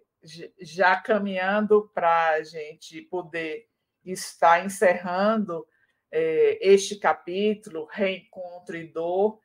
já 0.60 0.96
caminhando 0.96 1.90
para 1.94 2.30
a 2.30 2.42
gente 2.42 3.02
poder 3.02 3.66
estar 4.04 4.64
encerrando 4.64 5.66
é, 6.10 6.58
este 6.60 6.96
capítulo, 6.96 7.88
Reencontro 7.90 8.76
e 8.76 8.86
Dor, 8.86 9.40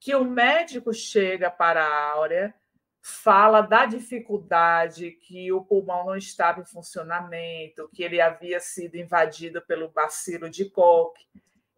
que 0.00 0.14
o 0.14 0.24
médico 0.24 0.92
chega 0.92 1.50
para 1.50 1.84
a 1.84 2.12
Áurea, 2.12 2.54
fala 3.00 3.62
da 3.62 3.86
dificuldade 3.86 5.12
que 5.12 5.50
o 5.52 5.64
pulmão 5.64 6.06
não 6.06 6.16
estava 6.16 6.60
em 6.60 6.64
funcionamento, 6.64 7.88
que 7.94 8.02
ele 8.02 8.20
havia 8.20 8.60
sido 8.60 8.96
invadido 8.96 9.62
pelo 9.62 9.88
bacilo 9.88 10.50
de 10.50 10.68
Koch 10.68 11.18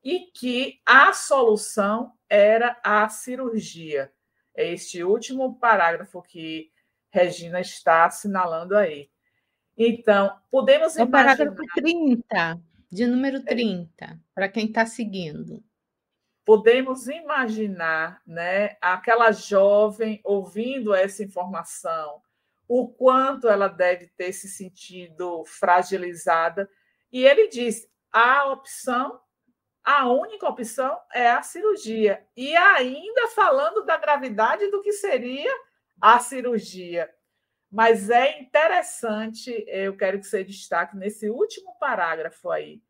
e 0.02 0.20
que 0.34 0.80
a 0.84 1.12
solução 1.12 2.12
era 2.28 2.78
a 2.82 3.08
cirurgia. 3.08 4.12
É 4.54 4.72
este 4.72 5.04
último 5.04 5.58
parágrafo 5.58 6.20
que 6.22 6.70
Regina 7.10 7.60
está 7.60 8.06
assinalando 8.06 8.76
aí. 8.76 9.10
Então, 9.76 10.36
podemos 10.50 10.96
é 10.96 11.02
o 11.02 11.06
imaginar... 11.06 11.36
parágrafo 11.36 11.62
30 11.74 12.60
de 12.90 13.06
número 13.06 13.42
30, 13.44 14.04
é. 14.04 14.18
para 14.34 14.48
quem 14.48 14.66
está 14.66 14.84
seguindo. 14.84 15.62
Podemos 16.44 17.06
imaginar 17.06 18.20
né, 18.26 18.76
aquela 18.80 19.30
jovem 19.30 20.20
ouvindo 20.24 20.94
essa 20.94 21.22
informação, 21.22 22.20
o 22.66 22.88
quanto 22.88 23.48
ela 23.48 23.68
deve 23.68 24.08
ter 24.16 24.32
se 24.32 24.48
sentido 24.48 25.44
fragilizada. 25.44 26.68
E 27.12 27.24
ele 27.24 27.48
diz: 27.48 27.86
a 28.12 28.46
opção, 28.46 29.20
a 29.84 30.08
única 30.08 30.48
opção 30.48 30.98
é 31.14 31.30
a 31.30 31.42
cirurgia. 31.42 32.24
E 32.36 32.56
ainda 32.56 33.28
falando 33.28 33.84
da 33.84 33.96
gravidade 33.96 34.70
do 34.70 34.82
que 34.82 34.92
seria 34.92 35.52
a 36.00 36.18
cirurgia. 36.18 37.12
Mas 37.70 38.10
é 38.10 38.40
interessante, 38.40 39.64
eu 39.68 39.96
quero 39.96 40.18
que 40.18 40.26
você 40.26 40.42
destaque 40.42 40.96
nesse 40.96 41.30
último 41.30 41.78
parágrafo 41.78 42.50
aí, 42.50 42.82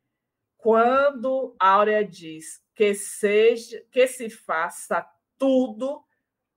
quando 0.57 1.55
Áurea 1.59 2.03
diz 2.03 2.63
que 2.73 2.93
seja 2.93 3.83
que 3.91 4.07
se 4.07 4.29
faça 4.29 5.07
tudo 5.37 6.03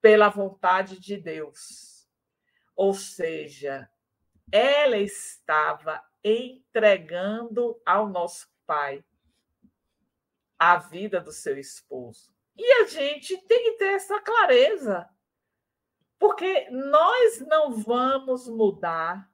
pela 0.00 0.28
vontade 0.28 0.98
de 0.98 1.16
Deus. 1.16 2.08
Ou 2.76 2.94
seja, 2.94 3.90
ela 4.50 4.96
estava 4.96 6.02
entregando 6.22 7.80
ao 7.84 8.08
nosso 8.08 8.48
pai 8.66 9.04
a 10.58 10.76
vida 10.76 11.20
do 11.20 11.32
seu 11.32 11.58
esposo. 11.58 12.34
E 12.56 12.72
a 12.82 12.86
gente 12.86 13.36
tem 13.46 13.64
que 13.64 13.78
ter 13.78 13.94
essa 13.94 14.20
clareza. 14.20 15.08
Porque 16.24 16.70
nós 16.70 17.40
não 17.46 17.70
vamos 17.70 18.48
mudar 18.48 19.30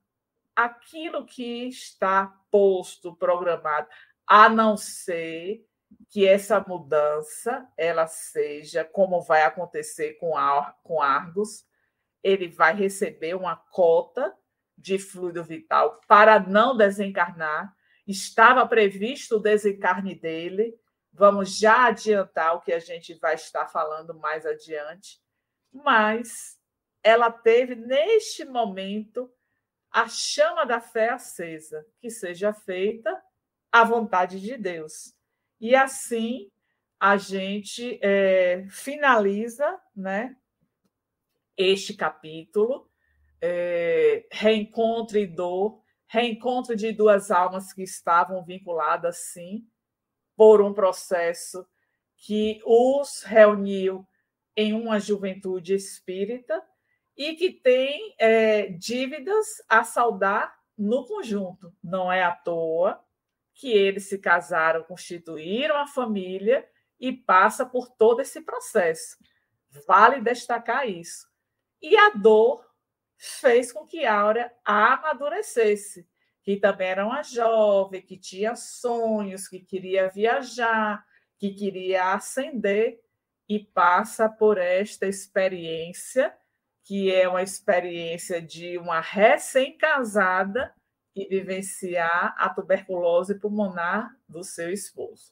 aquilo 0.57 1.25
que 1.25 1.69
está 1.69 2.37
posto, 2.51 3.15
programado, 3.15 3.87
a 4.27 4.49
não 4.49 4.77
ser 4.77 5.65
que 6.09 6.27
essa 6.27 6.59
mudança 6.59 7.65
ela 7.79 8.09
seja 8.09 8.85
como 8.85 9.23
vai 9.23 9.43
acontecer 9.43 10.15
com, 10.15 10.33
com 10.83 11.01
Argos, 11.01 11.65
ele 12.25 12.49
vai 12.49 12.75
receber 12.75 13.37
uma 13.37 13.55
cota 13.55 14.37
de 14.77 14.99
fluido 14.99 15.45
vital 15.45 16.01
para 16.09 16.41
não 16.41 16.77
desencarnar. 16.77 17.73
Estava 18.05 18.67
previsto 18.67 19.37
o 19.37 19.41
desencarne 19.41 20.17
dele. 20.17 20.77
Vamos 21.13 21.57
já 21.57 21.87
adiantar 21.87 22.57
o 22.57 22.61
que 22.61 22.73
a 22.73 22.81
gente 22.81 23.15
vai 23.15 23.37
estar 23.37 23.69
falando 23.69 24.13
mais 24.13 24.45
adiante. 24.45 25.23
Mas 25.73 26.60
ela 27.03 27.31
teve, 27.31 27.75
neste 27.75 28.45
momento, 28.45 29.31
a 29.91 30.09
chama 30.09 30.65
da 30.65 30.81
fé 30.81 31.11
acesa, 31.11 31.85
que 32.01 32.11
seja 32.11 32.53
feita 32.53 33.21
a 33.73 33.85
vontade 33.85 34.41
de 34.41 34.57
Deus. 34.57 35.15
E 35.61 35.75
assim 35.75 36.51
a 36.99 37.17
gente 37.17 37.99
é, 38.03 38.67
finaliza 38.69 39.81
né, 39.97 40.37
este 41.57 41.95
capítulo, 41.95 42.91
é, 43.41 44.27
reencontro 44.31 45.19
e 45.19 45.27
dor, 45.27 45.83
reencontro 46.07 46.77
de 46.77 46.93
duas 46.93 47.31
almas 47.31 47.73
que 47.73 47.83
estavam 47.83 48.45
vinculadas, 48.45 49.17
sim, 49.33 49.67
por 50.37 50.61
um 50.61 50.75
processo 50.75 51.67
que 52.17 52.61
os 52.65 53.23
reuniu 53.23 54.07
em 54.57 54.75
uma 54.75 55.01
juventude 55.01 55.75
espírita 55.75 56.63
e 57.21 57.35
que 57.35 57.51
tem 57.51 58.15
é, 58.19 58.69
dívidas 58.69 59.63
a 59.69 59.85
saldar 59.85 60.59
no 60.77 61.05
conjunto. 61.07 61.71
Não 61.85 62.11
é 62.11 62.23
à 62.23 62.35
toa 62.35 62.99
que 63.53 63.71
eles 63.71 64.09
se 64.09 64.17
casaram, 64.17 64.85
constituíram 64.85 65.77
a 65.77 65.87
família 65.87 66.67
e 66.99 67.13
passa 67.13 67.67
por 67.67 67.91
todo 67.91 68.23
esse 68.23 68.41
processo. 68.41 69.19
Vale 69.87 70.23
destacar 70.23 70.89
isso. 70.89 71.29
E 71.83 71.95
a 71.95 72.09
dor 72.09 72.67
fez 73.19 73.71
com 73.71 73.87
que 73.87 74.07
Áurea 74.07 74.51
amadurecesse, 74.65 76.09
que 76.43 76.57
também 76.57 76.89
era 76.89 77.05
uma 77.05 77.23
jovem, 77.23 78.01
que 78.01 78.17
tinha 78.17 78.57
sonhos, 78.57 79.47
que 79.47 79.61
queria 79.61 80.09
viajar, 80.09 81.05
que 81.39 81.51
queria 81.51 82.15
ascender, 82.15 82.99
e 83.47 83.59
passa 83.59 84.27
por 84.27 84.57
esta 84.57 85.07
experiência 85.07 86.35
que 86.91 87.09
é 87.09 87.29
uma 87.29 87.41
experiência 87.41 88.43
de 88.43 88.77
uma 88.77 88.99
recém-casada 88.99 90.75
e 91.15 91.25
vivenciar 91.25 92.35
a 92.37 92.49
tuberculose 92.49 93.39
pulmonar 93.39 94.11
do 94.29 94.43
seu 94.43 94.73
esposo. 94.73 95.31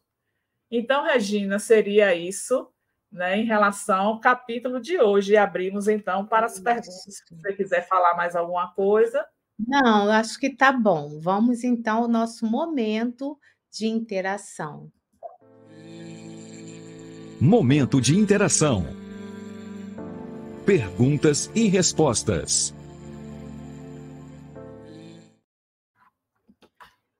Então, 0.70 1.02
Regina, 1.02 1.58
seria 1.58 2.14
isso 2.14 2.68
né, 3.10 3.36
em 3.38 3.44
relação 3.44 4.06
ao 4.06 4.20
capítulo 4.20 4.80
de 4.80 5.00
hoje. 5.00 5.32
E 5.32 5.36
abrimos, 5.36 5.88
então, 5.88 6.24
para 6.24 6.46
as 6.46 6.60
perguntas. 6.60 7.02
Se 7.02 7.24
você 7.28 7.52
quiser 7.52 7.88
falar 7.88 8.14
mais 8.14 8.36
alguma 8.36 8.72
coisa. 8.72 9.26
Não, 9.58 10.12
acho 10.12 10.38
que 10.38 10.46
está 10.46 10.70
bom. 10.70 11.18
Vamos, 11.18 11.64
então, 11.64 12.02
ao 12.02 12.08
nosso 12.08 12.46
momento 12.46 13.36
de 13.68 13.88
interação. 13.88 14.92
Momento 17.40 18.00
de 18.00 18.16
interação 18.16 19.07
perguntas 20.68 21.50
e 21.54 21.66
respostas. 21.66 22.74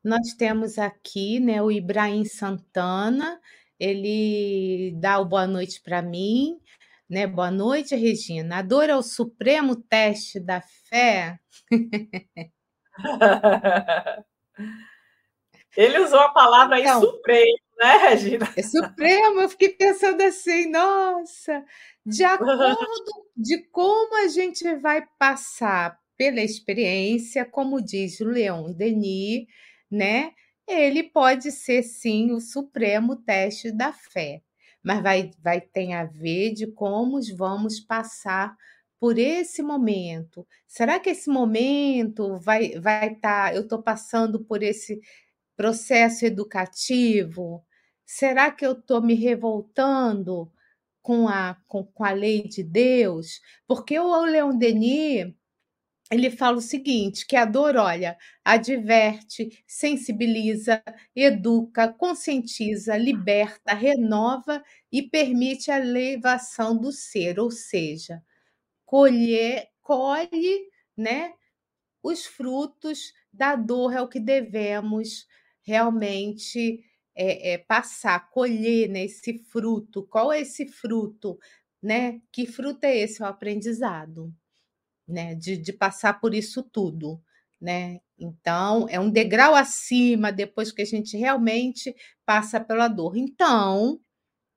Nós 0.04 0.34
temos 0.34 0.78
aqui 0.78 1.40
né, 1.40 1.62
o 1.62 1.72
Ibrahim 1.72 2.26
Santana, 2.26 3.40
ele 3.80 4.92
dá 5.00 5.18
o 5.18 5.24
boa 5.24 5.46
noite 5.46 5.80
para 5.80 6.02
mim. 6.02 6.60
Né? 7.08 7.26
Boa 7.26 7.50
noite, 7.50 7.96
Regina. 7.96 8.58
A 8.58 8.62
dor 8.62 8.90
é 8.90 8.94
o 8.94 9.02
supremo 9.02 9.76
teste 9.76 10.38
da 10.38 10.60
fé. 10.60 11.40
Ele 15.78 16.00
usou 16.00 16.18
a 16.18 16.30
palavra 16.30 16.80
então, 16.80 16.96
aí 16.96 17.00
supremo, 17.00 17.58
né, 17.78 17.96
Regina? 18.08 18.52
É 18.56 18.62
supremo, 18.62 19.42
eu 19.42 19.48
fiquei 19.48 19.68
pensando 19.68 20.20
assim, 20.22 20.68
nossa, 20.68 21.64
de 22.08 22.24
acordo 22.24 22.76
de 23.36 23.58
como 23.70 24.16
a 24.24 24.28
gente 24.28 24.74
vai 24.76 25.06
passar 25.18 25.98
pela 26.16 26.40
experiência, 26.40 27.44
como 27.44 27.80
diz 27.80 28.18
Leon 28.20 28.72
Denis, 28.72 29.46
né? 29.90 30.32
Ele 30.66 31.02
pode 31.02 31.50
ser 31.52 31.82
sim 31.82 32.32
o 32.32 32.40
supremo 32.40 33.16
teste 33.16 33.70
da 33.72 33.92
fé, 33.92 34.42
mas 34.82 35.02
vai, 35.02 35.30
vai 35.42 35.60
ter 35.60 35.92
a 35.92 36.04
ver 36.04 36.52
de 36.52 36.66
como 36.66 37.20
vamos 37.36 37.80
passar 37.80 38.56
por 39.00 39.18
esse 39.18 39.62
momento. 39.62 40.46
Será 40.66 40.98
que 40.98 41.10
esse 41.10 41.30
momento 41.30 42.38
vai 42.40 42.78
vai 42.80 43.12
estar? 43.12 43.50
Tá, 43.50 43.54
eu 43.54 43.62
estou 43.62 43.82
passando 43.82 44.44
por 44.44 44.62
esse 44.62 45.00
processo 45.56 46.26
educativo? 46.26 47.64
Será 48.06 48.50
que 48.50 48.66
eu 48.66 48.72
estou 48.72 49.02
me 49.02 49.14
revoltando? 49.14 50.50
Com 51.08 51.26
a, 51.26 51.56
com, 51.66 51.84
com 51.84 52.04
a 52.04 52.10
lei 52.10 52.42
de 52.46 52.62
Deus, 52.62 53.40
porque 53.66 53.98
o 53.98 54.26
Leon 54.26 54.54
Denis 54.58 55.32
ele 56.10 56.30
fala 56.30 56.58
o 56.58 56.60
seguinte: 56.60 57.26
que 57.26 57.34
a 57.34 57.46
dor, 57.46 57.76
olha, 57.76 58.18
adverte, 58.44 59.64
sensibiliza, 59.66 60.82
educa, 61.16 61.88
conscientiza, 61.90 62.98
liberta, 62.98 63.72
renova 63.72 64.62
e 64.92 65.02
permite 65.02 65.70
a 65.70 65.78
elevação 65.78 66.76
do 66.78 66.92
ser, 66.92 67.40
ou 67.40 67.50
seja, 67.50 68.22
colher, 68.84 69.68
colhe 69.80 70.68
né, 70.94 71.32
os 72.02 72.26
frutos 72.26 73.14
da 73.32 73.56
dor, 73.56 73.94
é 73.94 74.02
o 74.02 74.08
que 74.08 74.20
devemos 74.20 75.26
realmente 75.62 76.84
é, 77.18 77.54
é, 77.54 77.58
passar, 77.58 78.30
colher 78.30 78.88
né, 78.88 79.04
esse 79.06 79.38
fruto. 79.50 80.06
Qual 80.06 80.32
é 80.32 80.40
esse 80.40 80.68
fruto? 80.68 81.36
Né? 81.82 82.22
Que 82.30 82.46
fruto 82.46 82.84
é 82.84 82.96
esse? 82.96 83.20
É 83.20 83.24
o 83.24 83.28
aprendizado, 83.28 84.32
né? 85.06 85.34
De, 85.34 85.56
de 85.56 85.72
passar 85.72 86.20
por 86.20 86.32
isso 86.32 86.62
tudo. 86.62 87.20
Né? 87.60 87.98
Então, 88.16 88.86
é 88.88 89.00
um 89.00 89.10
degrau 89.10 89.56
acima 89.56 90.30
depois 90.30 90.70
que 90.70 90.82
a 90.82 90.86
gente 90.86 91.16
realmente 91.16 91.92
passa 92.24 92.60
pela 92.60 92.86
dor. 92.86 93.16
Então, 93.16 94.00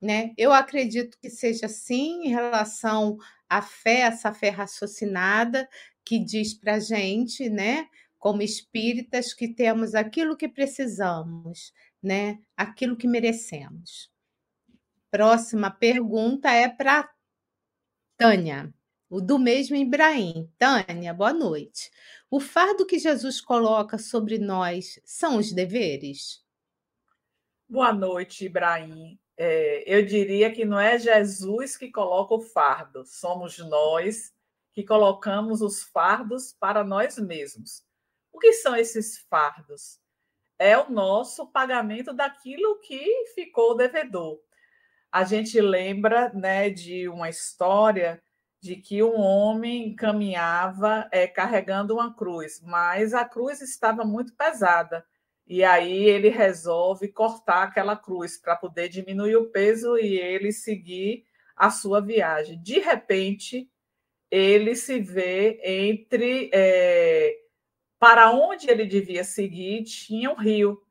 né, 0.00 0.32
eu 0.36 0.52
acredito 0.52 1.18
que 1.20 1.30
seja 1.30 1.66
assim 1.66 2.26
em 2.26 2.28
relação 2.28 3.16
à 3.48 3.60
fé, 3.60 4.00
essa 4.02 4.32
fé 4.32 4.50
raciocinada 4.50 5.68
que 6.04 6.18
diz 6.18 6.54
para 6.54 6.78
gente, 6.78 7.48
né, 7.50 7.88
como 8.18 8.42
espíritas, 8.42 9.34
que 9.34 9.48
temos 9.48 9.96
aquilo 9.96 10.36
que 10.36 10.48
precisamos, 10.48 11.72
né, 12.02 12.40
aquilo 12.56 12.96
que 12.96 13.06
merecemos. 13.06 14.10
Próxima 15.10 15.70
pergunta 15.70 16.50
é 16.50 16.68
para 16.68 17.08
Tânia, 18.16 18.72
o 19.08 19.20
do 19.20 19.38
mesmo 19.38 19.76
Ibrahim. 19.76 20.50
Tânia, 20.58 21.12
boa 21.12 21.32
noite. 21.32 21.90
O 22.30 22.40
fardo 22.40 22.86
que 22.86 22.98
Jesus 22.98 23.40
coloca 23.40 23.98
sobre 23.98 24.38
nós 24.38 24.98
são 25.04 25.36
os 25.36 25.52
deveres? 25.52 26.42
Boa 27.68 27.92
noite, 27.92 28.46
Ibrahim. 28.46 29.18
É, 29.36 29.84
eu 29.86 30.04
diria 30.04 30.52
que 30.52 30.64
não 30.64 30.78
é 30.78 30.98
Jesus 30.98 31.76
que 31.76 31.90
coloca 31.90 32.34
o 32.34 32.40
fardo, 32.40 33.04
somos 33.04 33.58
nós 33.58 34.32
que 34.72 34.84
colocamos 34.84 35.60
os 35.60 35.82
fardos 35.82 36.52
para 36.58 36.82
nós 36.82 37.18
mesmos. 37.18 37.84
O 38.32 38.38
que 38.38 38.52
são 38.52 38.74
esses 38.74 39.18
fardos? 39.28 40.01
É 40.58 40.76
o 40.78 40.90
nosso 40.90 41.46
pagamento 41.46 42.12
daquilo 42.12 42.78
que 42.80 43.26
ficou 43.34 43.76
devedor. 43.76 44.40
A 45.10 45.24
gente 45.24 45.60
lembra 45.60 46.32
né, 46.32 46.70
de 46.70 47.08
uma 47.08 47.28
história 47.28 48.22
de 48.60 48.76
que 48.76 49.02
um 49.02 49.20
homem 49.20 49.94
caminhava 49.94 51.08
é, 51.10 51.26
carregando 51.26 51.94
uma 51.94 52.14
cruz, 52.14 52.60
mas 52.62 53.12
a 53.12 53.24
cruz 53.24 53.60
estava 53.60 54.04
muito 54.04 54.34
pesada. 54.34 55.04
E 55.46 55.64
aí 55.64 56.04
ele 56.04 56.28
resolve 56.28 57.08
cortar 57.08 57.64
aquela 57.64 57.96
cruz 57.96 58.38
para 58.38 58.56
poder 58.56 58.88
diminuir 58.88 59.36
o 59.36 59.50
peso 59.50 59.98
e 59.98 60.16
ele 60.16 60.52
seguir 60.52 61.24
a 61.56 61.70
sua 61.70 62.00
viagem. 62.00 62.62
De 62.62 62.78
repente, 62.78 63.68
ele 64.30 64.74
se 64.74 64.98
vê 65.00 65.60
entre. 65.62 66.50
É, 66.54 67.36
para 68.02 68.32
onde 68.32 68.68
ele 68.68 68.84
devia 68.84 69.22
seguir, 69.22 69.84
tinha 69.84 70.28
um 70.28 70.34
rio. 70.34 70.82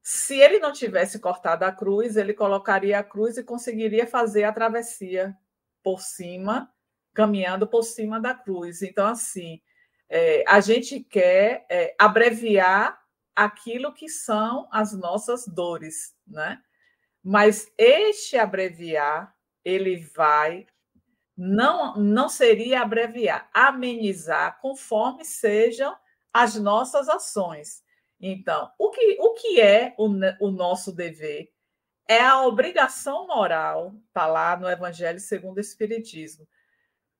Se 0.00 0.38
ele 0.38 0.60
não 0.60 0.72
tivesse 0.72 1.18
cortado 1.18 1.64
a 1.64 1.72
cruz, 1.72 2.16
ele 2.16 2.32
colocaria 2.32 2.96
a 2.96 3.02
cruz 3.02 3.36
e 3.36 3.42
conseguiria 3.42 4.06
fazer 4.06 4.44
a 4.44 4.52
travessia 4.52 5.36
por 5.82 6.00
cima 6.00 6.72
caminhando 7.12 7.66
por 7.66 7.82
cima 7.82 8.20
da 8.20 8.32
cruz. 8.34 8.82
Então, 8.82 9.08
assim, 9.08 9.60
é, 10.08 10.44
a 10.46 10.60
gente 10.60 11.00
quer 11.00 11.66
é, 11.68 11.92
abreviar 11.98 13.00
aquilo 13.34 13.92
que 13.92 14.08
são 14.08 14.68
as 14.70 14.92
nossas 14.92 15.48
dores, 15.48 16.14
né? 16.24 16.62
Mas 17.20 17.66
este 17.76 18.36
abreviar, 18.36 19.34
ele 19.64 19.96
vai 19.96 20.68
não 21.36 21.96
não 21.96 22.28
seria 22.28 22.82
abreviar, 22.82 23.50
amenizar 23.52 24.60
conforme 24.60 25.24
sejam 25.24 25.96
as 26.34 26.56
nossas 26.56 27.08
ações. 27.08 27.84
Então, 28.20 28.72
o 28.76 28.90
que, 28.90 29.16
o 29.20 29.34
que 29.34 29.60
é 29.60 29.94
o, 29.96 30.08
o 30.40 30.50
nosso 30.50 30.92
dever? 30.92 31.52
É 32.08 32.20
a 32.20 32.42
obrigação 32.42 33.28
moral, 33.28 33.94
está 34.08 34.26
lá 34.26 34.56
no 34.56 34.68
Evangelho 34.68 35.20
segundo 35.20 35.58
o 35.58 35.60
Espiritismo, 35.60 36.46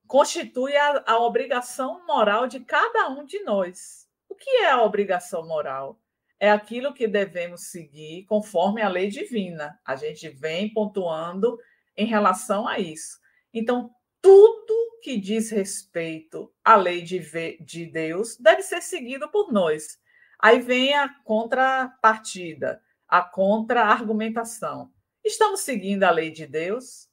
constitui 0.06 0.76
a, 0.76 1.04
a 1.06 1.18
obrigação 1.18 2.04
moral 2.04 2.48
de 2.48 2.60
cada 2.60 3.08
um 3.08 3.24
de 3.24 3.42
nós. 3.44 4.08
O 4.28 4.34
que 4.34 4.50
é 4.50 4.70
a 4.70 4.82
obrigação 4.82 5.46
moral? 5.46 6.00
É 6.40 6.50
aquilo 6.50 6.92
que 6.92 7.06
devemos 7.06 7.70
seguir 7.70 8.24
conforme 8.24 8.82
a 8.82 8.88
lei 8.88 9.08
divina. 9.08 9.78
A 9.86 9.94
gente 9.94 10.28
vem 10.28 10.74
pontuando 10.74 11.56
em 11.96 12.04
relação 12.04 12.66
a 12.66 12.78
isso. 12.78 13.18
Então, 13.52 13.90
tudo 14.24 15.00
que 15.02 15.18
diz 15.18 15.50
respeito 15.50 16.50
à 16.64 16.76
lei 16.76 17.02
de, 17.02 17.20
de 17.60 17.84
Deus 17.84 18.38
deve 18.38 18.62
ser 18.62 18.80
seguido 18.80 19.28
por 19.30 19.52
nós. 19.52 20.00
Aí 20.38 20.60
vem 20.60 20.94
a 20.94 21.10
contrapartida, 21.22 22.82
a 23.06 23.20
contra-argumentação. 23.20 24.90
Estamos 25.22 25.60
seguindo 25.60 26.04
a 26.04 26.10
lei 26.10 26.30
de 26.30 26.46
Deus? 26.46 27.06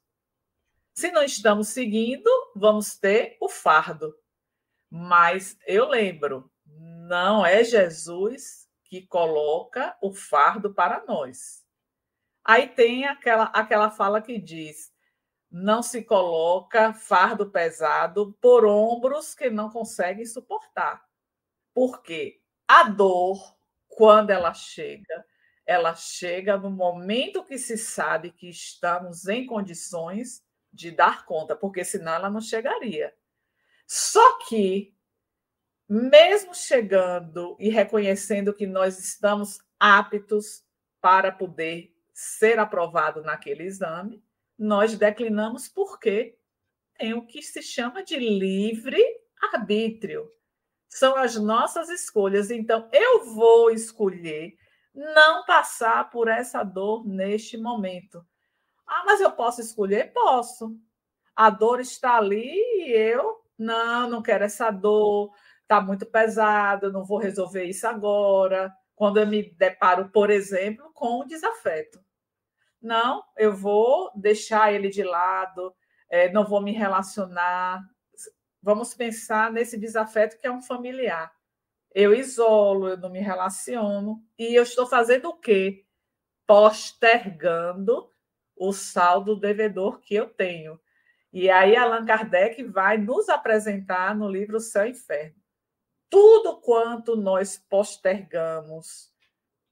Se 0.94 1.12
não 1.12 1.22
estamos 1.22 1.68
seguindo, 1.68 2.30
vamos 2.56 2.98
ter 2.98 3.36
o 3.42 3.50
fardo. 3.50 4.16
Mas 4.90 5.58
eu 5.68 5.90
lembro, 5.90 6.50
não 6.66 7.46
é 7.46 7.62
Jesus 7.62 8.70
que 8.86 9.06
coloca 9.06 9.98
o 10.02 10.14
fardo 10.14 10.74
para 10.74 11.04
nós. 11.06 11.62
Aí 12.42 12.70
tem 12.70 13.06
aquela, 13.06 13.46
aquela 13.48 13.92
fala 13.92 14.22
que 14.22 14.40
diz: 14.40 14.94
não 15.52 15.84
se 15.84 16.02
coloca 16.02 16.94
fardo 16.94 17.50
pesado 17.50 18.34
por 18.40 18.66
ombros 18.66 19.36
que 19.36 19.50
não 19.50 19.70
conseguem 19.70 20.26
suportar. 20.26 21.06
Porque 21.74 22.42
a 22.68 22.84
dor, 22.84 23.56
quando 23.90 24.30
ela 24.30 24.54
chega, 24.54 25.26
ela 25.66 25.94
chega 25.94 26.58
no 26.58 26.72
momento 26.72 27.44
que 27.44 27.58
se 27.58 27.78
sabe 27.78 28.32
que 28.32 28.50
estamos 28.50 29.28
em 29.28 29.46
condições 29.46 30.42
de 30.72 30.90
dar 30.90 31.26
conta, 31.26 31.54
porque 31.56 31.84
senão 31.84 32.14
ela 32.14 32.30
não 32.30 32.40
chegaria. 32.40 33.14
Só 33.86 34.40
que, 34.48 34.96
mesmo 35.88 36.56
chegando 36.56 37.58
e 37.60 37.70
reconhecendo 37.70 38.54
que 38.54 38.66
nós 38.66 38.98
estamos 38.98 39.60
aptos 39.78 40.64
para 41.02 41.30
poder 41.30 41.94
ser 42.14 42.58
aprovado 42.58 43.22
naquele 43.22 43.64
exame, 43.64 44.24
nós 44.62 44.96
declinamos 44.96 45.68
porque 45.68 46.38
tem 46.96 47.16
o 47.16 47.26
que 47.26 47.42
se 47.42 47.64
chama 47.64 48.04
de 48.04 48.16
livre 48.16 49.04
arbítrio. 49.42 50.30
São 50.88 51.16
as 51.16 51.36
nossas 51.36 51.90
escolhas. 51.90 52.52
Então, 52.52 52.88
eu 52.94 53.26
vou 53.34 53.72
escolher 53.72 54.56
não 54.94 55.44
passar 55.46 56.12
por 56.12 56.28
essa 56.28 56.64
dor 56.64 57.08
neste 57.08 57.58
momento. 57.58 58.24
Ah, 58.86 59.04
mas 59.04 59.20
eu 59.20 59.32
posso 59.32 59.62
escolher? 59.62 60.14
Posso. 60.14 60.78
A 61.36 61.50
dor 61.50 61.80
está 61.80 62.18
ali 62.18 62.54
e 62.54 62.92
eu 62.92 63.42
não, 63.58 64.08
não 64.10 64.22
quero 64.22 64.44
essa 64.44 64.70
dor, 64.70 65.32
está 65.62 65.82
muito 65.82 66.06
pesado, 66.06 66.92
não 66.92 67.04
vou 67.04 67.18
resolver 67.18 67.64
isso 67.64 67.88
agora. 67.88 68.72
Quando 68.94 69.18
eu 69.18 69.26
me 69.26 69.42
deparo, 69.54 70.10
por 70.10 70.30
exemplo, 70.30 70.92
com 70.94 71.22
o 71.22 71.26
desafeto. 71.26 72.00
Não, 72.82 73.24
eu 73.38 73.54
vou 73.54 74.12
deixar 74.16 74.74
ele 74.74 74.90
de 74.90 75.04
lado, 75.04 75.74
é, 76.10 76.32
não 76.32 76.44
vou 76.44 76.62
me 76.62 76.72
relacionar. 76.72 77.82
Vamos 78.62 78.94
pensar 78.94 79.52
nesse 79.52 79.78
desafeto 79.78 80.38
que 80.40 80.48
é 80.48 80.52
um 80.52 80.62
familiar. 80.62 81.32
Eu 81.94 82.14
isolo, 82.14 82.90
eu 82.90 82.98
não 82.98 83.10
me 83.10 83.20
relaciono, 83.20 84.24
e 84.40 84.56
eu 84.56 84.64
estou 84.64 84.88
fazendo 84.88 85.30
o 85.30 85.38
quê? 85.38 85.86
Postergando 86.48 88.10
o 88.56 88.72
saldo 88.74 89.36
devedor 89.36 90.00
que 90.00 90.16
eu 90.16 90.28
tenho. 90.28 90.80
E 91.34 91.50
aí 91.50 91.76
Allan 91.76 92.06
Kardec 92.06 92.64
vai 92.64 92.98
nos 92.98 93.30
apresentar 93.30 94.16
no 94.16 94.28
livro 94.28 94.60
Céu 94.60 94.86
e 94.86 94.92
Inferno. 94.92 95.36
Tudo 96.10 96.60
quanto 96.60 97.16
nós 97.16 97.58
postergamos 97.58 99.11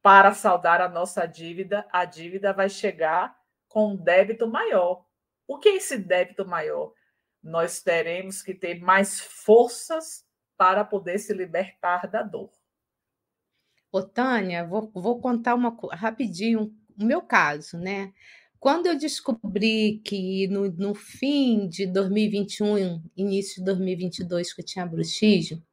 para 0.01 0.33
saldar 0.33 0.81
a 0.81 0.89
nossa 0.89 1.25
dívida, 1.25 1.85
a 1.91 2.05
dívida 2.05 2.53
vai 2.53 2.69
chegar 2.69 3.37
com 3.67 3.93
um 3.93 3.95
débito 3.95 4.47
maior. 4.47 5.05
O 5.47 5.57
que 5.57 5.69
é 5.69 5.75
esse 5.75 5.97
débito 5.97 6.45
maior? 6.45 6.93
Nós 7.41 7.81
teremos 7.81 8.41
que 8.41 8.53
ter 8.53 8.79
mais 8.79 9.19
forças 9.19 10.25
para 10.57 10.83
poder 10.83 11.19
se 11.19 11.33
libertar 11.33 12.07
da 12.07 12.21
dor. 12.21 12.51
Ô, 13.91 14.03
Tânia, 14.03 14.65
vou, 14.65 14.91
vou 14.93 15.19
contar 15.19 15.55
uma 15.55 15.75
rapidinho 15.93 16.73
o 16.97 17.03
meu 17.03 17.21
caso, 17.21 17.77
né? 17.77 18.13
Quando 18.59 18.87
eu 18.87 18.97
descobri 18.97 20.01
que 20.03 20.47
no, 20.49 20.69
no 20.69 20.93
fim 20.93 21.67
de 21.67 21.87
2021, 21.87 23.01
início 23.15 23.55
de 23.55 23.65
2022, 23.65 24.53
que 24.53 24.61
eu 24.61 24.65
tinha 24.65 24.85
bruxismo, 24.85 25.63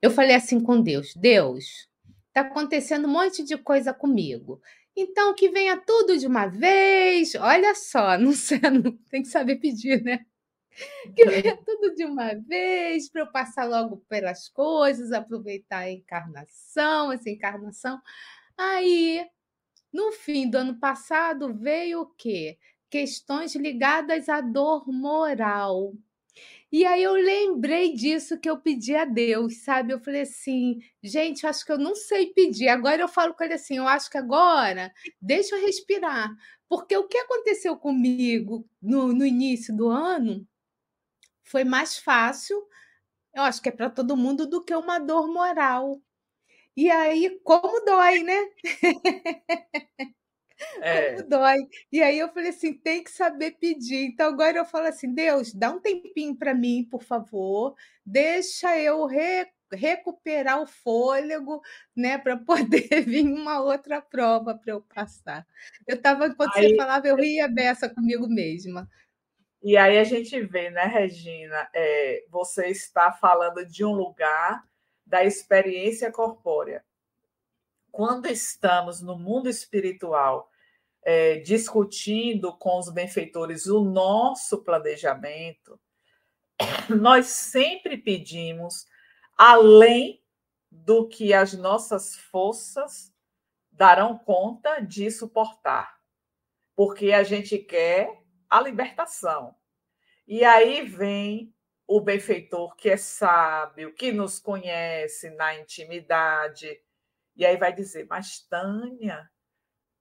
eu 0.00 0.10
falei 0.10 0.36
assim 0.36 0.60
com 0.60 0.80
Deus: 0.80 1.14
Deus, 1.16 1.88
está 2.32 2.40
acontecendo 2.40 3.06
um 3.06 3.12
monte 3.12 3.44
de 3.44 3.58
coisa 3.58 3.92
comigo. 3.92 4.60
Então, 4.96 5.34
que 5.34 5.50
venha 5.50 5.76
tudo 5.76 6.18
de 6.18 6.26
uma 6.26 6.46
vez. 6.46 7.34
Olha 7.34 7.74
só, 7.74 8.16
não 8.18 8.32
sei, 8.32 8.58
não, 8.60 8.96
tem 9.10 9.22
que 9.22 9.28
saber 9.28 9.56
pedir, 9.56 10.02
né? 10.02 10.24
Que 11.14 11.26
venha 11.26 11.56
tudo 11.56 11.94
de 11.94 12.04
uma 12.04 12.34
vez 12.34 13.10
para 13.10 13.22
eu 13.22 13.30
passar 13.30 13.64
logo 13.68 13.98
pelas 14.08 14.48
coisas, 14.48 15.12
aproveitar 15.12 15.80
a 15.80 15.90
encarnação, 15.90 17.12
essa 17.12 17.28
encarnação. 17.28 18.00
Aí 18.56 19.26
no 19.92 20.10
fim 20.12 20.48
do 20.48 20.56
ano 20.56 20.78
passado 20.78 21.52
veio 21.52 22.00
o 22.00 22.06
quê? 22.06 22.58
Questões 22.88 23.54
ligadas 23.54 24.30
à 24.30 24.40
dor 24.40 24.88
moral. 24.88 25.92
E 26.70 26.84
aí 26.86 27.02
eu 27.02 27.12
lembrei 27.12 27.92
disso 27.94 28.38
que 28.38 28.48
eu 28.48 28.58
pedi 28.58 28.94
a 28.96 29.04
Deus, 29.04 29.62
sabe? 29.62 29.92
Eu 29.92 30.00
falei 30.00 30.22
assim, 30.22 30.78
gente, 31.02 31.46
acho 31.46 31.64
que 31.66 31.72
eu 31.72 31.78
não 31.78 31.94
sei 31.94 32.32
pedir. 32.32 32.68
Agora 32.68 33.02
eu 33.02 33.08
falo 33.08 33.34
com 33.34 33.44
ele 33.44 33.54
assim, 33.54 33.76
eu 33.76 33.86
acho 33.86 34.10
que 34.10 34.16
agora 34.18 34.92
deixa 35.20 35.54
eu 35.56 35.60
respirar. 35.60 36.30
Porque 36.68 36.96
o 36.96 37.06
que 37.06 37.18
aconteceu 37.18 37.76
comigo 37.76 38.66
no, 38.80 39.12
no 39.12 39.26
início 39.26 39.76
do 39.76 39.88
ano 39.88 40.46
foi 41.44 41.64
mais 41.64 41.98
fácil, 41.98 42.56
eu 43.34 43.42
acho 43.42 43.62
que 43.62 43.68
é 43.70 43.72
para 43.72 43.90
todo 43.90 44.16
mundo, 44.16 44.46
do 44.48 44.64
que 44.64 44.74
uma 44.74 44.98
dor 44.98 45.28
moral. 45.28 46.02
E 46.76 46.90
aí, 46.90 47.40
como 47.44 47.84
dói, 47.84 48.22
né? 48.24 48.38
É. 50.80 51.14
Como 51.14 51.28
dói. 51.28 51.58
E 51.90 52.02
aí 52.02 52.18
eu 52.18 52.28
falei 52.28 52.50
assim, 52.50 52.74
tem 52.74 53.02
que 53.02 53.10
saber 53.10 53.52
pedir. 53.52 54.06
Então 54.06 54.28
agora 54.28 54.58
eu 54.58 54.64
falo 54.64 54.86
assim, 54.86 55.12
Deus, 55.14 55.52
dá 55.52 55.70
um 55.70 55.80
tempinho 55.80 56.36
para 56.36 56.54
mim, 56.54 56.86
por 56.90 57.02
favor. 57.02 57.74
Deixa 58.04 58.78
eu 58.78 59.06
re 59.06 59.46
recuperar 59.74 60.60
o 60.60 60.66
fôlego, 60.66 61.62
né, 61.96 62.18
para 62.18 62.36
poder 62.36 62.88
vir 63.06 63.24
uma 63.24 63.60
outra 63.60 64.00
prova 64.02 64.54
para 64.54 64.74
eu 64.74 64.82
passar. 64.82 65.46
Eu 65.86 65.96
estava, 65.96 66.26
enquanto 66.26 66.56
aí, 66.56 66.70
você 66.70 66.76
falava, 66.76 67.08
eu 67.08 67.16
ria 67.16 67.48
beça 67.48 67.88
comigo 67.88 68.28
mesma. 68.28 68.88
E 69.62 69.76
aí 69.76 69.98
a 69.98 70.04
gente 70.04 70.40
vê, 70.40 70.70
né, 70.70 70.84
Regina, 70.84 71.70
é, 71.74 72.24
você 72.28 72.66
está 72.66 73.12
falando 73.12 73.64
de 73.64 73.84
um 73.84 73.92
lugar 73.92 74.62
da 75.06 75.24
experiência 75.24 76.10
corpórea. 76.10 76.84
Quando 77.90 78.26
estamos 78.26 79.00
no 79.00 79.16
mundo 79.16 79.48
espiritual 79.48 80.50
é, 81.02 81.38
discutindo 81.38 82.56
com 82.56 82.78
os 82.78 82.88
benfeitores 82.88 83.66
o 83.66 83.80
nosso 83.80 84.62
planejamento, 84.62 85.80
nós 86.88 87.26
sempre 87.26 87.96
pedimos 87.96 88.86
além 89.36 90.22
do 90.70 91.08
que 91.08 91.34
as 91.34 91.52
nossas 91.52 92.16
forças 92.16 93.12
darão 93.70 94.16
conta 94.18 94.80
de 94.80 95.10
suportar, 95.10 95.98
porque 96.74 97.12
a 97.12 97.22
gente 97.22 97.58
quer 97.58 98.22
a 98.48 98.60
libertação. 98.60 99.54
E 100.26 100.44
aí 100.44 100.82
vem 100.82 101.54
o 101.86 102.00
benfeitor 102.00 102.76
que 102.76 102.88
é 102.88 102.96
sábio, 102.96 103.92
que 103.94 104.12
nos 104.12 104.38
conhece 104.38 105.30
na 105.30 105.58
intimidade, 105.58 106.80
e 107.34 107.44
aí 107.44 107.56
vai 107.56 107.72
dizer: 107.72 108.06
Mas 108.08 108.40
Tânia, 108.48 109.30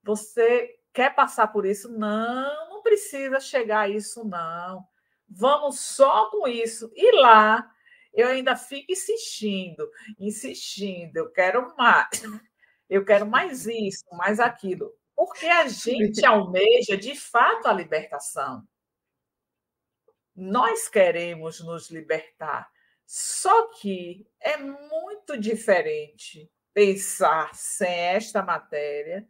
você 0.04 0.81
quer 0.94 1.16
passar 1.16 1.48
por 1.48 1.66
isso? 1.66 1.90
Não, 1.90 2.70
não 2.70 2.82
precisa 2.82 3.40
chegar 3.40 3.82
a 3.82 3.90
isso, 3.90 4.24
não. 4.26 4.86
Vamos 5.30 5.80
só 5.80 6.30
com 6.30 6.48
isso. 6.48 6.92
E 6.96 7.20
lá 7.20 7.70
eu 8.14 8.28
ainda 8.28 8.56
fico 8.56 8.92
insistindo, 8.92 9.90
insistindo, 10.20 11.16
eu 11.18 11.32
quero 11.32 11.74
mais, 11.78 12.22
eu 12.90 13.06
quero 13.06 13.26
mais 13.26 13.66
isso, 13.66 14.04
mais 14.12 14.40
aquilo. 14.40 14.94
Porque 15.16 15.46
a 15.46 15.68
gente 15.68 16.26
almeja 16.26 16.98
de 16.98 17.16
fato 17.16 17.68
a 17.68 17.74
libertação. 17.74 18.68
Nós 20.36 20.90
queremos 20.90 21.60
nos 21.62 21.90
libertar. 21.90 22.70
Só 23.06 23.68
que 23.68 24.26
é 24.40 24.58
muito 24.58 25.38
diferente 25.38 26.50
pensar 26.74 27.54
sem 27.54 27.92
esta 27.92 28.42
matéria 28.42 29.28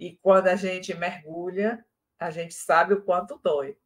e 0.00 0.16
quando 0.16 0.48
a 0.48 0.56
gente 0.56 0.94
mergulha, 0.94 1.84
a 2.18 2.30
gente 2.30 2.54
sabe 2.54 2.94
o 2.94 3.02
quanto 3.02 3.38
dói. 3.44 3.76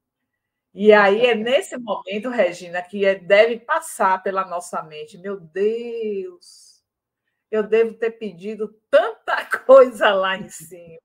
E 0.73 0.93
aí 0.93 1.27
é 1.27 1.35
nesse 1.35 1.77
momento, 1.77 2.31
Regina, 2.31 2.81
que 2.81 3.05
é, 3.05 3.17
deve 3.17 3.59
passar 3.59 4.23
pela 4.23 4.47
nossa 4.47 4.81
mente. 4.81 5.19
Meu 5.19 5.41
Deus, 5.41 6.85
eu 7.51 7.65
devo 7.65 7.95
ter 7.95 8.13
pedido 8.13 8.81
tanta 8.89 9.45
coisa 9.67 10.15
lá 10.15 10.37
em 10.37 10.49
cima. 10.49 11.01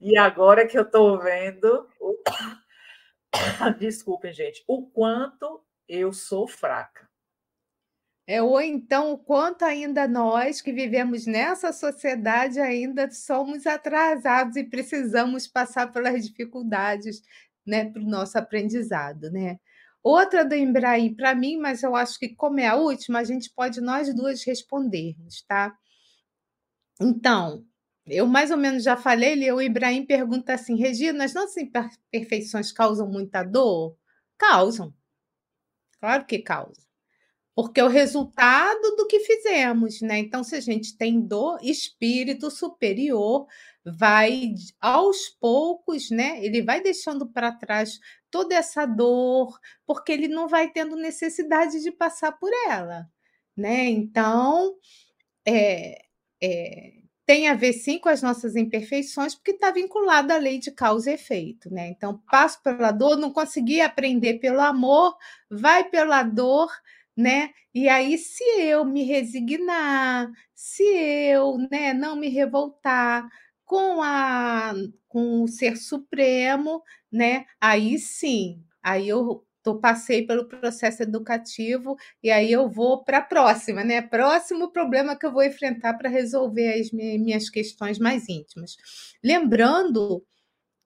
E 0.00 0.18
agora 0.18 0.66
que 0.66 0.76
eu 0.76 0.82
estou 0.82 1.20
vendo, 1.20 1.88
desculpem, 3.78 4.32
gente, 4.32 4.64
o 4.66 4.84
quanto 4.90 5.64
eu 5.88 6.12
sou 6.12 6.48
fraca. 6.48 7.07
É, 8.28 8.42
ou 8.42 8.60
então 8.60 9.12
o 9.14 9.18
quanto 9.18 9.64
ainda 9.64 10.06
nós 10.06 10.60
que 10.60 10.70
vivemos 10.70 11.24
nessa 11.24 11.72
sociedade 11.72 12.60
ainda 12.60 13.10
somos 13.10 13.66
atrasados 13.66 14.54
e 14.54 14.64
precisamos 14.64 15.46
passar 15.46 15.90
pelas 15.90 16.26
dificuldades 16.26 17.22
né, 17.66 17.86
para 17.90 18.02
o 18.02 18.04
nosso 18.06 18.36
aprendizado, 18.36 19.30
né? 19.30 19.58
Outra 20.02 20.44
do 20.44 20.54
Embraim 20.54 21.14
para 21.14 21.34
mim, 21.34 21.56
mas 21.56 21.82
eu 21.82 21.96
acho 21.96 22.18
que 22.18 22.28
como 22.34 22.60
é 22.60 22.66
a 22.66 22.76
última, 22.76 23.20
a 23.20 23.24
gente 23.24 23.50
pode 23.50 23.80
nós 23.80 24.14
duas 24.14 24.44
respondermos, 24.44 25.42
tá? 25.48 25.74
Então, 27.00 27.64
eu 28.06 28.26
mais 28.26 28.50
ou 28.50 28.58
menos 28.58 28.82
já 28.84 28.96
falei, 28.96 29.50
o 29.52 29.62
Ibrahim 29.62 30.04
pergunta 30.04 30.52
assim, 30.54 30.76
Regina, 30.76 31.24
as 31.24 31.32
nossas 31.34 31.56
imperfeições 31.56 32.72
causam 32.72 33.08
muita 33.10 33.42
dor? 33.42 33.96
Causam. 34.38 34.94
Claro 36.00 36.26
que 36.26 36.38
causam. 36.40 36.87
Porque 37.58 37.80
é 37.80 37.84
o 37.84 37.88
resultado 37.88 38.94
do 38.94 39.04
que 39.08 39.18
fizemos, 39.18 40.00
né? 40.00 40.20
Então, 40.20 40.44
se 40.44 40.54
a 40.54 40.60
gente 40.60 40.96
tem 40.96 41.20
dor, 41.20 41.58
espírito 41.60 42.52
superior 42.52 43.48
vai 43.84 44.54
aos 44.80 45.28
poucos, 45.40 46.08
né? 46.08 46.38
Ele 46.44 46.62
vai 46.62 46.80
deixando 46.80 47.26
para 47.26 47.50
trás 47.50 47.98
toda 48.30 48.54
essa 48.54 48.86
dor, 48.86 49.58
porque 49.84 50.12
ele 50.12 50.28
não 50.28 50.46
vai 50.46 50.70
tendo 50.70 50.94
necessidade 50.94 51.82
de 51.82 51.90
passar 51.90 52.30
por 52.30 52.52
ela, 52.68 53.08
né? 53.56 53.86
Então, 53.86 54.76
é, 55.44 56.00
é, 56.40 56.92
tem 57.26 57.48
a 57.48 57.54
ver 57.54 57.72
sim 57.72 57.98
com 57.98 58.08
as 58.08 58.22
nossas 58.22 58.54
imperfeições, 58.54 59.34
porque 59.34 59.50
está 59.50 59.72
vinculado 59.72 60.32
à 60.32 60.36
lei 60.36 60.60
de 60.60 60.70
causa 60.70 61.10
e 61.10 61.14
efeito, 61.14 61.74
né? 61.74 61.88
Então, 61.88 62.22
passo 62.30 62.62
pela 62.62 62.92
dor, 62.92 63.16
não 63.16 63.32
consegui 63.32 63.80
aprender 63.80 64.34
pelo 64.38 64.60
amor, 64.60 65.16
vai 65.50 65.82
pela 65.90 66.22
dor, 66.22 66.70
né? 67.18 67.50
E 67.74 67.88
aí, 67.88 68.18
se 68.18 68.44
eu 68.60 68.84
me 68.86 69.04
resignar, 69.04 70.30
se 70.54 70.84
eu, 70.84 71.58
né, 71.72 71.94
não 71.94 72.16
me 72.16 72.28
revoltar, 72.30 73.28
com 73.64 74.02
a 74.02 74.72
com 75.08 75.42
o 75.42 75.48
ser 75.48 75.76
supremo, 75.76 76.82
né? 77.12 77.44
Aí 77.60 77.98
sim, 77.98 78.62
aí 78.82 79.08
eu 79.08 79.44
tô, 79.62 79.78
passei 79.80 80.26
pelo 80.26 80.46
processo 80.48 81.02
educativo 81.02 81.96
e 82.22 82.30
aí 82.30 82.50
eu 82.52 82.68
vou 82.70 83.04
para 83.04 83.18
a 83.18 83.22
próxima, 83.22 83.84
né? 83.84 84.02
Próximo 84.02 84.70
problema 84.72 85.16
que 85.18 85.26
eu 85.26 85.32
vou 85.32 85.42
enfrentar 85.44 85.94
para 85.94 86.08
resolver 86.10 86.74
as 86.80 86.90
minhas 86.92 87.50
questões 87.50 87.98
mais 87.98 88.28
íntimas. 88.28 88.76
Lembrando 89.24 90.24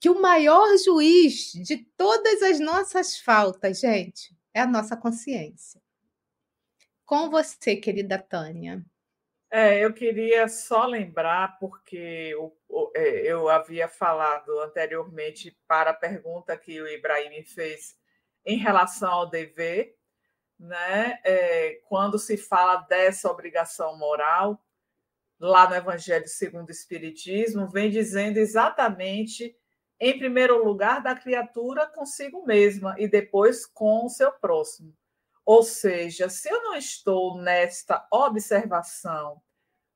que 0.01 0.11
o 0.11 0.23
maior 0.23 0.67
juiz 0.85 1.53
de 1.55 1.79
todas 1.99 2.43
as 2.43 2.61
nossas 2.61 3.19
faltas, 3.19 3.81
gente, 3.81 4.37
é 4.55 4.63
a 4.63 4.69
nossa 4.69 4.97
consciência. 4.97 5.82
Com 7.13 7.29
você, 7.29 7.77
querida 7.77 8.19
Tânia. 8.19 8.83
É, 9.51 9.85
eu 9.85 9.93
queria 9.93 10.49
só 10.49 10.87
lembrar, 10.87 11.59
porque 11.59 12.31
eu, 12.33 12.57
é, 12.97 13.31
eu 13.31 13.51
havia 13.51 13.87
falado 13.87 14.59
anteriormente 14.61 15.55
para 15.69 15.91
a 15.91 15.95
pergunta 15.95 16.57
que 16.57 16.81
o 16.81 16.89
Ibrahim 16.89 17.45
fez 17.45 17.99
em 18.47 18.57
relação 18.57 19.11
ao 19.11 19.29
dever, 19.29 19.95
né? 20.59 21.21
É, 21.23 21.83
quando 21.87 22.19
se 22.19 22.39
fala 22.39 22.77
dessa 22.77 23.31
obrigação 23.31 23.99
moral, 23.99 24.59
lá 25.39 25.69
no 25.69 25.77
Evangelho 25.77 26.27
segundo 26.27 26.71
o 26.71 26.73
Espiritismo, 26.73 27.69
vem 27.69 27.91
dizendo 27.91 28.39
exatamente, 28.39 29.55
em 30.01 30.19
primeiro 30.19 30.65
lugar, 30.65 31.03
da 31.03 31.15
criatura 31.15 31.87
consigo 31.87 32.47
mesma 32.47 32.95
e 32.99 33.07
depois 33.07 33.67
com 33.67 34.07
o 34.07 34.09
seu 34.09 34.33
próximo. 34.33 34.97
Ou 35.45 35.63
seja, 35.63 36.29
se 36.29 36.49
eu 36.49 36.63
não 36.63 36.75
estou 36.77 37.37
nesta 37.39 38.07
observação 38.11 39.43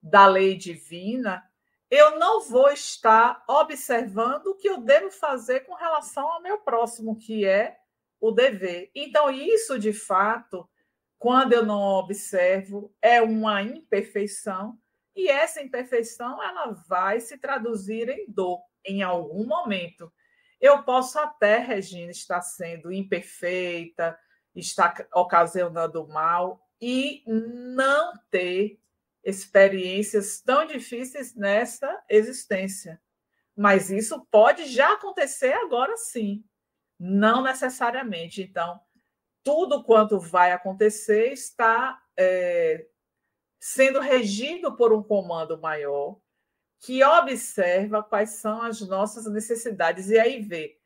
da 0.03 0.27
lei 0.27 0.57
divina, 0.57 1.49
eu 1.91 2.19
não 2.19 2.41
vou 2.41 2.71
estar 2.71 3.45
observando 3.49 4.49
o 4.49 4.57
que 4.57 4.69
eu 4.69 4.79
devo 4.79 5.11
fazer 5.11 5.61
com 5.61 5.75
relação 5.75 6.29
ao 6.29 6.43
meu 6.43 6.59
próximo, 6.59 7.17
que 7.17 7.45
é 7.45 7.77
o 8.21 8.33
dever. 8.33 8.91
Então, 8.95 9.31
isso, 9.31 9.79
de 9.79 9.93
fato, 9.93 10.69
quando 11.19 11.53
eu 11.53 11.65
não 11.65 11.81
observo, 11.81 12.93
é 13.01 13.23
uma 13.23 13.63
imperfeição, 13.63 14.79
e 15.15 15.29
essa 15.29 15.63
imperfeição 15.63 16.43
ela 16.43 16.73
vai 16.87 17.21
se 17.21 17.39
traduzir 17.39 18.09
em 18.09 18.27
dor 18.29 18.61
em 18.85 19.03
algum 19.03 19.47
momento. 19.47 20.13
Eu 20.61 20.83
posso 20.83 21.19
até, 21.19 21.59
Regina, 21.59 22.11
estar 22.11 22.43
sendo 22.43 22.93
imperfeita, 22.93 24.19
está 24.61 25.07
ocasionando 25.15 26.07
mal 26.09 26.67
e 26.81 27.23
não 27.27 28.13
ter 28.31 28.81
experiências 29.23 30.41
tão 30.41 30.67
difíceis 30.67 31.35
nesta 31.35 32.03
existência. 32.09 33.01
Mas 33.57 33.91
isso 33.91 34.27
pode 34.31 34.67
já 34.67 34.93
acontecer 34.93 35.53
agora 35.53 35.97
sim, 35.97 36.45
não 36.99 37.43
necessariamente. 37.43 38.43
Então, 38.43 38.81
tudo 39.43 39.83
quanto 39.85 40.19
vai 40.19 40.53
acontecer 40.53 41.33
está 41.33 42.01
é, 42.17 42.87
sendo 43.61 44.01
regido 44.01 44.77
por 44.77 44.93
um 44.93 45.03
comando 45.03 45.59
maior 45.59 46.19
que 46.81 47.03
observa 47.03 48.03
quais 48.03 48.31
são 48.31 48.63
as 48.63 48.81
nossas 48.81 49.27
necessidades 49.27 50.11
e 50.11 50.19
aí 50.19 50.41
vê 50.41 50.79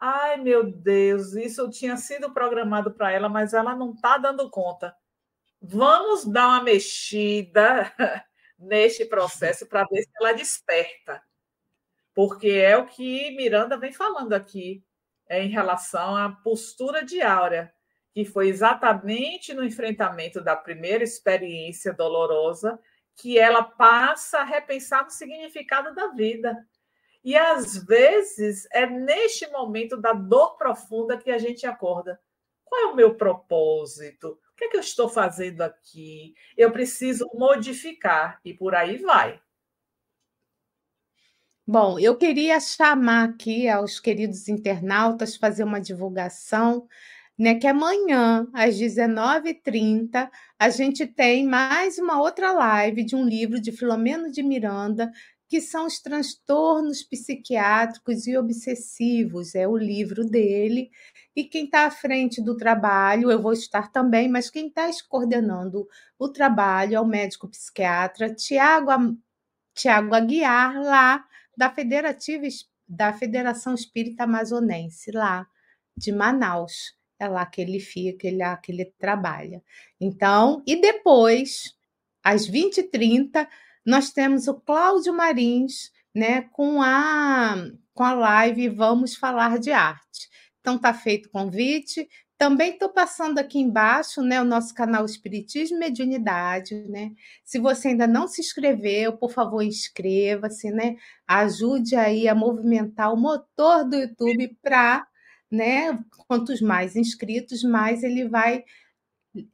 Ai, 0.00 0.38
meu 0.38 0.64
Deus, 0.64 1.34
isso 1.34 1.68
tinha 1.68 1.94
sido 1.98 2.32
programado 2.32 2.90
para 2.90 3.12
ela, 3.12 3.28
mas 3.28 3.52
ela 3.52 3.76
não 3.76 3.92
está 3.92 4.16
dando 4.16 4.48
conta. 4.48 4.96
Vamos 5.60 6.24
dar 6.24 6.46
uma 6.48 6.62
mexida 6.62 7.92
neste 8.58 9.04
processo 9.04 9.66
para 9.66 9.84
ver 9.84 10.02
se 10.02 10.10
ela 10.18 10.32
desperta. 10.32 11.22
Porque 12.14 12.48
é 12.48 12.78
o 12.78 12.86
que 12.86 13.36
Miranda 13.36 13.76
vem 13.76 13.92
falando 13.92 14.32
aqui 14.32 14.82
é, 15.28 15.42
em 15.44 15.50
relação 15.50 16.16
à 16.16 16.30
postura 16.30 17.04
de 17.04 17.20
Áurea, 17.20 17.70
que 18.14 18.24
foi 18.24 18.48
exatamente 18.48 19.52
no 19.52 19.62
enfrentamento 19.62 20.42
da 20.42 20.56
primeira 20.56 21.04
experiência 21.04 21.92
dolorosa 21.92 22.80
que 23.16 23.38
ela 23.38 23.62
passa 23.62 24.38
a 24.38 24.44
repensar 24.44 25.06
o 25.06 25.10
significado 25.10 25.94
da 25.94 26.08
vida 26.08 26.56
e 27.22 27.36
às 27.36 27.76
vezes 27.84 28.66
é 28.72 28.86
neste 28.86 29.46
momento 29.48 29.96
da 29.96 30.12
dor 30.12 30.56
profunda 30.56 31.18
que 31.18 31.30
a 31.30 31.38
gente 31.38 31.66
acorda. 31.66 32.20
Qual 32.64 32.80
é 32.82 32.86
o 32.86 32.96
meu 32.96 33.14
propósito? 33.16 34.38
O 34.52 34.56
que 34.56 34.64
é 34.64 34.68
que 34.68 34.76
eu 34.76 34.80
estou 34.80 35.08
fazendo 35.08 35.62
aqui? 35.62 36.34
Eu 36.56 36.70
preciso 36.70 37.28
modificar 37.34 38.40
e 38.44 38.54
por 38.54 38.74
aí 38.74 38.96
vai. 38.98 39.40
Bom, 41.66 41.98
eu 41.98 42.16
queria 42.16 42.58
chamar 42.58 43.30
aqui 43.30 43.68
aos 43.68 44.00
queridos 44.00 44.48
internautas 44.48 45.36
fazer 45.36 45.64
uma 45.64 45.80
divulgação 45.80 46.88
né, 47.40 47.54
que 47.54 47.66
amanhã, 47.66 48.46
às 48.52 48.74
19h30, 48.76 50.28
a 50.58 50.68
gente 50.68 51.06
tem 51.06 51.46
mais 51.46 51.98
uma 51.98 52.20
outra 52.20 52.52
live 52.52 53.02
de 53.02 53.16
um 53.16 53.24
livro 53.24 53.58
de 53.58 53.72
Filomeno 53.72 54.30
de 54.30 54.42
Miranda, 54.42 55.10
que 55.50 55.60
são 55.60 55.84
os 55.84 55.98
transtornos 55.98 57.02
psiquiátricos 57.02 58.28
e 58.28 58.38
obsessivos, 58.38 59.56
é 59.56 59.66
o 59.66 59.76
livro 59.76 60.24
dele. 60.24 60.92
E 61.34 61.42
quem 61.42 61.64
está 61.64 61.86
à 61.86 61.90
frente 61.90 62.40
do 62.40 62.56
trabalho, 62.56 63.32
eu 63.32 63.42
vou 63.42 63.52
estar 63.52 63.90
também, 63.90 64.28
mas 64.28 64.48
quem 64.48 64.68
está 64.68 64.88
coordenando 65.08 65.88
o 66.16 66.28
trabalho 66.28 66.94
é 66.94 67.00
o 67.00 67.04
médico 67.04 67.48
psiquiatra 67.48 68.32
Tiago, 68.32 69.18
Tiago 69.74 70.14
Aguiar, 70.14 70.80
lá 70.80 71.24
da 71.56 71.68
Federativa 71.68 72.46
da 72.88 73.12
Federação 73.12 73.74
Espírita 73.74 74.22
Amazonense, 74.22 75.10
lá 75.10 75.48
de 75.96 76.12
Manaus 76.12 76.94
é 77.18 77.26
lá 77.26 77.44
que 77.44 77.60
ele 77.60 77.80
fica, 77.80 78.28
é 78.28 78.36
lá 78.36 78.56
que 78.56 78.70
ele 78.70 78.84
trabalha. 78.98 79.62
Então, 80.00 80.62
e 80.64 80.80
depois, 80.80 81.76
às 82.22 82.48
20h30, 82.48 83.46
nós 83.84 84.10
temos 84.10 84.48
o 84.48 84.54
Cláudio 84.54 85.12
Marins, 85.12 85.90
né, 86.14 86.42
com 86.52 86.82
a, 86.82 87.56
com 87.94 88.02
a 88.02 88.12
live 88.12 88.68
Vamos 88.68 89.14
Falar 89.14 89.58
de 89.58 89.72
Arte. 89.72 90.28
Então, 90.60 90.76
está 90.76 90.92
feito 90.92 91.26
o 91.26 91.30
convite. 91.30 92.08
Também 92.36 92.72
estou 92.72 92.88
passando 92.88 93.38
aqui 93.38 93.58
embaixo 93.58 94.22
né, 94.22 94.40
o 94.40 94.44
nosso 94.44 94.74
canal 94.74 95.04
Espiritismo 95.04 95.76
e 95.76 95.80
Mediunidade. 95.80 96.74
Né? 96.88 97.12
Se 97.44 97.58
você 97.58 97.88
ainda 97.88 98.06
não 98.06 98.26
se 98.26 98.40
inscreveu, 98.40 99.16
por 99.16 99.30
favor, 99.30 99.62
inscreva-se, 99.62 100.70
né? 100.70 100.96
Ajude 101.26 101.96
aí 101.96 102.28
a 102.28 102.34
movimentar 102.34 103.12
o 103.12 103.16
motor 103.16 103.84
do 103.88 103.96
YouTube 103.96 104.56
para 104.62 105.06
né? 105.50 105.98
Quantos 106.28 106.60
mais 106.60 106.94
inscritos, 106.94 107.64
mais 107.64 108.02
ele 108.02 108.28
vai 108.28 108.64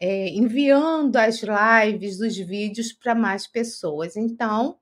é, 0.00 0.28
enviando 0.30 1.16
as 1.16 1.42
lives, 1.42 2.20
os 2.20 2.36
vídeos 2.36 2.92
para 2.92 3.14
mais 3.14 3.46
pessoas. 3.46 4.16
Então, 4.16 4.78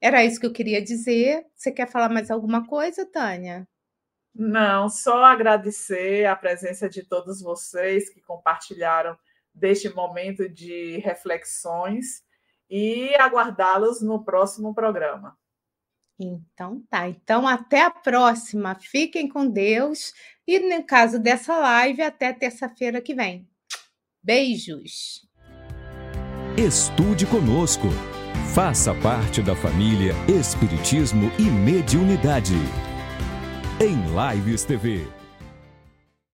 era 0.00 0.24
isso 0.24 0.40
que 0.40 0.46
eu 0.46 0.52
queria 0.52 0.82
dizer. 0.82 1.46
Você 1.54 1.70
quer 1.70 1.88
falar 1.90 2.08
mais 2.08 2.30
alguma 2.30 2.66
coisa, 2.66 3.06
Tânia? 3.06 3.68
Não, 4.34 4.88
só 4.88 5.24
agradecer 5.24 6.26
a 6.26 6.36
presença 6.36 6.88
de 6.88 7.02
todos 7.02 7.42
vocês 7.42 8.08
que 8.08 8.20
compartilharam 8.20 9.16
deste 9.52 9.88
momento 9.88 10.48
de 10.48 10.98
reflexões 10.98 12.22
e 12.68 13.14
aguardá-los 13.16 14.00
no 14.00 14.24
próximo 14.24 14.72
programa. 14.72 15.36
Então 16.18 16.82
tá. 16.88 17.08
Então 17.08 17.48
até 17.48 17.82
a 17.82 17.90
próxima. 17.90 18.76
Fiquem 18.78 19.28
com 19.28 19.48
Deus 19.48 20.12
e 20.46 20.60
no 20.60 20.84
caso 20.84 21.18
dessa 21.18 21.56
live 21.58 22.02
até 22.02 22.32
terça-feira 22.32 23.00
que 23.00 23.14
vem. 23.14 23.49
Beijos. 24.22 25.26
Estude 26.54 27.24
conosco. 27.24 27.88
Faça 28.54 28.94
parte 28.94 29.40
da 29.40 29.56
família 29.56 30.12
Espiritismo 30.28 31.32
e 31.38 31.44
Mediunidade. 31.44 32.56
Em 33.80 33.96
Lives 34.36 34.62
TV. 34.64 35.19